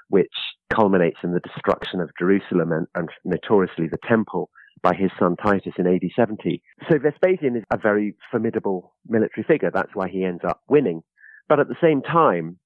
which 0.10 0.34
culminates 0.74 1.18
in 1.24 1.34
the 1.34 1.42
destruction 1.42 2.00
of 2.00 2.10
Jerusalem 2.18 2.72
and, 2.72 2.88
and 2.96 3.10
notoriously 3.26 3.88
the 3.88 4.00
temple 4.08 4.50
by 4.86 4.94
his 4.94 5.10
son 5.18 5.36
Titus 5.36 5.74
in 5.80 5.88
AD 5.88 6.04
70. 6.16 6.62
So 6.88 7.00
Vespasian 7.00 7.56
is 7.56 7.64
a 7.74 7.78
very 7.78 8.14
formidable 8.30 8.94
military 9.08 9.44
figure. 9.44 9.72
That's 9.74 9.96
why 9.96 10.10
he 10.10 10.24
ends 10.24 10.44
up 10.48 10.62
winning. 10.70 11.02
But 11.50 11.60
at 11.60 11.68
the 11.68 11.76
same 11.82 12.04
time, 12.04 12.60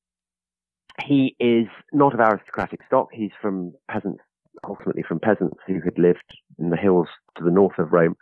he 1.05 1.38
is 1.39 1.67
not 1.93 2.13
of 2.13 2.20
aristocratic 2.20 2.82
stock. 2.86 3.07
He's 3.13 3.32
from 3.41 3.72
peasants, 3.89 4.22
ultimately 4.67 5.03
from 5.07 5.22
peasants 5.22 5.59
who 5.65 5.80
had 5.82 5.97
lived 5.97 6.38
in 6.57 6.72
the 6.72 6.76
hills 6.76 7.07
to 7.38 7.43
the 7.45 7.51
north 7.51 7.80
of 7.80 7.93
Rome. 7.93 8.17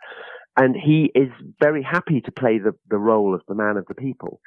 And 0.56 0.76
he 0.76 1.10
is 1.16 1.30
very 1.60 1.82
happy 1.82 2.20
to 2.20 2.30
play 2.30 2.58
the, 2.58 2.76
the 2.88 2.98
role 2.98 3.34
of 3.34 3.42
the 3.48 3.56
man 3.56 3.76
of 3.76 3.86
the 3.88 3.96
people. 3.96 4.40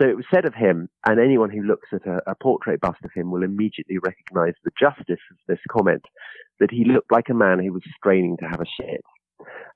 So 0.00 0.08
it 0.08 0.16
was 0.16 0.24
said 0.32 0.46
of 0.46 0.54
him, 0.54 0.88
and 1.06 1.20
anyone 1.20 1.50
who 1.50 1.62
looks 1.62 1.88
at 1.92 2.06
a, 2.06 2.20
a, 2.30 2.34
portrait 2.34 2.80
bust 2.80 2.98
of 3.04 3.10
him 3.14 3.30
will 3.30 3.42
immediately 3.42 3.98
recognize 3.98 4.54
the 4.64 4.70
justice 4.78 5.20
of 5.30 5.36
this 5.48 5.58
comment, 5.70 6.02
that 6.60 6.70
he 6.70 6.84
looked 6.84 7.12
like 7.12 7.28
a 7.30 7.34
man 7.34 7.58
who 7.58 7.72
was 7.72 7.82
straining 7.96 8.36
to 8.38 8.46
have 8.46 8.60
a 8.60 8.82
shit. 8.82 9.02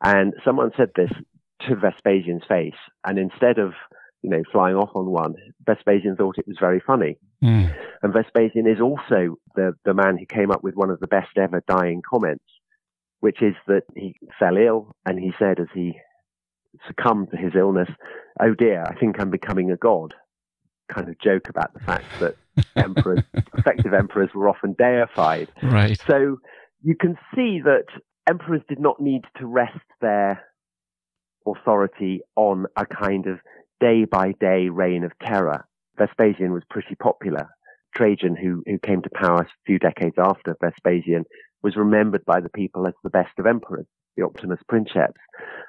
And 0.03 0.33
someone 0.45 0.71
said 0.77 0.91
this 0.97 1.11
to 1.69 1.77
Vespasian's 1.77 2.45
face, 2.49 2.79
and 3.05 3.19
instead 3.19 3.59
of, 3.59 3.73
you 4.23 4.31
know, 4.31 4.43
flying 4.51 4.77
off 4.77 4.91
on 4.95 5.07
one, 5.07 5.35
Vespasian 5.67 6.17
thought 6.17 6.39
it 6.39 6.49
was 6.49 6.57
very 6.59 6.81
funny. 6.87 7.19
Mm. 7.45 7.75
And 8.03 8.13
Vespasian 8.13 8.67
is 8.67 8.81
also 8.81 9.37
the, 9.55 9.75
the 9.85 9.95
man 9.95 10.17
who 10.17 10.27
came 10.27 10.51
up 10.51 10.63
with 10.63 10.75
one 10.75 10.91
of 10.91 11.01
the 11.01 11.07
best 11.07 11.37
ever 11.37 11.63
dying 11.69 12.03
comments, 12.09 12.45
which 13.21 13.43
is 13.43 13.55
that 13.67 13.83
he 13.95 14.17
fell 14.39 14.57
ill 14.57 14.95
and 15.05 15.19
he 15.19 15.33
said 15.39 15.61
as 15.61 15.69
he 15.75 15.99
succumbed 16.87 17.31
to 17.31 17.37
his 17.37 17.53
illness, 17.57 17.89
oh 18.41 18.55
dear, 18.55 18.83
I 18.83 18.95
think 18.99 19.21
I'm 19.21 19.31
becoming 19.31 19.71
a 19.71 19.77
god. 19.77 20.15
Kind 20.93 21.09
of 21.09 21.19
joke 21.21 21.49
about 21.49 21.73
the 21.75 21.81
fact 21.81 22.05
that 22.21 22.37
emperors, 22.77 23.23
effective 23.57 23.93
emperors 23.93 24.31
were 24.35 24.49
often 24.49 24.75
deified. 24.79 25.49
Right. 25.63 26.01
So 26.07 26.39
you 26.83 26.95
can 26.95 27.17
see 27.35 27.61
that 27.65 27.87
emperors 28.29 28.63
did 28.69 28.81
not 28.81 29.01
need 29.01 29.23
to 29.39 29.47
rest 29.47 29.79
their 30.01 30.45
authority 31.47 32.21
on 32.37 32.67
a 32.77 32.87
kind 32.87 33.27
of 33.27 33.39
day 33.81 34.05
by 34.05 34.33
day 34.41 34.69
reign 34.69 35.05
of 35.05 35.13
terror. 35.19 35.67
Vespasian 35.99 36.53
was 36.53 36.63
pretty 36.69 36.95
popular. 36.95 37.49
Trajan, 37.95 38.37
who, 38.37 38.63
who 38.67 38.79
came 38.79 39.01
to 39.03 39.11
power 39.15 39.43
a 39.43 39.49
few 39.65 39.79
decades 39.79 40.17
after 40.19 40.57
Vespasian, 40.63 41.25
was 41.63 41.77
remembered 41.77 42.25
by 42.27 42.41
the 42.41 42.51
people 42.51 42.87
as 42.87 42.93
the 43.03 43.11
best 43.11 43.33
of 43.39 43.47
emperors, 43.47 43.87
the 44.17 44.25
Optimus 44.25 44.61
Princeps. 44.69 45.21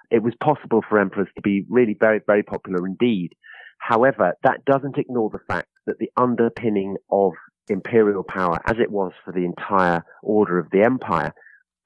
It 0.09 0.23
was 0.23 0.33
possible 0.41 0.81
for 0.87 0.99
emperors 0.99 1.27
to 1.35 1.41
be 1.41 1.65
really 1.69 1.95
very, 1.99 2.21
very 2.25 2.43
popular 2.43 2.85
indeed. 2.85 3.31
However, 3.79 4.33
that 4.43 4.65
doesn't 4.65 4.97
ignore 4.97 5.29
the 5.29 5.39
fact 5.47 5.67
that 5.85 5.99
the 5.99 6.11
underpinning 6.17 6.95
of 7.11 7.33
imperial 7.69 8.23
power, 8.23 8.59
as 8.65 8.77
it 8.79 8.91
was 8.91 9.11
for 9.23 9.33
the 9.33 9.45
entire 9.45 10.03
order 10.23 10.57
of 10.57 10.69
the 10.71 10.83
empire, 10.83 11.33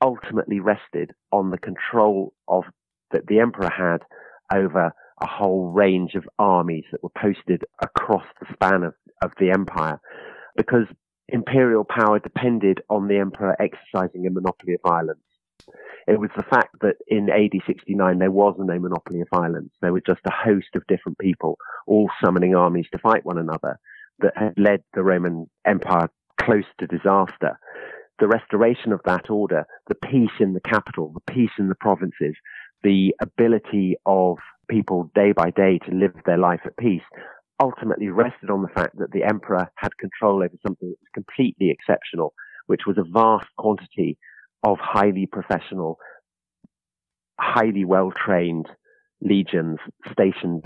ultimately 0.01 0.59
rested 0.59 1.11
on 1.31 1.51
the 1.51 1.57
control 1.57 2.33
of 2.47 2.63
that 3.11 3.27
the 3.27 3.39
emperor 3.39 3.69
had 3.69 3.99
over 4.53 4.91
a 5.21 5.27
whole 5.27 5.71
range 5.71 6.15
of 6.15 6.27
armies 6.39 6.85
that 6.91 7.03
were 7.03 7.09
posted 7.09 7.63
across 7.81 8.25
the 8.39 8.47
span 8.53 8.83
of, 8.83 8.93
of 9.21 9.31
the 9.39 9.51
empire 9.51 9.99
because 10.55 10.85
imperial 11.27 11.83
power 11.83 12.19
depended 12.19 12.81
on 12.89 13.07
the 13.07 13.17
emperor 13.17 13.55
exercising 13.59 14.25
a 14.25 14.31
monopoly 14.31 14.73
of 14.73 14.81
violence. 14.85 15.19
It 16.07 16.19
was 16.19 16.29
the 16.35 16.43
fact 16.43 16.75
that 16.81 16.95
in 17.07 17.29
AD 17.29 17.61
69 17.65 18.19
there 18.19 18.31
was 18.31 18.55
no 18.57 18.79
monopoly 18.79 19.21
of 19.21 19.27
violence. 19.33 19.71
There 19.81 19.93
were 19.93 20.01
just 20.01 20.21
a 20.25 20.31
host 20.31 20.75
of 20.75 20.87
different 20.87 21.19
people 21.19 21.57
all 21.87 22.09
summoning 22.23 22.55
armies 22.55 22.87
to 22.91 22.99
fight 22.99 23.25
one 23.25 23.37
another 23.37 23.79
that 24.19 24.33
had 24.35 24.53
led 24.57 24.83
the 24.93 25.03
Roman 25.03 25.49
Empire 25.65 26.09
close 26.39 26.65
to 26.79 26.87
disaster. 26.87 27.59
The 28.19 28.27
restoration 28.27 28.91
of 28.91 29.01
that 29.05 29.29
order, 29.29 29.65
the 29.87 29.95
peace 29.95 30.37
in 30.39 30.53
the 30.53 30.61
capital, 30.61 31.13
the 31.13 31.33
peace 31.33 31.51
in 31.57 31.69
the 31.69 31.75
provinces, 31.75 32.35
the 32.83 33.15
ability 33.21 33.95
of 34.05 34.37
people 34.69 35.11
day 35.15 35.31
by 35.31 35.49
day 35.49 35.79
to 35.85 35.95
live 35.95 36.13
their 36.25 36.37
life 36.37 36.61
at 36.65 36.77
peace 36.77 37.01
ultimately 37.61 38.09
rested 38.09 38.49
on 38.49 38.61
the 38.61 38.67
fact 38.69 38.97
that 38.97 39.11
the 39.11 39.23
emperor 39.23 39.69
had 39.75 39.95
control 39.97 40.37
over 40.37 40.55
something 40.65 40.89
that 40.89 40.97
was 40.99 41.13
completely 41.13 41.69
exceptional, 41.69 42.33
which 42.65 42.81
was 42.87 42.97
a 42.97 43.03
vast 43.03 43.47
quantity 43.57 44.17
of 44.63 44.77
highly 44.79 45.25
professional, 45.25 45.97
highly 47.39 47.85
well 47.85 48.11
trained 48.11 48.67
legions 49.21 49.77
stationed 50.11 50.65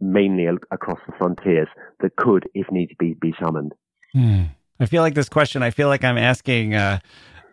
mainly 0.00 0.46
across 0.70 0.98
the 1.06 1.12
frontiers 1.16 1.68
that 2.00 2.16
could, 2.16 2.48
if 2.54 2.70
need 2.70 2.94
be, 2.98 3.14
be 3.20 3.34
summoned. 3.42 3.72
Hmm. 4.12 4.44
I 4.80 4.86
feel 4.86 5.02
like 5.02 5.14
this 5.14 5.28
question, 5.28 5.62
I 5.62 5.70
feel 5.70 5.88
like 5.88 6.04
I'm 6.04 6.18
asking 6.18 6.74
uh, 6.74 6.98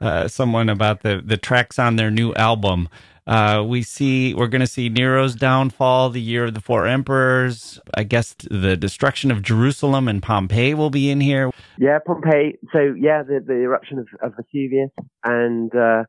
uh, 0.01 0.27
someone 0.27 0.69
about 0.69 1.01
the, 1.01 1.21
the 1.23 1.37
tracks 1.37 1.77
on 1.77 1.95
their 1.95 2.11
new 2.11 2.33
album. 2.33 2.89
Uh, 3.27 3.63
we 3.65 3.83
see 3.83 4.33
we're 4.33 4.47
going 4.47 4.61
to 4.61 4.67
see 4.67 4.89
Nero's 4.89 5.35
downfall, 5.35 6.09
the 6.09 6.21
year 6.21 6.45
of 6.45 6.53
the 6.53 6.61
four 6.61 6.87
emperors. 6.87 7.79
I 7.93 8.03
guess 8.03 8.35
the 8.49 8.75
destruction 8.75 9.29
of 9.29 9.43
Jerusalem 9.43 10.07
and 10.07 10.23
Pompeii 10.23 10.73
will 10.73 10.89
be 10.89 11.11
in 11.11 11.21
here. 11.21 11.51
Yeah, 11.77 11.99
Pompeii. 12.05 12.57
So 12.73 12.95
yeah, 12.97 13.21
the, 13.21 13.43
the 13.45 13.53
eruption 13.53 13.99
of, 13.99 14.07
of 14.23 14.33
Vesuvius, 14.35 14.89
and 15.23 15.73
uh, 15.75 16.03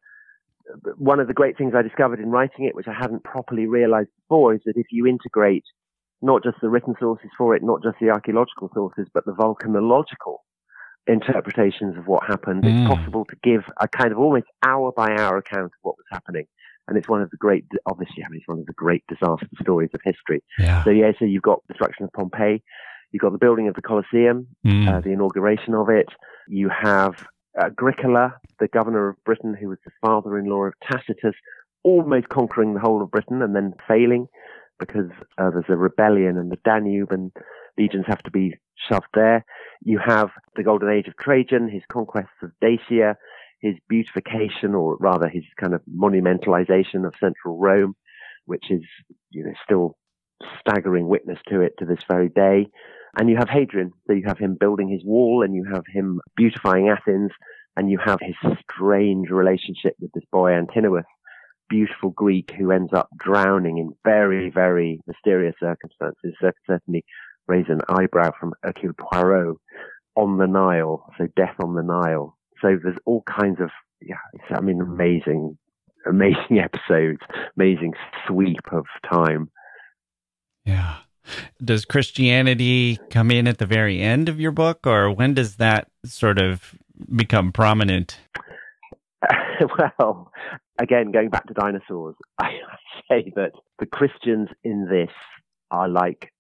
one 0.97 1.21
of 1.21 1.29
the 1.29 1.35
great 1.35 1.59
things 1.59 1.75
I 1.77 1.83
discovered 1.83 2.19
in 2.19 2.31
writing 2.31 2.65
it, 2.65 2.75
which 2.75 2.89
I 2.89 2.95
hadn't 2.95 3.25
properly 3.25 3.67
realized 3.67 4.09
before, 4.23 4.55
is 4.55 4.61
that 4.65 4.77
if 4.77 4.87
you 4.91 5.07
integrate 5.07 5.65
not 6.23 6.43
just 6.43 6.57
the 6.63 6.71
written 6.71 6.95
sources 6.99 7.29
for 7.37 7.55
it, 7.55 7.63
not 7.63 7.83
just 7.83 7.97
the 8.01 8.09
archaeological 8.09 8.71
sources, 8.73 9.07
but 9.13 9.27
the 9.27 9.33
volcanological 9.33 10.39
interpretations 11.07 11.99
of 11.99 12.07
what 12.07 12.25
happened, 12.25 12.63
mm. 12.63 12.71
it's 12.71 12.89
possible 12.89 13.27
to 13.27 13.37
give 13.43 13.65
a 13.81 13.89
kind 13.89 14.13
of 14.13 14.19
almost 14.19 14.47
hour 14.63 14.93
by 14.93 15.15
hour 15.19 15.37
account 15.37 15.65
of 15.65 15.73
what 15.83 15.97
was 15.99 16.07
happening 16.11 16.47
and 16.93 16.99
it's 16.99 17.09
one 17.09 17.23
of 17.23 17.31
the 17.31 17.39
great, 17.39 17.65
obviously, 17.87 18.23
I 18.23 18.29
mean, 18.29 18.41
it's 18.41 18.47
one 18.47 18.59
of 18.59 18.67
the 18.67 18.75
great 18.75 19.03
disaster 19.09 19.49
stories 19.63 19.89
of 19.95 20.01
history. 20.05 20.43
Yeah. 20.59 20.85
So 20.85 20.91
yeah, 20.91 21.13
so 21.19 21.25
you've 21.25 21.43
got 21.43 21.61
the 21.67 21.73
destruction 21.73 22.05
of 22.05 22.13
Pompeii, 22.13 22.63
you've 23.13 23.23
got 23.23 23.33
the 23.33 23.39
building 23.39 23.67
of 23.67 23.75
the 23.75 23.81
Colosseum, 23.81 24.47
mm. 24.67 24.87
uh, 24.87 25.01
the 25.01 25.09
inauguration 25.09 25.73
of 25.75 25.89
it. 25.89 26.09
You 26.49 26.69
have 26.69 27.27
Agricola, 27.59 28.35
the 28.61 28.69
governor 28.69 29.09
of 29.09 29.25
Britain, 29.25 29.57
who 29.59 29.71
was 29.71 29.79
the 29.87 29.91
father-in-law 30.03 30.65
of 30.65 30.75
Tacitus, 30.87 31.35
almost 31.83 32.29
conquering 32.29 32.75
the 32.75 32.81
whole 32.81 33.03
of 33.03 33.11
Britain 33.11 33.41
and 33.41 33.57
then 33.57 33.73
failing 33.89 34.27
because 34.79 35.11
uh, 35.39 35.49
there's 35.49 35.65
a 35.71 35.77
rebellion 35.77 36.37
in 36.37 36.51
the 36.51 36.59
Danube 36.63 37.11
and 37.11 37.33
legions 37.79 38.05
have 38.07 38.23
to 38.25 38.31
be 38.31 38.55
shoved 38.77 39.07
there. 39.15 39.47
You 39.83 39.99
have 40.05 40.29
the 40.57 40.63
golden 40.63 40.91
age 40.91 41.09
of 41.09 41.17
Trajan, 41.17 41.71
his 41.71 41.83
conquests 41.91 42.43
of 42.43 42.51
Dacia, 42.63 43.17
his 43.63 43.75
beautification, 43.89 44.75
or 44.75 44.97
rather 44.99 45.29
his 45.29 45.45
kind 45.59 45.73
of 45.73 45.81
monumentalization 45.89 47.07
of 47.07 47.15
central 47.19 47.59
Rome, 47.59 47.95
which 48.45 48.71
is, 48.71 48.83
you 49.31 49.45
know, 49.45 49.53
still 49.65 49.97
staggering 50.61 51.09
witness 51.09 51.39
to 51.49 51.61
it 51.61 51.73
to 51.79 51.87
this 51.87 52.03
very 52.11 52.29
day. 52.29 52.67
And 53.19 53.31
you 53.31 53.37
have 53.37 53.49
Hadrian, 53.49 53.93
so 54.07 54.15
you 54.15 54.25
have 54.27 54.39
him 54.39 54.57
building 54.59 54.89
his 54.89 55.05
wall, 55.05 55.43
and 55.45 55.55
you 55.55 55.65
have 55.73 55.85
him 55.87 56.21
beautifying 56.37 56.89
Athens, 56.89 57.31
and 57.77 57.91
you 57.91 57.99
have 58.05 58.19
his 58.21 58.35
strange 58.71 59.31
relationship 59.31 59.95
with 60.01 60.11
this 60.13 60.25
boy 60.33 60.53
Antinous, 60.53 61.05
beautiful 61.69 62.11
Greek 62.11 62.51
who 62.59 62.71
ends 62.71 62.93
up 62.93 63.09
drowning 63.17 63.79
in 63.79 63.93
very, 64.05 64.51
very 64.51 65.01
mysterious 65.07 65.55
circumstances. 65.61 66.35
Certainly 66.67 67.05
raise 67.47 67.67
an 67.69 67.81
eyebrow 67.89 68.33
from 68.39 68.55
Hercule 68.63 68.95
Poirot 68.99 69.57
on 70.17 70.39
the 70.39 70.47
Nile, 70.47 71.07
so 71.17 71.27
death 71.37 71.57
on 71.63 71.75
the 71.75 71.83
Nile. 71.83 72.37
So 72.63 72.79
there's 72.83 72.97
all 73.05 73.23
kinds 73.23 73.61
of, 73.61 73.71
yeah, 74.01 74.17
I 74.51 74.61
mean, 74.61 74.81
amazing, 74.81 75.59
amazing 76.07 76.59
episodes, 76.63 77.21
amazing 77.57 77.93
sweep 78.27 78.73
of 78.73 78.87
time. 79.11 79.51
Yeah. 80.65 80.99
Does 81.63 81.85
Christianity 81.85 82.99
come 83.11 83.31
in 83.31 83.47
at 83.47 83.59
the 83.59 83.67
very 83.67 84.01
end 84.01 84.29
of 84.29 84.41
your 84.41 84.53
book, 84.53 84.87
or 84.87 85.11
when 85.11 85.35
does 85.35 85.57
that 85.57 85.89
sort 86.05 86.39
of 86.39 86.75
become 87.15 87.53
prominent? 87.53 88.19
well, 89.79 90.33
again, 90.81 91.13
going 91.13 91.31
back 91.31 91.47
to 91.47 91.55
dinosaurs, 91.55 92.17
I 92.41 92.51
say 93.09 93.33
that 93.37 93.53
the 93.79 93.87
Christians 93.87 94.49
in 94.65 94.89
this 94.91 95.15
are 95.71 95.89
like 95.89 96.33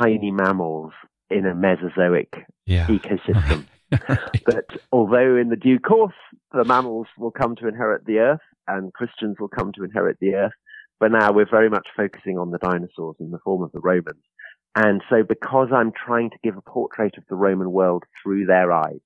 tiny 0.00 0.30
mammals 0.30 0.92
in 1.30 1.46
a 1.46 1.54
Mesozoic 1.54 2.32
yeah. 2.66 2.86
ecosystem. 2.86 3.66
That 4.46 4.66
although 4.92 5.36
in 5.36 5.48
the 5.48 5.56
due 5.56 5.78
course 5.78 6.14
the 6.52 6.64
mammals 6.64 7.06
will 7.16 7.30
come 7.30 7.56
to 7.56 7.68
inherit 7.68 8.04
the 8.04 8.18
earth 8.18 8.40
and 8.66 8.92
Christians 8.92 9.36
will 9.40 9.48
come 9.48 9.72
to 9.72 9.84
inherit 9.84 10.18
the 10.20 10.34
earth, 10.34 10.52
but 11.00 11.12
now 11.12 11.32
we're 11.32 11.48
very 11.50 11.70
much 11.70 11.86
focusing 11.96 12.38
on 12.38 12.50
the 12.50 12.58
dinosaurs 12.58 13.16
in 13.20 13.30
the 13.30 13.38
form 13.38 13.62
of 13.62 13.72
the 13.72 13.80
Romans. 13.80 14.22
And 14.74 15.02
so 15.08 15.22
because 15.22 15.68
I'm 15.72 15.92
trying 15.92 16.30
to 16.30 16.38
give 16.44 16.56
a 16.56 16.62
portrait 16.62 17.16
of 17.16 17.24
the 17.28 17.34
Roman 17.34 17.72
world 17.72 18.04
through 18.22 18.46
their 18.46 18.72
eyes, 18.72 19.00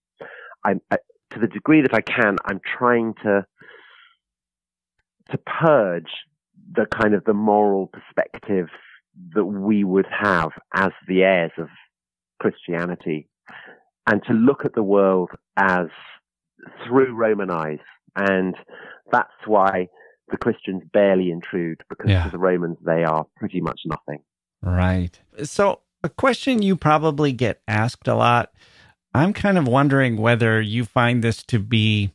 I'm, 0.65 0.81
to 0.91 1.39
the 1.39 1.47
degree 1.47 1.83
that 1.83 1.95
I 1.95 2.01
can, 2.01 2.37
I'm 2.45 2.61
trying 2.61 3.15
to, 3.23 3.47
to 5.31 5.39
purge 5.39 6.11
the 6.73 6.87
kind 6.87 7.15
of 7.15 7.25
the 7.25 7.35
moral 7.35 7.87
perspective 7.87 8.69
that 9.35 9.45
we 9.45 9.85
would 9.85 10.07
have 10.11 10.51
as 10.75 10.91
the 11.07 11.23
heirs 11.23 11.53
of 11.59 11.69
Christianity 12.41 13.29
and 14.07 14.23
to 14.25 14.33
look 14.33 14.65
at 14.65 14.75
the 14.75 14.83
world 14.83 15.31
as 15.57 15.87
through 16.87 17.15
Roman 17.15 17.51
eyes. 17.51 17.79
And 18.17 18.55
that's 19.11 19.31
why 19.47 19.89
the 20.31 20.37
Christians 20.37 20.83
barely 20.93 21.31
intrude 21.31 21.83
because 21.89 22.11
yeah. 22.11 22.25
to 22.25 22.31
the 22.31 22.39
Romans, 22.39 22.79
they 22.85 23.05
are 23.05 23.27
pretty 23.37 23.61
much 23.61 23.81
nothing. 23.87 24.23
Right. 24.63 25.19
So, 25.45 25.81
a 26.05 26.09
question 26.09 26.63
you 26.63 26.77
probably 26.77 27.33
get 27.33 27.63
asked 27.69 28.09
a 28.09 28.15
lot. 28.15 28.53
I'm 29.15 29.33
kind 29.33 29.59
of 29.59 29.69
wondering 29.69 30.17
whether 30.17 30.61
you 30.61 30.85
find 30.85 31.23
this 31.23 31.43
to 31.45 31.59
be 31.59 32.13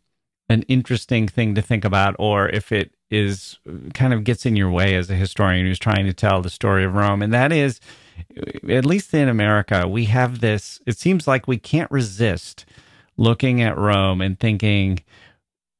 an 0.49 0.63
interesting 0.63 1.27
thing 1.27 1.55
to 1.55 1.61
think 1.61 1.85
about 1.85 2.15
or 2.19 2.49
if 2.49 2.71
it 2.71 2.93
is 3.09 3.57
kind 3.93 4.13
of 4.13 4.23
gets 4.23 4.45
in 4.45 4.55
your 4.55 4.69
way 4.69 4.95
as 4.95 5.09
a 5.09 5.15
historian 5.15 5.65
who's 5.65 5.79
trying 5.79 6.05
to 6.05 6.13
tell 6.13 6.41
the 6.41 6.49
story 6.49 6.83
of 6.83 6.93
Rome. 6.93 7.21
And 7.21 7.33
that 7.33 7.51
is, 7.51 7.79
at 8.69 8.85
least 8.85 9.13
in 9.13 9.29
America, 9.29 9.87
we 9.87 10.05
have 10.05 10.41
this, 10.41 10.79
it 10.85 10.97
seems 10.97 11.27
like 11.27 11.47
we 11.47 11.57
can't 11.57 11.89
resist 11.91 12.65
looking 13.15 13.61
at 13.61 13.77
Rome 13.77 14.21
and 14.21 14.39
thinking, 14.39 14.99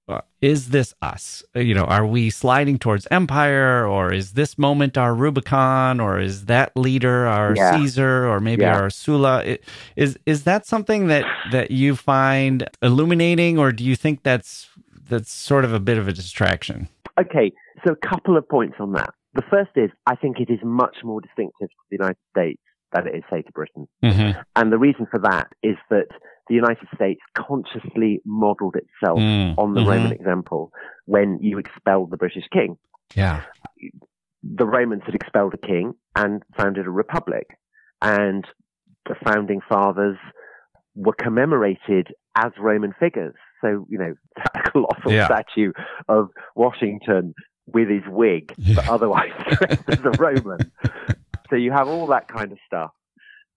uh, 0.10 0.22
is 0.40 0.70
this 0.70 0.94
us? 1.02 1.44
You 1.54 1.74
know, 1.74 1.84
are 1.84 2.06
we 2.06 2.30
sliding 2.30 2.80
towards 2.80 3.06
empire, 3.12 3.86
or 3.86 4.14
is 4.14 4.34
this 4.34 4.58
moment 4.58 4.98
our 4.98 5.14
Rubicon, 5.14 6.00
or 6.00 6.18
is 6.18 6.46
that 6.46 6.72
leader 6.78 7.28
our 7.28 7.54
yeah. 7.54 7.76
Caesar, 7.76 8.26
or 8.26 8.40
maybe 8.40 8.62
yeah. 8.62 8.78
our 8.78 8.90
Sulla? 8.90 9.58
Is 9.98 10.18
is 10.26 10.46
that 10.46 10.66
something 10.66 11.08
that 11.08 11.26
that 11.52 11.72
you 11.72 11.98
find 11.98 12.70
illuminating, 12.82 13.60
or 13.60 13.74
do 13.74 13.84
you 13.84 13.98
think 13.98 14.24
that's 14.24 14.70
that's 15.10 15.32
sort 15.34 15.66
of 15.66 15.74
a 15.74 15.80
bit 15.80 15.98
of 15.98 16.08
a 16.08 16.14
distraction? 16.14 16.88
Okay, 17.20 17.52
so 17.86 17.94
a 17.94 18.08
couple 18.08 18.38
of 18.38 18.48
points 18.48 18.76
on 18.80 18.94
that. 18.94 19.10
The 19.34 19.44
first 19.50 19.72
is 19.76 19.90
I 20.06 20.16
think 20.16 20.40
it 20.40 20.52
is 20.52 20.60
much 20.64 20.98
more 21.04 21.22
distinctive 21.22 21.70
to 21.70 21.86
the 21.90 21.98
United 21.98 22.18
States 22.32 22.62
than 22.94 23.08
it 23.08 23.18
is, 23.18 23.24
say, 23.30 23.42
to 23.42 23.52
Britain. 23.52 23.88
Mm-hmm. 24.04 24.40
And 24.56 24.72
the 24.72 24.78
reason 24.78 25.08
for 25.12 25.20
that 25.20 25.48
is 25.62 25.76
that 25.90 26.08
the 26.48 26.56
United 26.56 26.88
States 26.96 27.20
consciously 27.38 28.22
modeled 28.26 28.76
itself 28.76 29.20
mm. 29.20 29.58
on 29.58 29.74
the 29.74 29.82
mm-hmm. 29.82 29.90
Roman 29.90 30.12
example 30.14 30.72
when 31.06 31.40
you 31.42 31.58
expelled 31.58 32.12
the 32.12 32.18
British 32.18 32.46
king. 32.52 32.78
Yeah. 33.16 33.44
The 34.44 34.66
Romans 34.66 35.02
had 35.06 35.16
expelled 35.16 35.54
a 35.54 35.58
king 35.58 35.94
and 36.16 36.42
founded 36.58 36.88
a 36.88 36.92
republic. 36.92 37.48
And 38.02 38.46
the 39.08 39.16
founding 39.26 39.60
fathers 39.68 40.18
were 40.96 41.16
commemorated 41.20 42.08
as 42.36 42.52
Roman 42.60 42.94
figures. 43.00 43.36
So, 43.62 43.86
you 43.90 43.98
know, 43.98 44.14
that 44.36 44.64
colossal 44.72 45.12
yeah. 45.12 45.26
statue 45.26 45.72
of 46.08 46.30
Washington 46.56 47.34
with 47.68 47.90
his 47.90 48.04
wig, 48.08 48.54
but 48.76 48.88
otherwise 48.90 49.32
dressed 49.50 49.90
as 49.90 50.00
a 50.00 50.12
Roman. 50.18 50.72
So 51.50 51.56
you 51.56 51.72
have 51.72 51.88
all 51.88 52.08
that 52.08 52.28
kind 52.28 52.52
of 52.52 52.58
stuff. 52.66 52.92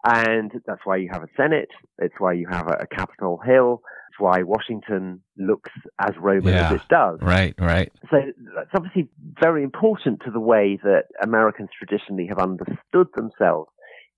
And 0.05 0.51
that's 0.67 0.81
why 0.85 0.97
you 0.97 1.11
have 1.13 1.23
a 1.23 1.29
Senate. 1.37 1.69
It's 1.99 2.15
why 2.19 2.33
you 2.33 2.47
have 2.49 2.69
a, 2.69 2.79
a 2.83 2.87
Capitol 2.87 3.39
Hill. 3.45 3.83
It's 4.11 4.19
why 4.19 4.43
Washington 4.43 5.23
looks 5.37 5.71
as 5.99 6.13
Roman 6.19 6.55
yeah, 6.55 6.69
as 6.69 6.81
it 6.81 6.89
does. 6.89 7.19
Right, 7.21 7.55
right. 7.59 7.93
So 8.11 8.17
that's 8.57 8.71
obviously 8.75 9.09
very 9.41 9.63
important 9.63 10.23
to 10.25 10.31
the 10.31 10.41
way 10.41 10.79
that 10.83 11.05
Americans 11.23 11.69
traditionally 11.77 12.27
have 12.29 12.39
understood 12.39 13.09
themselves 13.15 13.71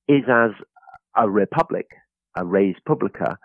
is 0.09 0.23
as 0.29 0.53
a 1.17 1.29
republic, 1.29 1.87
a 2.37 2.45
res 2.45 2.77
publica, 2.87 3.39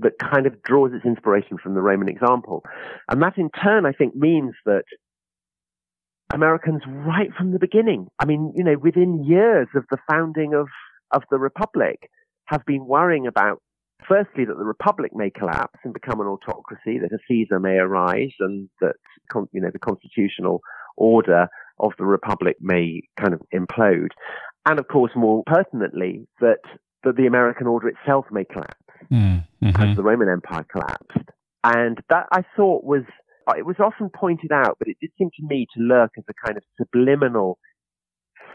that 0.00 0.12
kind 0.18 0.46
of 0.46 0.62
draws 0.62 0.92
its 0.92 1.04
inspiration 1.04 1.58
from 1.62 1.74
the 1.74 1.82
Roman 1.82 2.08
example. 2.08 2.64
And 3.10 3.22
that 3.22 3.38
in 3.38 3.50
turn, 3.50 3.86
I 3.86 3.92
think, 3.92 4.14
means 4.16 4.54
that 4.66 4.84
Americans 6.32 6.82
right 6.86 7.30
from 7.36 7.52
the 7.52 7.58
beginning, 7.58 8.08
I 8.18 8.24
mean, 8.24 8.52
you 8.56 8.64
know, 8.64 8.76
within 8.80 9.24
years 9.24 9.68
of 9.74 9.84
the 9.90 9.98
founding 10.10 10.54
of 10.54 10.68
of 11.10 11.22
the 11.30 11.38
republic 11.38 12.10
have 12.46 12.64
been 12.66 12.86
worrying 12.86 13.26
about 13.26 13.62
firstly 14.08 14.44
that 14.44 14.56
the 14.58 14.64
republic 14.64 15.12
may 15.14 15.30
collapse 15.30 15.78
and 15.84 15.94
become 15.94 16.20
an 16.20 16.26
autocracy, 16.26 16.98
that 16.98 17.12
a 17.12 17.18
Caesar 17.28 17.60
may 17.60 17.76
arise, 17.76 18.32
and 18.40 18.68
that 18.80 18.94
you 19.52 19.60
know 19.60 19.70
the 19.72 19.78
constitutional 19.78 20.60
order 20.96 21.48
of 21.78 21.92
the 21.98 22.04
republic 22.04 22.56
may 22.60 23.02
kind 23.20 23.34
of 23.34 23.40
implode, 23.54 24.10
and 24.66 24.78
of 24.78 24.88
course 24.88 25.12
more 25.14 25.42
pertinently 25.46 26.26
that 26.40 26.58
that 27.04 27.16
the 27.16 27.26
American 27.26 27.66
order 27.66 27.88
itself 27.88 28.24
may 28.30 28.44
collapse 28.44 28.83
mm, 29.10 29.46
mm-hmm. 29.62 29.82
as 29.82 29.96
the 29.96 30.02
Roman 30.02 30.28
Empire 30.28 30.66
collapsed, 30.70 31.30
and 31.62 31.98
that 32.08 32.26
I 32.32 32.44
thought 32.56 32.84
was 32.84 33.04
it 33.56 33.66
was 33.66 33.76
often 33.78 34.08
pointed 34.08 34.52
out, 34.52 34.76
but 34.78 34.88
it 34.88 34.96
did 35.00 35.10
seem 35.18 35.30
to 35.36 35.46
me 35.46 35.66
to 35.74 35.82
lurk 35.82 36.12
as 36.16 36.24
a 36.28 36.46
kind 36.46 36.56
of 36.56 36.62
subliminal 36.78 37.58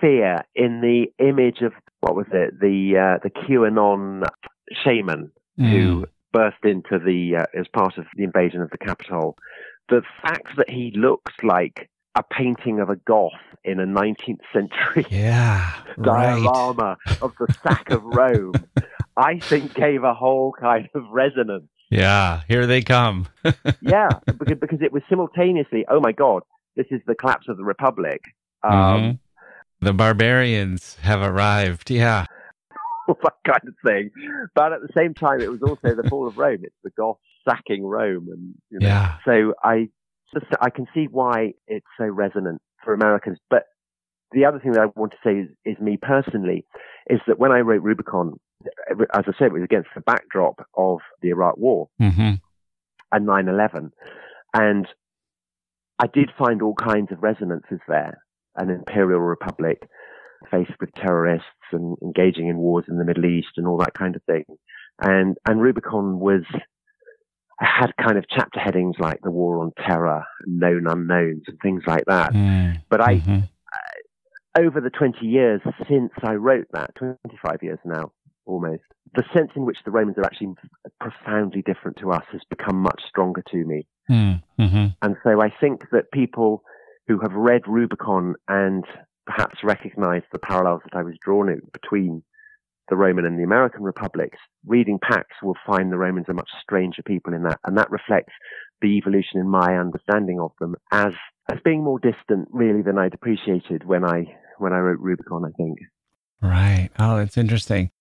fear 0.01 0.43
in 0.55 0.81
the 0.81 1.07
image 1.23 1.61
of 1.61 1.73
what 1.99 2.15
was 2.15 2.27
it 2.31 2.59
the 2.59 2.97
uh, 2.97 3.19
the 3.23 3.29
QAnon 3.29 4.27
shaman 4.83 5.31
mm. 5.59 5.69
who 5.69 6.05
burst 6.31 6.63
into 6.63 6.99
the 6.99 7.37
uh, 7.39 7.59
as 7.59 7.67
part 7.73 7.97
of 7.97 8.05
the 8.15 8.23
invasion 8.23 8.61
of 8.61 8.69
the 8.71 8.77
Capitol. 8.77 9.37
The 9.89 10.01
fact 10.21 10.55
that 10.57 10.69
he 10.69 10.91
looks 10.95 11.33
like 11.41 11.89
a 12.15 12.23
painting 12.23 12.79
of 12.79 12.89
a 12.89 12.95
goth 12.95 13.31
in 13.63 13.79
a 13.79 13.85
19th 13.85 14.41
century 14.53 15.05
yeah, 15.09 15.73
diorama 16.01 16.97
right. 17.05 17.21
of 17.21 17.33
the 17.39 17.53
sack 17.63 17.89
of 17.91 18.03
Rome, 18.03 18.53
I 19.19 19.39
think 19.39 19.73
gave 19.73 20.03
a 20.03 20.13
whole 20.13 20.53
kind 20.57 20.87
of 20.95 21.03
resonance. 21.11 21.67
Yeah, 21.89 22.43
here 22.47 22.65
they 22.65 22.81
come. 22.81 23.27
yeah, 23.81 24.09
because, 24.25 24.57
because 24.59 24.81
it 24.81 24.93
was 24.93 25.03
simultaneously, 25.09 25.85
oh 25.89 25.99
my 25.99 26.13
God, 26.13 26.43
this 26.77 26.85
is 26.89 27.01
the 27.05 27.15
collapse 27.15 27.47
of 27.49 27.57
the 27.57 27.65
Republic. 27.65 28.21
Um, 28.63 28.71
mm-hmm. 28.71 29.85
The 29.85 29.93
barbarians 29.93 30.95
have 31.01 31.21
arrived. 31.21 31.91
Yeah. 31.91 32.25
that 33.07 33.33
kind 33.45 33.61
of 33.67 33.73
thing. 33.85 34.11
But 34.55 34.71
at 34.71 34.81
the 34.81 34.93
same 34.95 35.13
time, 35.13 35.41
it 35.41 35.51
was 35.51 35.61
also 35.61 35.95
the 35.95 36.07
fall 36.09 36.27
of 36.27 36.37
Rome. 36.37 36.59
It's 36.63 36.75
the 36.83 36.91
Goths 36.91 37.19
sacking 37.47 37.83
Rome. 37.83 38.27
And, 38.31 38.55
you 38.69 38.79
know, 38.79 38.87
yeah. 38.87 39.17
So 39.25 39.53
I, 39.63 39.89
just, 40.33 40.45
I 40.61 40.69
can 40.69 40.87
see 40.93 41.07
why 41.09 41.53
it's 41.67 41.85
so 41.97 42.05
resonant 42.05 42.61
for 42.83 42.93
Americans. 42.93 43.39
But 43.49 43.63
the 44.31 44.45
other 44.45 44.59
thing 44.59 44.73
that 44.73 44.81
I 44.81 44.99
want 44.99 45.13
to 45.13 45.17
say 45.23 45.39
is, 45.39 45.49
is 45.65 45.81
me 45.81 45.97
personally, 46.01 46.65
is 47.09 47.19
that 47.27 47.39
when 47.39 47.51
I 47.51 47.59
wrote 47.59 47.81
Rubicon, 47.81 48.39
as 49.13 49.23
I 49.27 49.31
said, 49.37 49.47
it 49.47 49.53
was 49.53 49.63
against 49.63 49.89
the 49.95 50.01
backdrop 50.01 50.65
of 50.75 50.99
the 51.21 51.29
Iraq 51.29 51.57
War 51.57 51.89
mm-hmm. 52.01 52.33
and 53.11 53.25
9 53.25 53.47
11. 53.47 53.91
And 54.53 54.87
I 55.97 56.07
did 56.07 56.31
find 56.37 56.61
all 56.61 56.75
kinds 56.75 57.11
of 57.11 57.23
resonances 57.23 57.79
there 57.87 58.19
an 58.55 58.69
imperial 58.69 59.21
republic 59.21 59.87
faced 60.51 60.73
with 60.81 60.93
terrorists 60.93 61.45
and 61.71 61.97
engaging 62.01 62.47
in 62.47 62.57
wars 62.57 62.85
in 62.89 62.97
the 62.97 63.05
Middle 63.05 63.25
East 63.25 63.49
and 63.57 63.67
all 63.67 63.77
that 63.77 63.93
kind 63.93 64.15
of 64.15 64.23
thing. 64.23 64.43
And, 65.01 65.37
and 65.47 65.61
Rubicon 65.61 66.19
was, 66.19 66.43
had 67.59 67.91
kind 68.01 68.17
of 68.17 68.25
chapter 68.29 68.59
headings 68.59 68.95
like 68.99 69.19
the 69.21 69.31
war 69.31 69.61
on 69.61 69.71
terror, 69.85 70.23
known 70.45 70.87
unknowns 70.87 71.43
and 71.47 71.57
things 71.61 71.83
like 71.87 72.05
that. 72.07 72.33
Mm. 72.33 72.81
But 72.89 73.01
I, 73.01 73.15
mm-hmm. 73.15 73.39
Over 74.57 74.81
the 74.81 74.89
20 74.89 75.25
years 75.25 75.61
since 75.87 76.11
I 76.23 76.33
wrote 76.33 76.67
that, 76.73 76.95
25 76.95 77.57
years 77.61 77.79
now, 77.85 78.11
almost, 78.45 78.83
the 79.15 79.23
sense 79.33 79.51
in 79.55 79.65
which 79.65 79.77
the 79.85 79.91
Romans 79.91 80.17
are 80.17 80.25
actually 80.25 80.53
profoundly 80.99 81.61
different 81.61 81.97
to 81.97 82.11
us 82.11 82.23
has 82.31 82.41
become 82.49 82.77
much 82.77 83.01
stronger 83.07 83.43
to 83.51 83.57
me. 83.57 83.87
Mm. 84.09 84.41
Mm-hmm. 84.59 84.85
And 85.01 85.15
so 85.23 85.41
I 85.41 85.49
think 85.59 85.89
that 85.91 86.11
people 86.11 86.63
who 87.07 87.19
have 87.19 87.33
read 87.33 87.61
Rubicon 87.67 88.35
and 88.47 88.83
perhaps 89.25 89.63
recognize 89.63 90.23
the 90.31 90.39
parallels 90.39 90.81
that 90.85 90.97
I 90.97 91.03
was 91.03 91.15
drawing 91.23 91.61
between 91.73 92.23
the 92.89 92.95
Roman 92.95 93.25
and 93.25 93.37
the 93.37 93.43
American 93.43 93.83
republics, 93.83 94.39
reading 94.65 94.99
Pax 94.99 95.27
will 95.43 95.57
find 95.65 95.91
the 95.91 95.97
Romans 95.97 96.25
are 96.27 96.33
much 96.33 96.49
stranger 96.61 97.03
people 97.03 97.33
in 97.33 97.43
that, 97.43 97.59
and 97.65 97.77
that 97.77 97.91
reflects 97.91 98.33
the 98.81 98.97
evolution 98.97 99.39
in 99.39 99.47
my 99.47 99.77
understanding 99.77 100.39
of 100.39 100.51
them 100.59 100.75
as 100.91 101.13
as 101.51 101.59
being 101.63 101.83
more 101.83 101.99
distant, 101.99 102.47
really, 102.51 102.81
than 102.81 102.97
I'd 102.97 103.13
appreciated 103.13 103.85
when 103.85 104.03
I 104.03 104.37
when 104.57 104.73
I 104.73 104.79
wrote 104.79 104.99
Rubicon. 104.99 105.45
I 105.45 105.51
think. 105.51 105.79
Right. 106.41 106.89
Oh, 106.97 107.17
it's 107.17 107.37
interesting. 107.37 107.91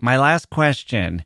My 0.00 0.18
last 0.18 0.50
question: 0.50 1.24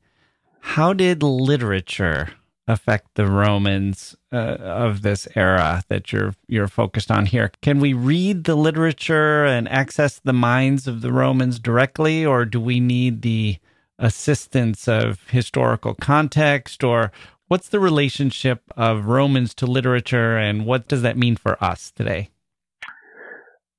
How 0.61 0.93
did 0.93 1.23
literature 1.23 2.29
affect 2.69 3.15
the 3.15 3.27
Romans 3.27 4.17
uh, 4.33 4.37
of 4.37 5.03
this 5.03 5.27
era 5.35 5.83
that 5.89 6.13
you're 6.13 6.35
you're 6.47 6.69
focused 6.69 7.11
on 7.11 7.27
here. 7.27 7.51
Can 7.61 7.81
we 7.81 7.93
read 7.93 8.45
the 8.45 8.55
literature 8.55 9.45
and 9.45 9.69
access 9.69 10.21
the 10.21 10.33
minds 10.33 10.87
of 10.87 11.01
the 11.01 11.13
Romans 11.13 11.59
directly, 11.59 12.25
or 12.25 12.45
do 12.45 12.61
we 12.61 12.81
need 12.81 13.23
the 13.23 13.59
assistance 13.99 14.89
of 14.89 15.29
historical 15.29 15.95
context, 15.95 16.83
or 16.83 17.13
what's 17.53 17.69
the 17.69 17.79
relationship 17.79 18.63
of 18.79 19.05
Romans 19.05 19.53
to 19.53 19.67
literature, 19.67 20.39
and 20.39 20.65
what 20.65 20.89
does 20.89 21.03
that 21.03 21.19
mean 21.19 21.37
for 21.37 21.63
us 21.63 21.91
today? 21.91 22.31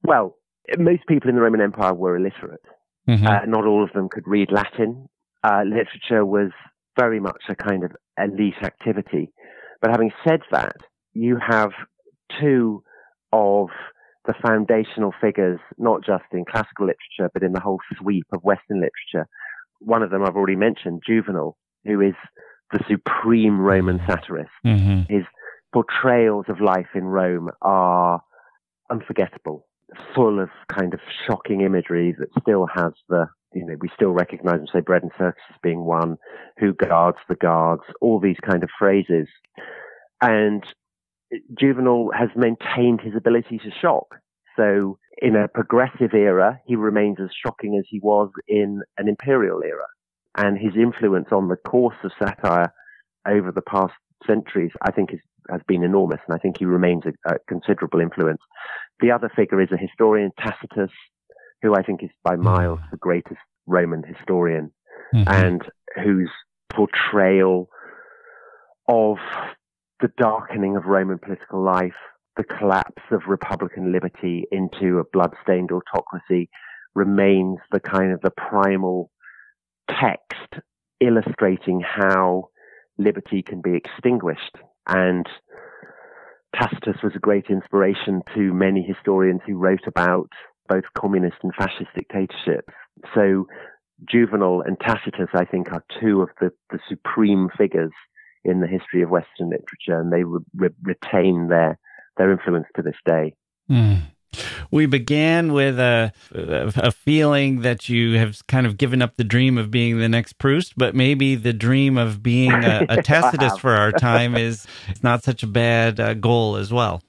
Well, 0.03 0.36
most 0.78 1.07
people 1.07 1.28
in 1.28 1.36
the 1.36 1.41
Roman 1.41 1.59
Empire 1.59 1.95
were 1.95 2.15
illiterate. 2.15 2.61
Mm-hmm. 3.09 3.26
Uh, 3.26 3.45
not 3.47 3.65
all 3.65 3.84
of 3.84 3.91
them 3.93 4.09
could 4.09 4.28
read 4.28 4.51
Latin. 4.51 5.09
Uh, 5.43 5.63
literature 5.65 6.24
was 6.24 6.51
very 6.99 7.19
much 7.19 7.41
a 7.49 7.55
kind 7.55 7.84
of 7.84 7.91
elite 8.15 8.61
activity. 8.61 9.32
But 9.82 9.89
having 9.89 10.11
said 10.24 10.41
that, 10.51 10.76
you 11.13 11.39
have 11.43 11.71
two 12.39 12.84
of 13.32 13.69
the 14.28 14.36
foundational 14.45 15.15
figures, 15.19 15.59
not 15.80 16.05
just 16.05 16.26
in 16.32 16.45
classical 16.45 16.86
literature, 16.86 17.32
but 17.34 17.41
in 17.41 17.53
the 17.53 17.59
whole 17.59 17.80
sweep 17.99 18.28
of 18.32 18.43
Western 18.43 18.82
literature. 18.82 19.28
One 19.80 20.03
of 20.03 20.11
them 20.11 20.21
I've 20.21 20.36
already 20.36 20.57
mentioned, 20.57 21.01
Juvenal, 21.03 21.57
who 21.86 22.01
is 22.01 22.13
the 22.74 22.84
supreme 22.89 23.59
Roman 23.59 24.01
satirist. 24.07 24.51
Mm-hmm. 24.65 25.13
His 25.13 25.24
portrayals 25.71 26.45
of 26.49 26.59
life 26.59 26.89
in 26.95 27.05
Rome 27.05 27.49
are 27.61 28.21
unforgettable 28.91 29.65
full 30.15 30.39
of 30.39 30.49
kind 30.71 30.93
of 30.93 30.99
shocking 31.28 31.61
imagery 31.61 32.15
that 32.17 32.30
still 32.41 32.67
has 32.74 32.93
the, 33.09 33.28
you 33.53 33.65
know, 33.65 33.76
we 33.80 33.89
still 33.95 34.11
recognize 34.11 34.59
and 34.59 34.69
say 34.74 34.80
bread 34.80 35.03
and 35.03 35.11
circus 35.17 35.41
being 35.61 35.86
one, 35.86 36.17
who 36.57 36.74
guards 36.74 37.17
the 37.30 37.36
guards, 37.36 37.84
all 38.01 38.19
these 38.19 38.38
kind 38.47 38.63
of 38.63 38.69
phrases. 38.78 39.28
And 40.21 40.63
Juvenal 41.59 42.11
has 42.17 42.30
maintained 42.36 43.01
his 43.01 43.13
ability 43.15 43.59
to 43.59 43.71
shock. 43.82 44.15
So 44.55 44.97
in 45.21 45.36
a 45.36 45.47
progressive 45.47 46.13
era, 46.13 46.59
he 46.65 46.76
remains 46.76 47.17
as 47.21 47.30
shocking 47.45 47.76
as 47.78 47.86
he 47.89 47.99
was 47.99 48.30
in 48.47 48.82
an 48.97 49.07
imperial 49.07 49.61
era. 49.63 49.86
And 50.36 50.58
his 50.58 50.74
influence 50.76 51.28
on 51.32 51.48
the 51.48 51.56
course 51.56 51.96
of 52.04 52.12
satire 52.18 52.74
over 53.28 53.52
the 53.52 53.62
past 53.62 53.94
centuries, 54.26 54.72
I 54.82 54.92
think, 54.92 55.14
is, 55.14 55.20
has 55.50 55.62
been 55.68 55.84
enormous, 55.84 56.20
and 56.28 56.36
I 56.36 56.40
think 56.40 56.58
he 56.58 56.66
remains 56.66 57.04
a, 57.06 57.34
a 57.34 57.38
considerable 57.48 58.00
influence. 58.00 58.42
The 59.00 59.12
other 59.12 59.30
figure 59.36 59.62
is 59.62 59.70
a 59.72 59.78
historian, 59.78 60.32
Tacitus, 60.40 60.92
who 61.62 61.76
I 61.76 61.84
think 61.84 62.04
is 62.04 62.10
by 62.24 62.36
miles 62.36 62.80
the 62.92 62.98
greatest 62.98 63.40
Roman 63.68 64.04
historian, 64.04 64.72
mm-hmm. 65.14 65.28
and 65.28 65.62
whose 66.04 66.32
portrayal 66.72 67.70
of 68.88 69.18
the 70.02 70.10
darkening 70.18 70.76
of 70.76 70.86
Roman 70.86 71.20
political 71.20 71.64
life, 71.64 71.94
the 72.36 72.44
collapse 72.44 73.04
of 73.12 73.22
republican 73.28 73.92
liberty 73.94 74.46
into 74.52 74.98
a 74.98 75.04
blood-stained 75.14 75.70
autocracy 75.72 76.50
remains 76.96 77.60
the 77.72 77.80
kind 77.80 78.12
of 78.12 78.20
the 78.22 78.32
primal 78.32 79.10
text 79.90 80.64
illustrating 81.00 81.82
how 81.82 82.50
liberty 82.98 83.42
can 83.42 83.62
be 83.62 83.76
extinguished. 83.76 84.58
And 84.88 85.26
Tacitus 86.56 87.02
was 87.04 87.14
a 87.16 87.20
great 87.20 87.46
inspiration 87.50 88.22
to 88.36 88.54
many 88.54 88.82
historians 88.82 89.42
who 89.46 89.58
wrote 89.58 89.88
about 89.88 90.30
both 90.70 90.84
communist 90.98 91.38
and 91.44 91.54
fascist 91.56 91.90
dictatorships. 91.96 92.74
So 93.14 93.48
Juvenal 94.10 94.62
and 94.62 94.80
Tacitus, 94.80 95.30
I 95.34 95.46
think, 95.46 95.72
are 95.72 95.84
two 96.00 96.22
of 96.22 96.30
the, 96.40 96.52
the 96.70 96.80
supreme 96.88 97.50
figures 97.58 97.92
in 98.44 98.60
the 98.60 98.68
history 98.68 99.02
of 99.02 99.10
Western 99.10 99.50
literature, 99.50 100.00
and 100.00 100.12
they 100.12 100.24
re- 100.24 100.70
retain 100.82 101.48
their 101.48 101.78
their 102.18 102.32
influence 102.32 102.68
to 102.76 102.82
this 102.82 102.96
day. 103.06 103.34
Mm. 103.70 104.02
We 104.74 104.88
began 104.88 105.53
with 105.53 105.78
a, 105.80 106.11
a 106.34 106.91
feeling 106.91 107.61
that 107.61 107.89
you 107.89 108.17
have 108.17 108.45
kind 108.47 108.65
of 108.65 108.76
given 108.76 109.03
up 109.03 109.17
the 109.17 109.24
dream 109.24 109.59
of 109.59 109.69
being 109.69 109.99
the 109.99 110.09
next 110.09 110.39
Proust, 110.39 110.74
but 110.76 110.95
maybe 110.95 111.36
the 111.36 111.53
dream 111.53 111.95
of 111.95 112.24
being 112.24 112.51
a, 112.51 112.84
a 112.89 113.03
Tacitus 113.03 113.55
for 113.59 113.74
our 113.74 113.91
time 113.91 114.36
is 114.36 114.65
not 115.03 115.24
such 115.24 115.43
a 115.43 115.47
bad 115.47 115.99
uh, 115.99 116.15
goal 116.15 116.55
as 116.55 116.74
well. 116.74 117.03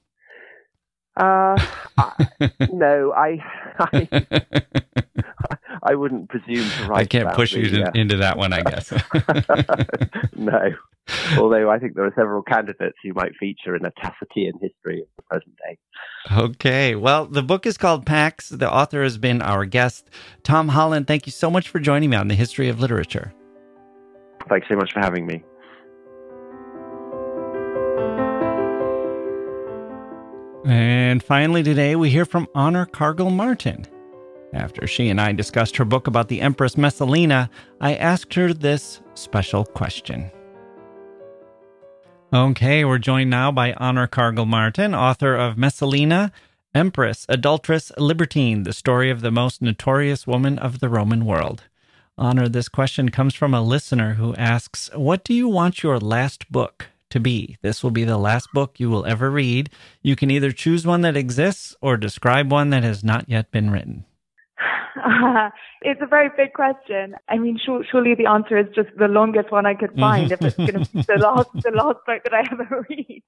Uh, 1.16 1.56
I, 1.96 2.28
no, 2.70 3.14
I, 3.16 3.38
I, 3.78 4.08
I 5.82 5.94
wouldn't 5.94 6.28
presume 6.28 6.68
to 6.68 6.86
write. 6.86 7.00
I 7.00 7.04
can't 7.06 7.34
push 7.34 7.54
the, 7.54 7.60
you 7.60 7.82
uh, 7.82 7.92
into 7.94 8.18
that 8.18 8.36
one, 8.36 8.52
I 8.52 8.60
guess. 8.60 8.92
no, 10.36 10.74
Although 11.38 11.70
I 11.70 11.78
think 11.78 11.94
there 11.94 12.04
are 12.06 12.14
several 12.16 12.42
candidates 12.42 12.96
who 13.02 13.12
might 13.12 13.32
feature 13.38 13.76
in 13.76 13.84
a 13.84 13.90
Tacitian 13.90 14.52
history 14.60 15.02
of 15.02 15.08
the 15.16 15.22
present 15.22 15.56
day. 15.56 15.78
Okay. 16.32 16.94
Well, 16.94 17.26
the 17.26 17.42
book 17.42 17.66
is 17.66 17.76
called 17.76 18.06
Pax. 18.06 18.48
The 18.48 18.70
author 18.70 19.02
has 19.02 19.18
been 19.18 19.42
our 19.42 19.64
guest, 19.66 20.08
Tom 20.42 20.68
Holland. 20.68 21.06
Thank 21.06 21.26
you 21.26 21.32
so 21.32 21.50
much 21.50 21.68
for 21.68 21.78
joining 21.78 22.10
me 22.10 22.16
on 22.16 22.28
the 22.28 22.34
history 22.34 22.68
of 22.68 22.80
literature. 22.80 23.34
Thanks 24.48 24.68
so 24.68 24.76
much 24.76 24.92
for 24.92 25.00
having 25.00 25.26
me. 25.26 25.44
And 30.66 31.22
finally, 31.22 31.62
today 31.62 31.94
we 31.94 32.08
hear 32.08 32.24
from 32.24 32.48
Honor 32.54 32.86
Cargill 32.86 33.30
Martin. 33.30 33.86
After 34.54 34.86
she 34.86 35.08
and 35.10 35.20
I 35.20 35.32
discussed 35.32 35.76
her 35.76 35.84
book 35.84 36.06
about 36.06 36.28
the 36.28 36.40
Empress 36.40 36.78
Messalina, 36.78 37.50
I 37.80 37.96
asked 37.96 38.32
her 38.34 38.54
this 38.54 39.00
special 39.14 39.64
question. 39.64 40.30
Okay, 42.34 42.84
we're 42.84 42.98
joined 42.98 43.30
now 43.30 43.52
by 43.52 43.74
Honor 43.74 44.08
Cargill 44.08 44.44
Martin, 44.44 44.92
author 44.92 45.36
of 45.36 45.56
Messalina, 45.56 46.32
Empress, 46.74 47.24
Adulteress, 47.28 47.92
Libertine, 47.96 48.64
the 48.64 48.72
story 48.72 49.08
of 49.08 49.20
the 49.20 49.30
most 49.30 49.62
notorious 49.62 50.26
woman 50.26 50.58
of 50.58 50.80
the 50.80 50.88
Roman 50.88 51.26
world. 51.26 51.62
Honor, 52.18 52.48
this 52.48 52.68
question 52.68 53.10
comes 53.10 53.34
from 53.34 53.54
a 53.54 53.62
listener 53.62 54.14
who 54.14 54.34
asks, 54.34 54.90
What 54.96 55.22
do 55.22 55.32
you 55.32 55.46
want 55.46 55.84
your 55.84 56.00
last 56.00 56.50
book 56.50 56.88
to 57.10 57.20
be? 57.20 57.56
This 57.62 57.84
will 57.84 57.92
be 57.92 58.02
the 58.02 58.18
last 58.18 58.48
book 58.52 58.80
you 58.80 58.90
will 58.90 59.06
ever 59.06 59.30
read. 59.30 59.70
You 60.02 60.16
can 60.16 60.32
either 60.32 60.50
choose 60.50 60.84
one 60.84 61.02
that 61.02 61.16
exists 61.16 61.76
or 61.80 61.96
describe 61.96 62.50
one 62.50 62.70
that 62.70 62.82
has 62.82 63.04
not 63.04 63.28
yet 63.28 63.52
been 63.52 63.70
written. 63.70 64.06
Uh, 65.04 65.50
it's 65.82 66.00
a 66.02 66.06
very 66.06 66.30
big 66.36 66.52
question. 66.54 67.14
I 67.28 67.38
mean, 67.38 67.58
surely 67.64 68.14
the 68.14 68.26
answer 68.26 68.58
is 68.58 68.66
just 68.74 68.88
the 68.96 69.08
longest 69.08 69.52
one 69.52 69.66
I 69.66 69.74
could 69.74 69.92
find 69.98 70.32
if 70.32 70.42
it's 70.42 70.56
going 70.56 70.72
to 70.72 70.90
be 70.90 71.02
the 71.02 71.18
last, 71.18 71.50
the 71.54 71.70
last 71.70 71.98
book 72.06 72.22
that 72.24 72.34
I 72.34 72.44
ever 72.50 72.86
read. 72.90 73.22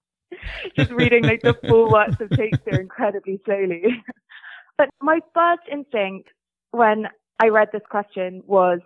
just 0.77 0.91
reading 0.91 1.25
like 1.25 1.43
the 1.43 1.55
full 1.69 1.91
works 1.91 2.21
of 2.21 2.31
Shakespeare 2.35 2.81
incredibly 2.81 3.41
slowly. 3.45 4.03
but 4.79 4.89
my 5.01 5.21
first 5.35 5.63
instinct 5.71 6.31
when 6.71 7.09
I 7.39 7.49
read 7.49 7.69
this 7.73 7.83
question 7.89 8.43
was 8.47 8.81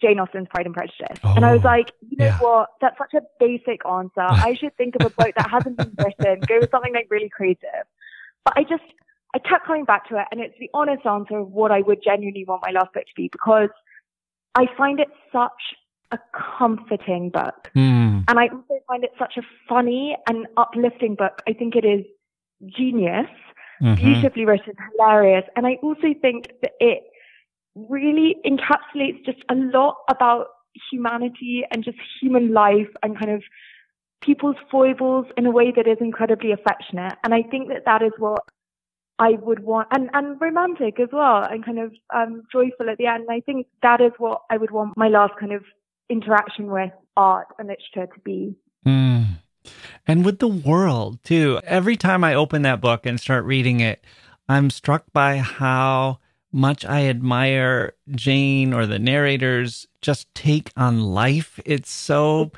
Jane 0.00 0.18
Austen's 0.18 0.48
Pride 0.48 0.66
and 0.66 0.74
Prejudice. 0.74 1.18
Oh, 1.22 1.34
and 1.36 1.44
I 1.44 1.52
was 1.52 1.62
oh, 1.64 1.68
like, 1.68 1.92
you 2.08 2.16
know 2.16 2.26
yeah. 2.26 2.38
what? 2.38 2.70
That's 2.80 2.96
such 2.96 3.14
a 3.14 3.22
basic 3.38 3.84
answer. 3.86 4.22
I 4.22 4.54
should 4.54 4.74
think 4.76 4.94
of 4.98 5.06
a 5.06 5.10
book 5.10 5.34
that 5.36 5.50
hasn't 5.50 5.76
been 5.76 5.94
written, 5.98 6.40
go 6.46 6.60
with 6.60 6.70
something 6.70 6.94
like 6.94 7.08
really 7.10 7.28
creative. 7.28 7.84
But 8.44 8.54
I 8.56 8.62
just, 8.62 8.82
I 9.34 9.38
kept 9.38 9.66
coming 9.66 9.84
back 9.84 10.08
to 10.08 10.18
it, 10.18 10.26
and 10.32 10.40
it's 10.40 10.54
the 10.58 10.70
honest 10.74 11.06
answer 11.06 11.38
of 11.38 11.50
what 11.50 11.70
I 11.70 11.80
would 11.82 12.02
genuinely 12.02 12.44
want 12.46 12.62
my 12.64 12.72
last 12.72 12.92
book 12.92 13.04
to 13.04 13.12
be 13.16 13.28
because 13.30 13.68
I 14.54 14.66
find 14.76 14.98
it 14.98 15.08
such 15.32 15.76
a 16.12 16.18
comforting 16.58 17.30
book. 17.30 17.70
Mm. 17.76 18.24
And 18.26 18.38
I 18.38 18.48
also 18.48 18.80
find 18.88 19.04
it 19.04 19.12
such 19.18 19.34
a 19.36 19.42
funny 19.68 20.16
and 20.28 20.46
uplifting 20.56 21.14
book. 21.14 21.42
I 21.46 21.52
think 21.52 21.76
it 21.76 21.84
is 21.84 22.04
genius, 22.76 23.30
mm-hmm. 23.80 23.94
beautifully 23.94 24.44
written, 24.44 24.74
hilarious. 24.92 25.44
And 25.56 25.66
I 25.66 25.74
also 25.82 26.08
think 26.20 26.48
that 26.62 26.72
it 26.80 27.04
really 27.76 28.36
encapsulates 28.44 29.24
just 29.24 29.38
a 29.48 29.54
lot 29.54 29.96
about 30.10 30.46
humanity 30.90 31.64
and 31.70 31.84
just 31.84 31.98
human 32.20 32.52
life 32.52 32.88
and 33.02 33.18
kind 33.18 33.30
of 33.30 33.42
people's 34.20 34.56
foibles 34.70 35.26
in 35.36 35.46
a 35.46 35.50
way 35.50 35.72
that 35.74 35.86
is 35.86 35.96
incredibly 36.00 36.52
affectionate. 36.52 37.14
And 37.24 37.32
I 37.32 37.42
think 37.42 37.68
that 37.68 37.84
that 37.86 38.02
is 38.02 38.12
what 38.18 38.42
I 39.20 39.32
would 39.42 39.60
want, 39.60 39.88
and, 39.90 40.08
and 40.14 40.40
romantic 40.40 40.98
as 40.98 41.10
well, 41.12 41.44
and 41.44 41.64
kind 41.64 41.78
of 41.78 41.92
um, 42.14 42.42
joyful 42.50 42.88
at 42.90 42.96
the 42.96 43.06
end. 43.06 43.26
And 43.28 43.30
I 43.30 43.40
think 43.40 43.66
that 43.82 44.00
is 44.00 44.12
what 44.18 44.42
I 44.50 44.56
would 44.56 44.70
want 44.70 44.96
my 44.96 45.08
last 45.08 45.34
kind 45.38 45.52
of 45.52 45.62
interaction 46.08 46.70
with 46.70 46.90
art 47.16 47.48
and 47.58 47.68
literature 47.68 48.12
to 48.12 48.20
be. 48.24 48.56
Mm. 48.86 49.26
And 50.06 50.24
with 50.24 50.38
the 50.38 50.48
world, 50.48 51.22
too. 51.22 51.60
Every 51.64 51.96
time 51.96 52.24
I 52.24 52.34
open 52.34 52.62
that 52.62 52.80
book 52.80 53.04
and 53.04 53.20
start 53.20 53.44
reading 53.44 53.80
it, 53.80 54.02
I'm 54.48 54.70
struck 54.70 55.04
by 55.12 55.36
how 55.36 56.18
much 56.50 56.84
I 56.84 57.06
admire 57.06 57.92
Jane 58.10 58.72
or 58.72 58.86
the 58.86 58.98
narrators 58.98 59.86
just 60.00 60.34
take 60.34 60.72
on 60.76 61.02
life. 61.02 61.60
It's 61.66 61.90
so 61.90 62.52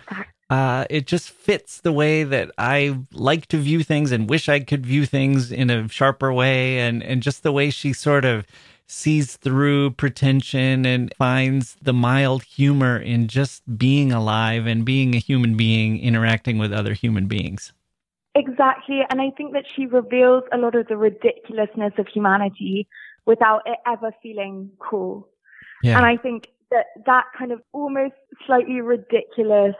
uh, 0.50 0.84
it 0.90 1.06
just 1.06 1.30
fits 1.30 1.80
the 1.80 1.92
way 1.92 2.24
that 2.24 2.50
I 2.58 2.98
like 3.12 3.46
to 3.46 3.58
view 3.58 3.82
things 3.82 4.12
and 4.12 4.28
wish 4.28 4.48
I 4.48 4.60
could 4.60 4.84
view 4.84 5.06
things 5.06 5.50
in 5.50 5.70
a 5.70 5.88
sharper 5.88 6.32
way, 6.32 6.78
and 6.80 7.02
and 7.02 7.22
just 7.22 7.42
the 7.42 7.52
way 7.52 7.70
she 7.70 7.92
sort 7.92 8.24
of 8.24 8.46
sees 8.86 9.36
through 9.36 9.90
pretension 9.92 10.84
and 10.84 11.14
finds 11.16 11.76
the 11.80 11.94
mild 11.94 12.42
humor 12.42 12.98
in 12.98 13.26
just 13.26 13.62
being 13.78 14.12
alive 14.12 14.66
and 14.66 14.84
being 14.84 15.14
a 15.14 15.18
human 15.18 15.56
being 15.56 15.98
interacting 15.98 16.58
with 16.58 16.72
other 16.72 16.92
human 16.92 17.26
beings. 17.26 17.72
Exactly. 18.34 19.00
And 19.10 19.20
I 19.20 19.30
think 19.30 19.52
that 19.52 19.64
she 19.74 19.86
reveals 19.86 20.44
a 20.52 20.58
lot 20.58 20.74
of 20.74 20.88
the 20.88 20.96
ridiculousness 20.96 21.94
of 21.98 22.06
humanity 22.08 22.86
without 23.24 23.62
it 23.66 23.78
ever 23.86 24.12
feeling 24.22 24.70
cool. 24.78 25.28
Yeah. 25.82 25.96
And 25.96 26.06
I 26.06 26.16
think 26.16 26.48
that 26.70 26.86
that 27.06 27.24
kind 27.36 27.52
of 27.52 27.62
almost 27.72 28.14
slightly 28.46 28.80
ridiculous, 28.80 29.74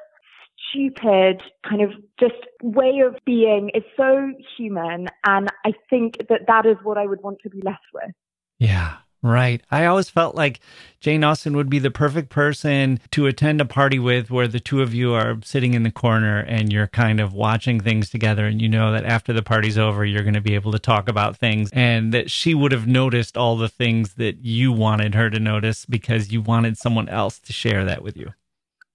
stupid 0.71 1.43
kind 1.69 1.83
of 1.83 1.91
just 2.19 2.35
way 2.63 3.01
of 3.05 3.17
being 3.25 3.71
is 3.75 3.83
so 3.97 4.33
human. 4.57 5.09
And 5.25 5.49
I 5.65 5.73
think 5.91 6.19
that 6.29 6.47
that 6.47 6.67
is 6.67 6.77
what 6.83 6.99
I 6.99 7.07
would 7.07 7.23
want 7.23 7.39
to 7.43 7.51
be 7.51 7.61
left 7.63 7.85
with. 7.93 8.13
Yeah. 8.59 8.97
Right. 9.25 9.63
I 9.71 9.87
always 9.87 10.11
felt 10.11 10.35
like 10.35 10.59
Jane 10.99 11.23
Austen 11.23 11.57
would 11.57 11.71
be 11.71 11.79
the 11.79 11.93
perfect 11.93 12.29
person 12.29 12.99
to 13.13 13.27
attend 13.27 13.61
a 13.61 13.65
party 13.65 14.01
with 14.01 14.33
where 14.33 14.49
the 14.49 14.59
two 14.59 14.83
of 14.83 14.93
you 14.93 15.15
are 15.15 15.39
sitting 15.45 15.75
in 15.75 15.85
the 15.85 15.93
corner 15.93 16.41
and 16.41 16.73
you're 16.73 16.89
kind 16.89 17.21
of 17.21 17.33
watching 17.33 17.79
things 17.79 18.11
together. 18.11 18.47
And 18.47 18.61
you 18.61 18.69
know 18.69 18.91
that 18.91 19.05
after 19.05 19.33
the 19.33 19.43
party's 19.43 19.79
over, 19.79 20.05
you're 20.05 20.25
going 20.25 20.35
to 20.35 20.41
be 20.41 20.57
able 20.57 20.73
to 20.73 20.79
talk 20.81 21.09
about 21.09 21.37
things 21.37 21.71
and 21.73 22.13
that 22.13 22.33
she 22.33 22.53
would 22.53 22.73
have 22.73 22.89
noticed 22.89 23.37
all 23.37 23.57
the 23.57 23.69
things 23.69 24.15
that 24.15 24.45
you 24.45 24.73
wanted 24.73 25.15
her 25.15 25.31
to 25.31 25.39
notice 25.39 25.87
because 25.87 26.33
you 26.33 26.41
wanted 26.41 26.77
someone 26.77 27.09
else 27.09 27.39
to 27.39 27.53
share 27.53 27.85
that 27.85 28.03
with 28.03 28.17
you. 28.17 28.33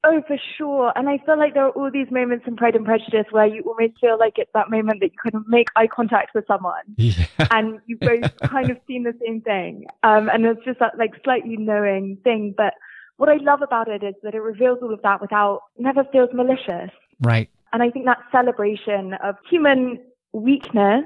Oh, 0.10 0.22
for 0.26 0.38
sure. 0.58 0.94
And 0.96 1.10
I 1.10 1.18
feel 1.26 1.38
like 1.38 1.54
there 1.54 1.66
are 1.66 1.72
all 1.72 1.92
these 1.92 2.10
moments 2.10 2.46
in 2.48 2.56
Pride 2.56 2.76
and 2.76 2.86
Prejudice 2.86 3.26
where 3.32 3.46
you 3.46 3.62
almost 3.64 4.00
feel 4.00 4.18
like 4.18 4.36
it's 4.38 4.50
that 4.54 4.70
moment 4.70 5.02
that 5.02 5.12
you 5.12 5.32
of 5.34 5.46
make 5.50 5.68
eye 5.76 5.88
contact 5.88 6.34
with 6.34 6.48
someone 6.48 6.84
yeah. 6.96 7.26
and 7.52 7.82
you 7.88 7.98
both 7.98 8.32
kind 8.40 8.70
of 8.70 8.78
seen 8.88 9.04
the 9.04 9.14
same 9.26 9.42
thing. 9.42 9.86
Um, 10.04 10.30
and 10.30 10.46
it's 10.46 10.64
just 10.64 10.80
that 10.80 10.98
like 10.98 11.12
slightly 11.26 11.58
knowing 11.58 12.20
thing. 12.24 12.54
But 12.56 12.76
what 13.18 13.28
I 13.28 13.36
love 13.42 13.62
about 13.62 13.90
it 13.90 14.02
is 14.02 14.16
that 14.24 14.34
it 14.34 14.40
reveals 14.40 14.80
all 14.82 14.94
of 14.94 15.02
that 15.02 15.20
without, 15.20 15.64
never 15.78 16.06
feels 16.06 16.30
malicious. 16.34 16.92
Right. 17.20 17.50
And 17.74 17.84
I 17.84 17.90
think 17.90 18.06
that 18.06 18.20
celebration 18.32 19.14
of 19.22 19.36
human 19.50 20.00
weakness 20.32 21.04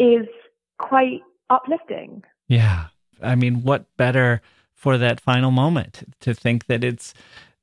is 0.00 0.26
quite 0.78 1.20
uplifting. 1.50 2.24
Yeah. 2.48 2.86
I 3.22 3.36
mean, 3.36 3.62
what 3.62 3.84
better 3.96 4.42
for 4.74 4.98
that 4.98 5.20
final 5.20 5.52
moment 5.52 6.02
to 6.18 6.34
think 6.34 6.66
that 6.66 6.82
it's, 6.82 7.14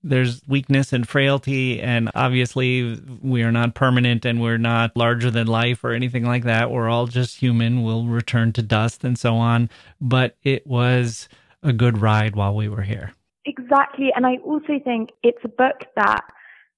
there's 0.03 0.41
weakness 0.47 0.93
and 0.93 1.07
frailty 1.07 1.81
and 1.81 2.09
obviously 2.15 2.99
we 3.21 3.43
are 3.43 3.51
not 3.51 3.73
permanent 3.73 4.25
and 4.25 4.41
we're 4.41 4.57
not 4.57 4.95
larger 4.95 5.31
than 5.31 5.47
life 5.47 5.83
or 5.83 5.91
anything 5.91 6.25
like 6.25 6.43
that. 6.43 6.71
We're 6.71 6.89
all 6.89 7.07
just 7.07 7.37
human. 7.37 7.83
We'll 7.83 8.05
return 8.05 8.53
to 8.53 8.61
dust 8.61 9.03
and 9.03 9.17
so 9.17 9.35
on. 9.35 9.69
But 9.99 10.35
it 10.43 10.65
was 10.67 11.27
a 11.63 11.73
good 11.73 12.01
ride 12.01 12.35
while 12.35 12.55
we 12.55 12.69
were 12.69 12.83
here. 12.83 13.13
Exactly. 13.45 14.09
And 14.15 14.25
i 14.25 14.37
also 14.45 14.79
think 14.83 15.09
it's 15.23 15.43
a 15.43 15.49
book 15.49 15.85
that 15.95 16.21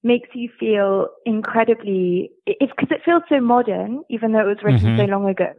makes 0.02 0.30
you 0.34 0.50
feel 0.58 1.10
incredibly 1.26 2.32
it's 2.46 2.72
because 2.72 2.90
it 2.90 3.02
feels 3.04 3.24
so 3.28 3.42
modern 3.42 4.02
even 4.10 4.32
though 4.32 4.40
it 4.40 4.48
was 4.48 4.58
written 4.64 4.80
mm-hmm. 4.80 4.98
so 4.98 5.06
long 5.06 5.30
ago. 5.30 5.52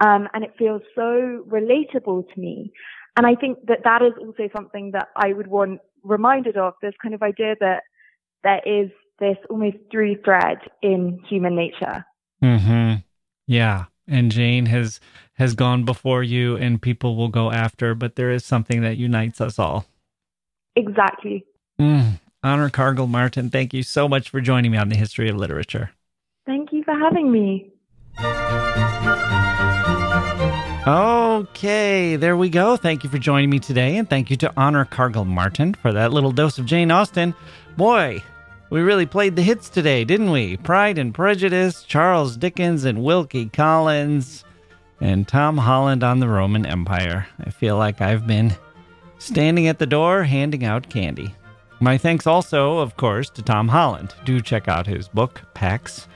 Um, 0.00 0.28
and 0.34 0.44
it 0.44 0.52
feels 0.58 0.82
so 0.94 1.44
relatable 1.48 2.32
to 2.32 2.40
me. 2.40 2.72
And 3.16 3.26
I 3.26 3.34
think 3.34 3.66
that 3.66 3.78
that 3.84 4.02
is 4.02 4.12
also 4.20 4.48
something 4.54 4.90
that 4.92 5.08
I 5.16 5.32
would 5.32 5.46
want 5.46 5.80
reminded 6.06 6.56
of 6.56 6.74
this 6.80 6.94
kind 7.02 7.14
of 7.14 7.22
idea 7.22 7.54
that 7.60 7.82
there 8.42 8.60
is 8.64 8.90
this 9.18 9.36
almost 9.50 9.76
through 9.90 10.16
thread 10.22 10.58
in 10.82 11.20
human 11.28 11.56
nature. 11.56 12.04
Hmm. 12.40 12.94
Yeah. 13.46 13.86
And 14.08 14.30
Jane 14.30 14.66
has 14.66 15.00
has 15.34 15.54
gone 15.54 15.84
before 15.84 16.22
you, 16.22 16.56
and 16.56 16.80
people 16.80 17.16
will 17.16 17.28
go 17.28 17.50
after, 17.50 17.94
but 17.94 18.16
there 18.16 18.30
is 18.30 18.44
something 18.44 18.80
that 18.82 18.96
unites 18.96 19.40
us 19.40 19.58
all. 19.58 19.84
Exactly. 20.76 21.44
Mm. 21.78 22.20
Honor 22.42 22.70
Cargill 22.70 23.06
Martin, 23.06 23.50
thank 23.50 23.74
you 23.74 23.82
so 23.82 24.08
much 24.08 24.30
for 24.30 24.40
joining 24.40 24.70
me 24.70 24.78
on 24.78 24.88
the 24.88 24.96
history 24.96 25.28
of 25.28 25.36
literature. 25.36 25.90
Thank 26.46 26.72
you 26.72 26.84
for 26.84 26.94
having 26.94 27.32
me. 27.32 27.72
Okay, 30.86 32.14
there 32.14 32.36
we 32.36 32.48
go. 32.48 32.76
Thank 32.76 33.02
you 33.02 33.10
for 33.10 33.18
joining 33.18 33.50
me 33.50 33.58
today, 33.58 33.96
and 33.96 34.08
thank 34.08 34.30
you 34.30 34.36
to 34.36 34.52
Honor 34.56 34.84
Cargill 34.84 35.24
Martin 35.24 35.74
for 35.74 35.92
that 35.92 36.12
little 36.12 36.30
dose 36.30 36.58
of 36.58 36.66
Jane 36.66 36.92
Austen. 36.92 37.34
Boy, 37.76 38.22
we 38.70 38.82
really 38.82 39.04
played 39.04 39.34
the 39.34 39.42
hits 39.42 39.68
today, 39.68 40.04
didn't 40.04 40.30
we? 40.30 40.58
Pride 40.58 40.96
and 40.96 41.12
Prejudice, 41.12 41.82
Charles 41.82 42.36
Dickens 42.36 42.84
and 42.84 43.02
Wilkie 43.02 43.46
Collins, 43.46 44.44
and 45.00 45.26
Tom 45.26 45.58
Holland 45.58 46.04
on 46.04 46.20
the 46.20 46.28
Roman 46.28 46.64
Empire. 46.64 47.26
I 47.40 47.50
feel 47.50 47.76
like 47.76 48.00
I've 48.00 48.28
been 48.28 48.54
standing 49.18 49.66
at 49.66 49.80
the 49.80 49.86
door 49.86 50.22
handing 50.22 50.64
out 50.64 50.88
candy. 50.88 51.34
My 51.80 51.98
thanks 51.98 52.28
also, 52.28 52.78
of 52.78 52.96
course, 52.96 53.28
to 53.30 53.42
Tom 53.42 53.66
Holland. 53.66 54.14
Do 54.24 54.40
check 54.40 54.68
out 54.68 54.86
his 54.86 55.08
book, 55.08 55.42
Pax 55.52 56.06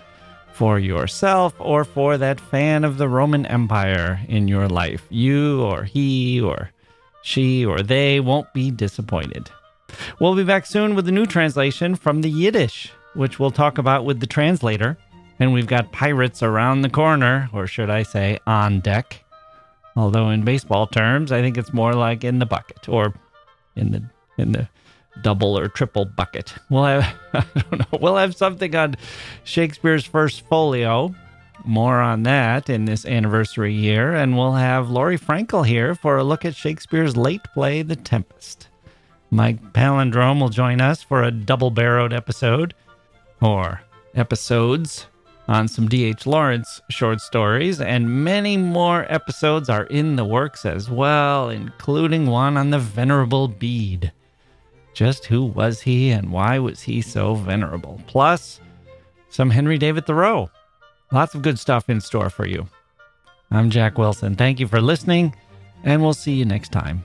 for 0.60 0.78
yourself 0.78 1.54
or 1.58 1.86
for 1.86 2.18
that 2.18 2.38
fan 2.38 2.84
of 2.84 2.98
the 2.98 3.08
Roman 3.08 3.46
Empire 3.46 4.20
in 4.28 4.46
your 4.46 4.68
life. 4.68 5.06
You 5.08 5.62
or 5.62 5.84
he 5.84 6.38
or 6.38 6.70
she 7.22 7.64
or 7.64 7.80
they 7.80 8.20
won't 8.20 8.52
be 8.52 8.70
disappointed. 8.70 9.50
We'll 10.20 10.36
be 10.36 10.44
back 10.44 10.66
soon 10.66 10.94
with 10.94 11.08
a 11.08 11.12
new 11.12 11.24
translation 11.24 11.94
from 11.94 12.20
the 12.20 12.28
Yiddish, 12.28 12.92
which 13.14 13.38
we'll 13.38 13.50
talk 13.50 13.78
about 13.78 14.04
with 14.04 14.20
the 14.20 14.26
translator. 14.26 14.98
And 15.38 15.54
we've 15.54 15.66
got 15.66 15.92
pirates 15.92 16.42
around 16.42 16.82
the 16.82 16.90
corner, 16.90 17.48
or 17.54 17.66
should 17.66 17.88
I 17.88 18.02
say, 18.02 18.38
on 18.46 18.80
deck. 18.80 19.24
Although 19.96 20.28
in 20.28 20.44
baseball 20.44 20.86
terms, 20.86 21.32
I 21.32 21.40
think 21.40 21.56
it's 21.56 21.72
more 21.72 21.94
like 21.94 22.22
in 22.22 22.38
the 22.38 22.44
bucket 22.44 22.86
or 22.86 23.14
in 23.76 23.92
the 23.92 24.02
in 24.36 24.52
the 24.52 24.68
double 25.22 25.58
or 25.58 25.68
triple 25.68 26.04
bucket. 26.04 26.54
We'll 26.68 26.84
have 26.84 27.14
I 27.34 27.44
don't 27.54 27.78
know. 27.78 27.98
We'll 28.00 28.16
have 28.16 28.34
something 28.36 28.74
on 28.74 28.96
Shakespeare's 29.44 30.04
first 30.04 30.42
folio. 30.42 31.14
More 31.64 32.00
on 32.00 32.22
that 32.22 32.70
in 32.70 32.86
this 32.86 33.04
anniversary 33.04 33.74
year, 33.74 34.14
and 34.14 34.36
we'll 34.36 34.54
have 34.54 34.88
Laurie 34.88 35.18
Frankel 35.18 35.66
here 35.66 35.94
for 35.94 36.16
a 36.16 36.24
look 36.24 36.46
at 36.46 36.56
Shakespeare's 36.56 37.18
late 37.18 37.44
play, 37.52 37.82
The 37.82 37.96
Tempest. 37.96 38.68
Mike 39.30 39.74
Palindrome 39.74 40.40
will 40.40 40.48
join 40.48 40.80
us 40.80 41.02
for 41.02 41.22
a 41.22 41.30
double 41.30 41.70
barreled 41.70 42.14
episode, 42.14 42.74
or 43.42 43.82
episodes 44.14 45.06
on 45.48 45.68
some 45.68 45.88
D.H. 45.88 46.26
Lawrence 46.26 46.80
short 46.90 47.20
stories, 47.20 47.80
and 47.80 48.24
many 48.24 48.56
more 48.56 49.04
episodes 49.12 49.68
are 49.68 49.84
in 49.84 50.16
the 50.16 50.24
works 50.24 50.64
as 50.64 50.88
well, 50.88 51.50
including 51.50 52.26
one 52.26 52.56
on 52.56 52.70
the 52.70 52.78
Venerable 52.78 53.48
Bede. 53.48 54.12
Just 54.92 55.26
who 55.26 55.44
was 55.44 55.80
he 55.80 56.10
and 56.10 56.32
why 56.32 56.58
was 56.58 56.82
he 56.82 57.00
so 57.02 57.34
venerable? 57.34 58.00
Plus, 58.06 58.60
some 59.28 59.50
Henry 59.50 59.78
David 59.78 60.06
Thoreau. 60.06 60.50
Lots 61.12 61.34
of 61.34 61.42
good 61.42 61.58
stuff 61.58 61.88
in 61.88 62.00
store 62.00 62.30
for 62.30 62.46
you. 62.46 62.68
I'm 63.50 63.70
Jacke 63.70 63.98
Wilson. 63.98 64.36
Thank 64.36 64.60
you 64.60 64.68
for 64.68 64.80
listening, 64.80 65.34
and 65.82 66.02
we'll 66.02 66.14
see 66.14 66.34
you 66.34 66.44
next 66.44 66.70
time. 66.70 67.04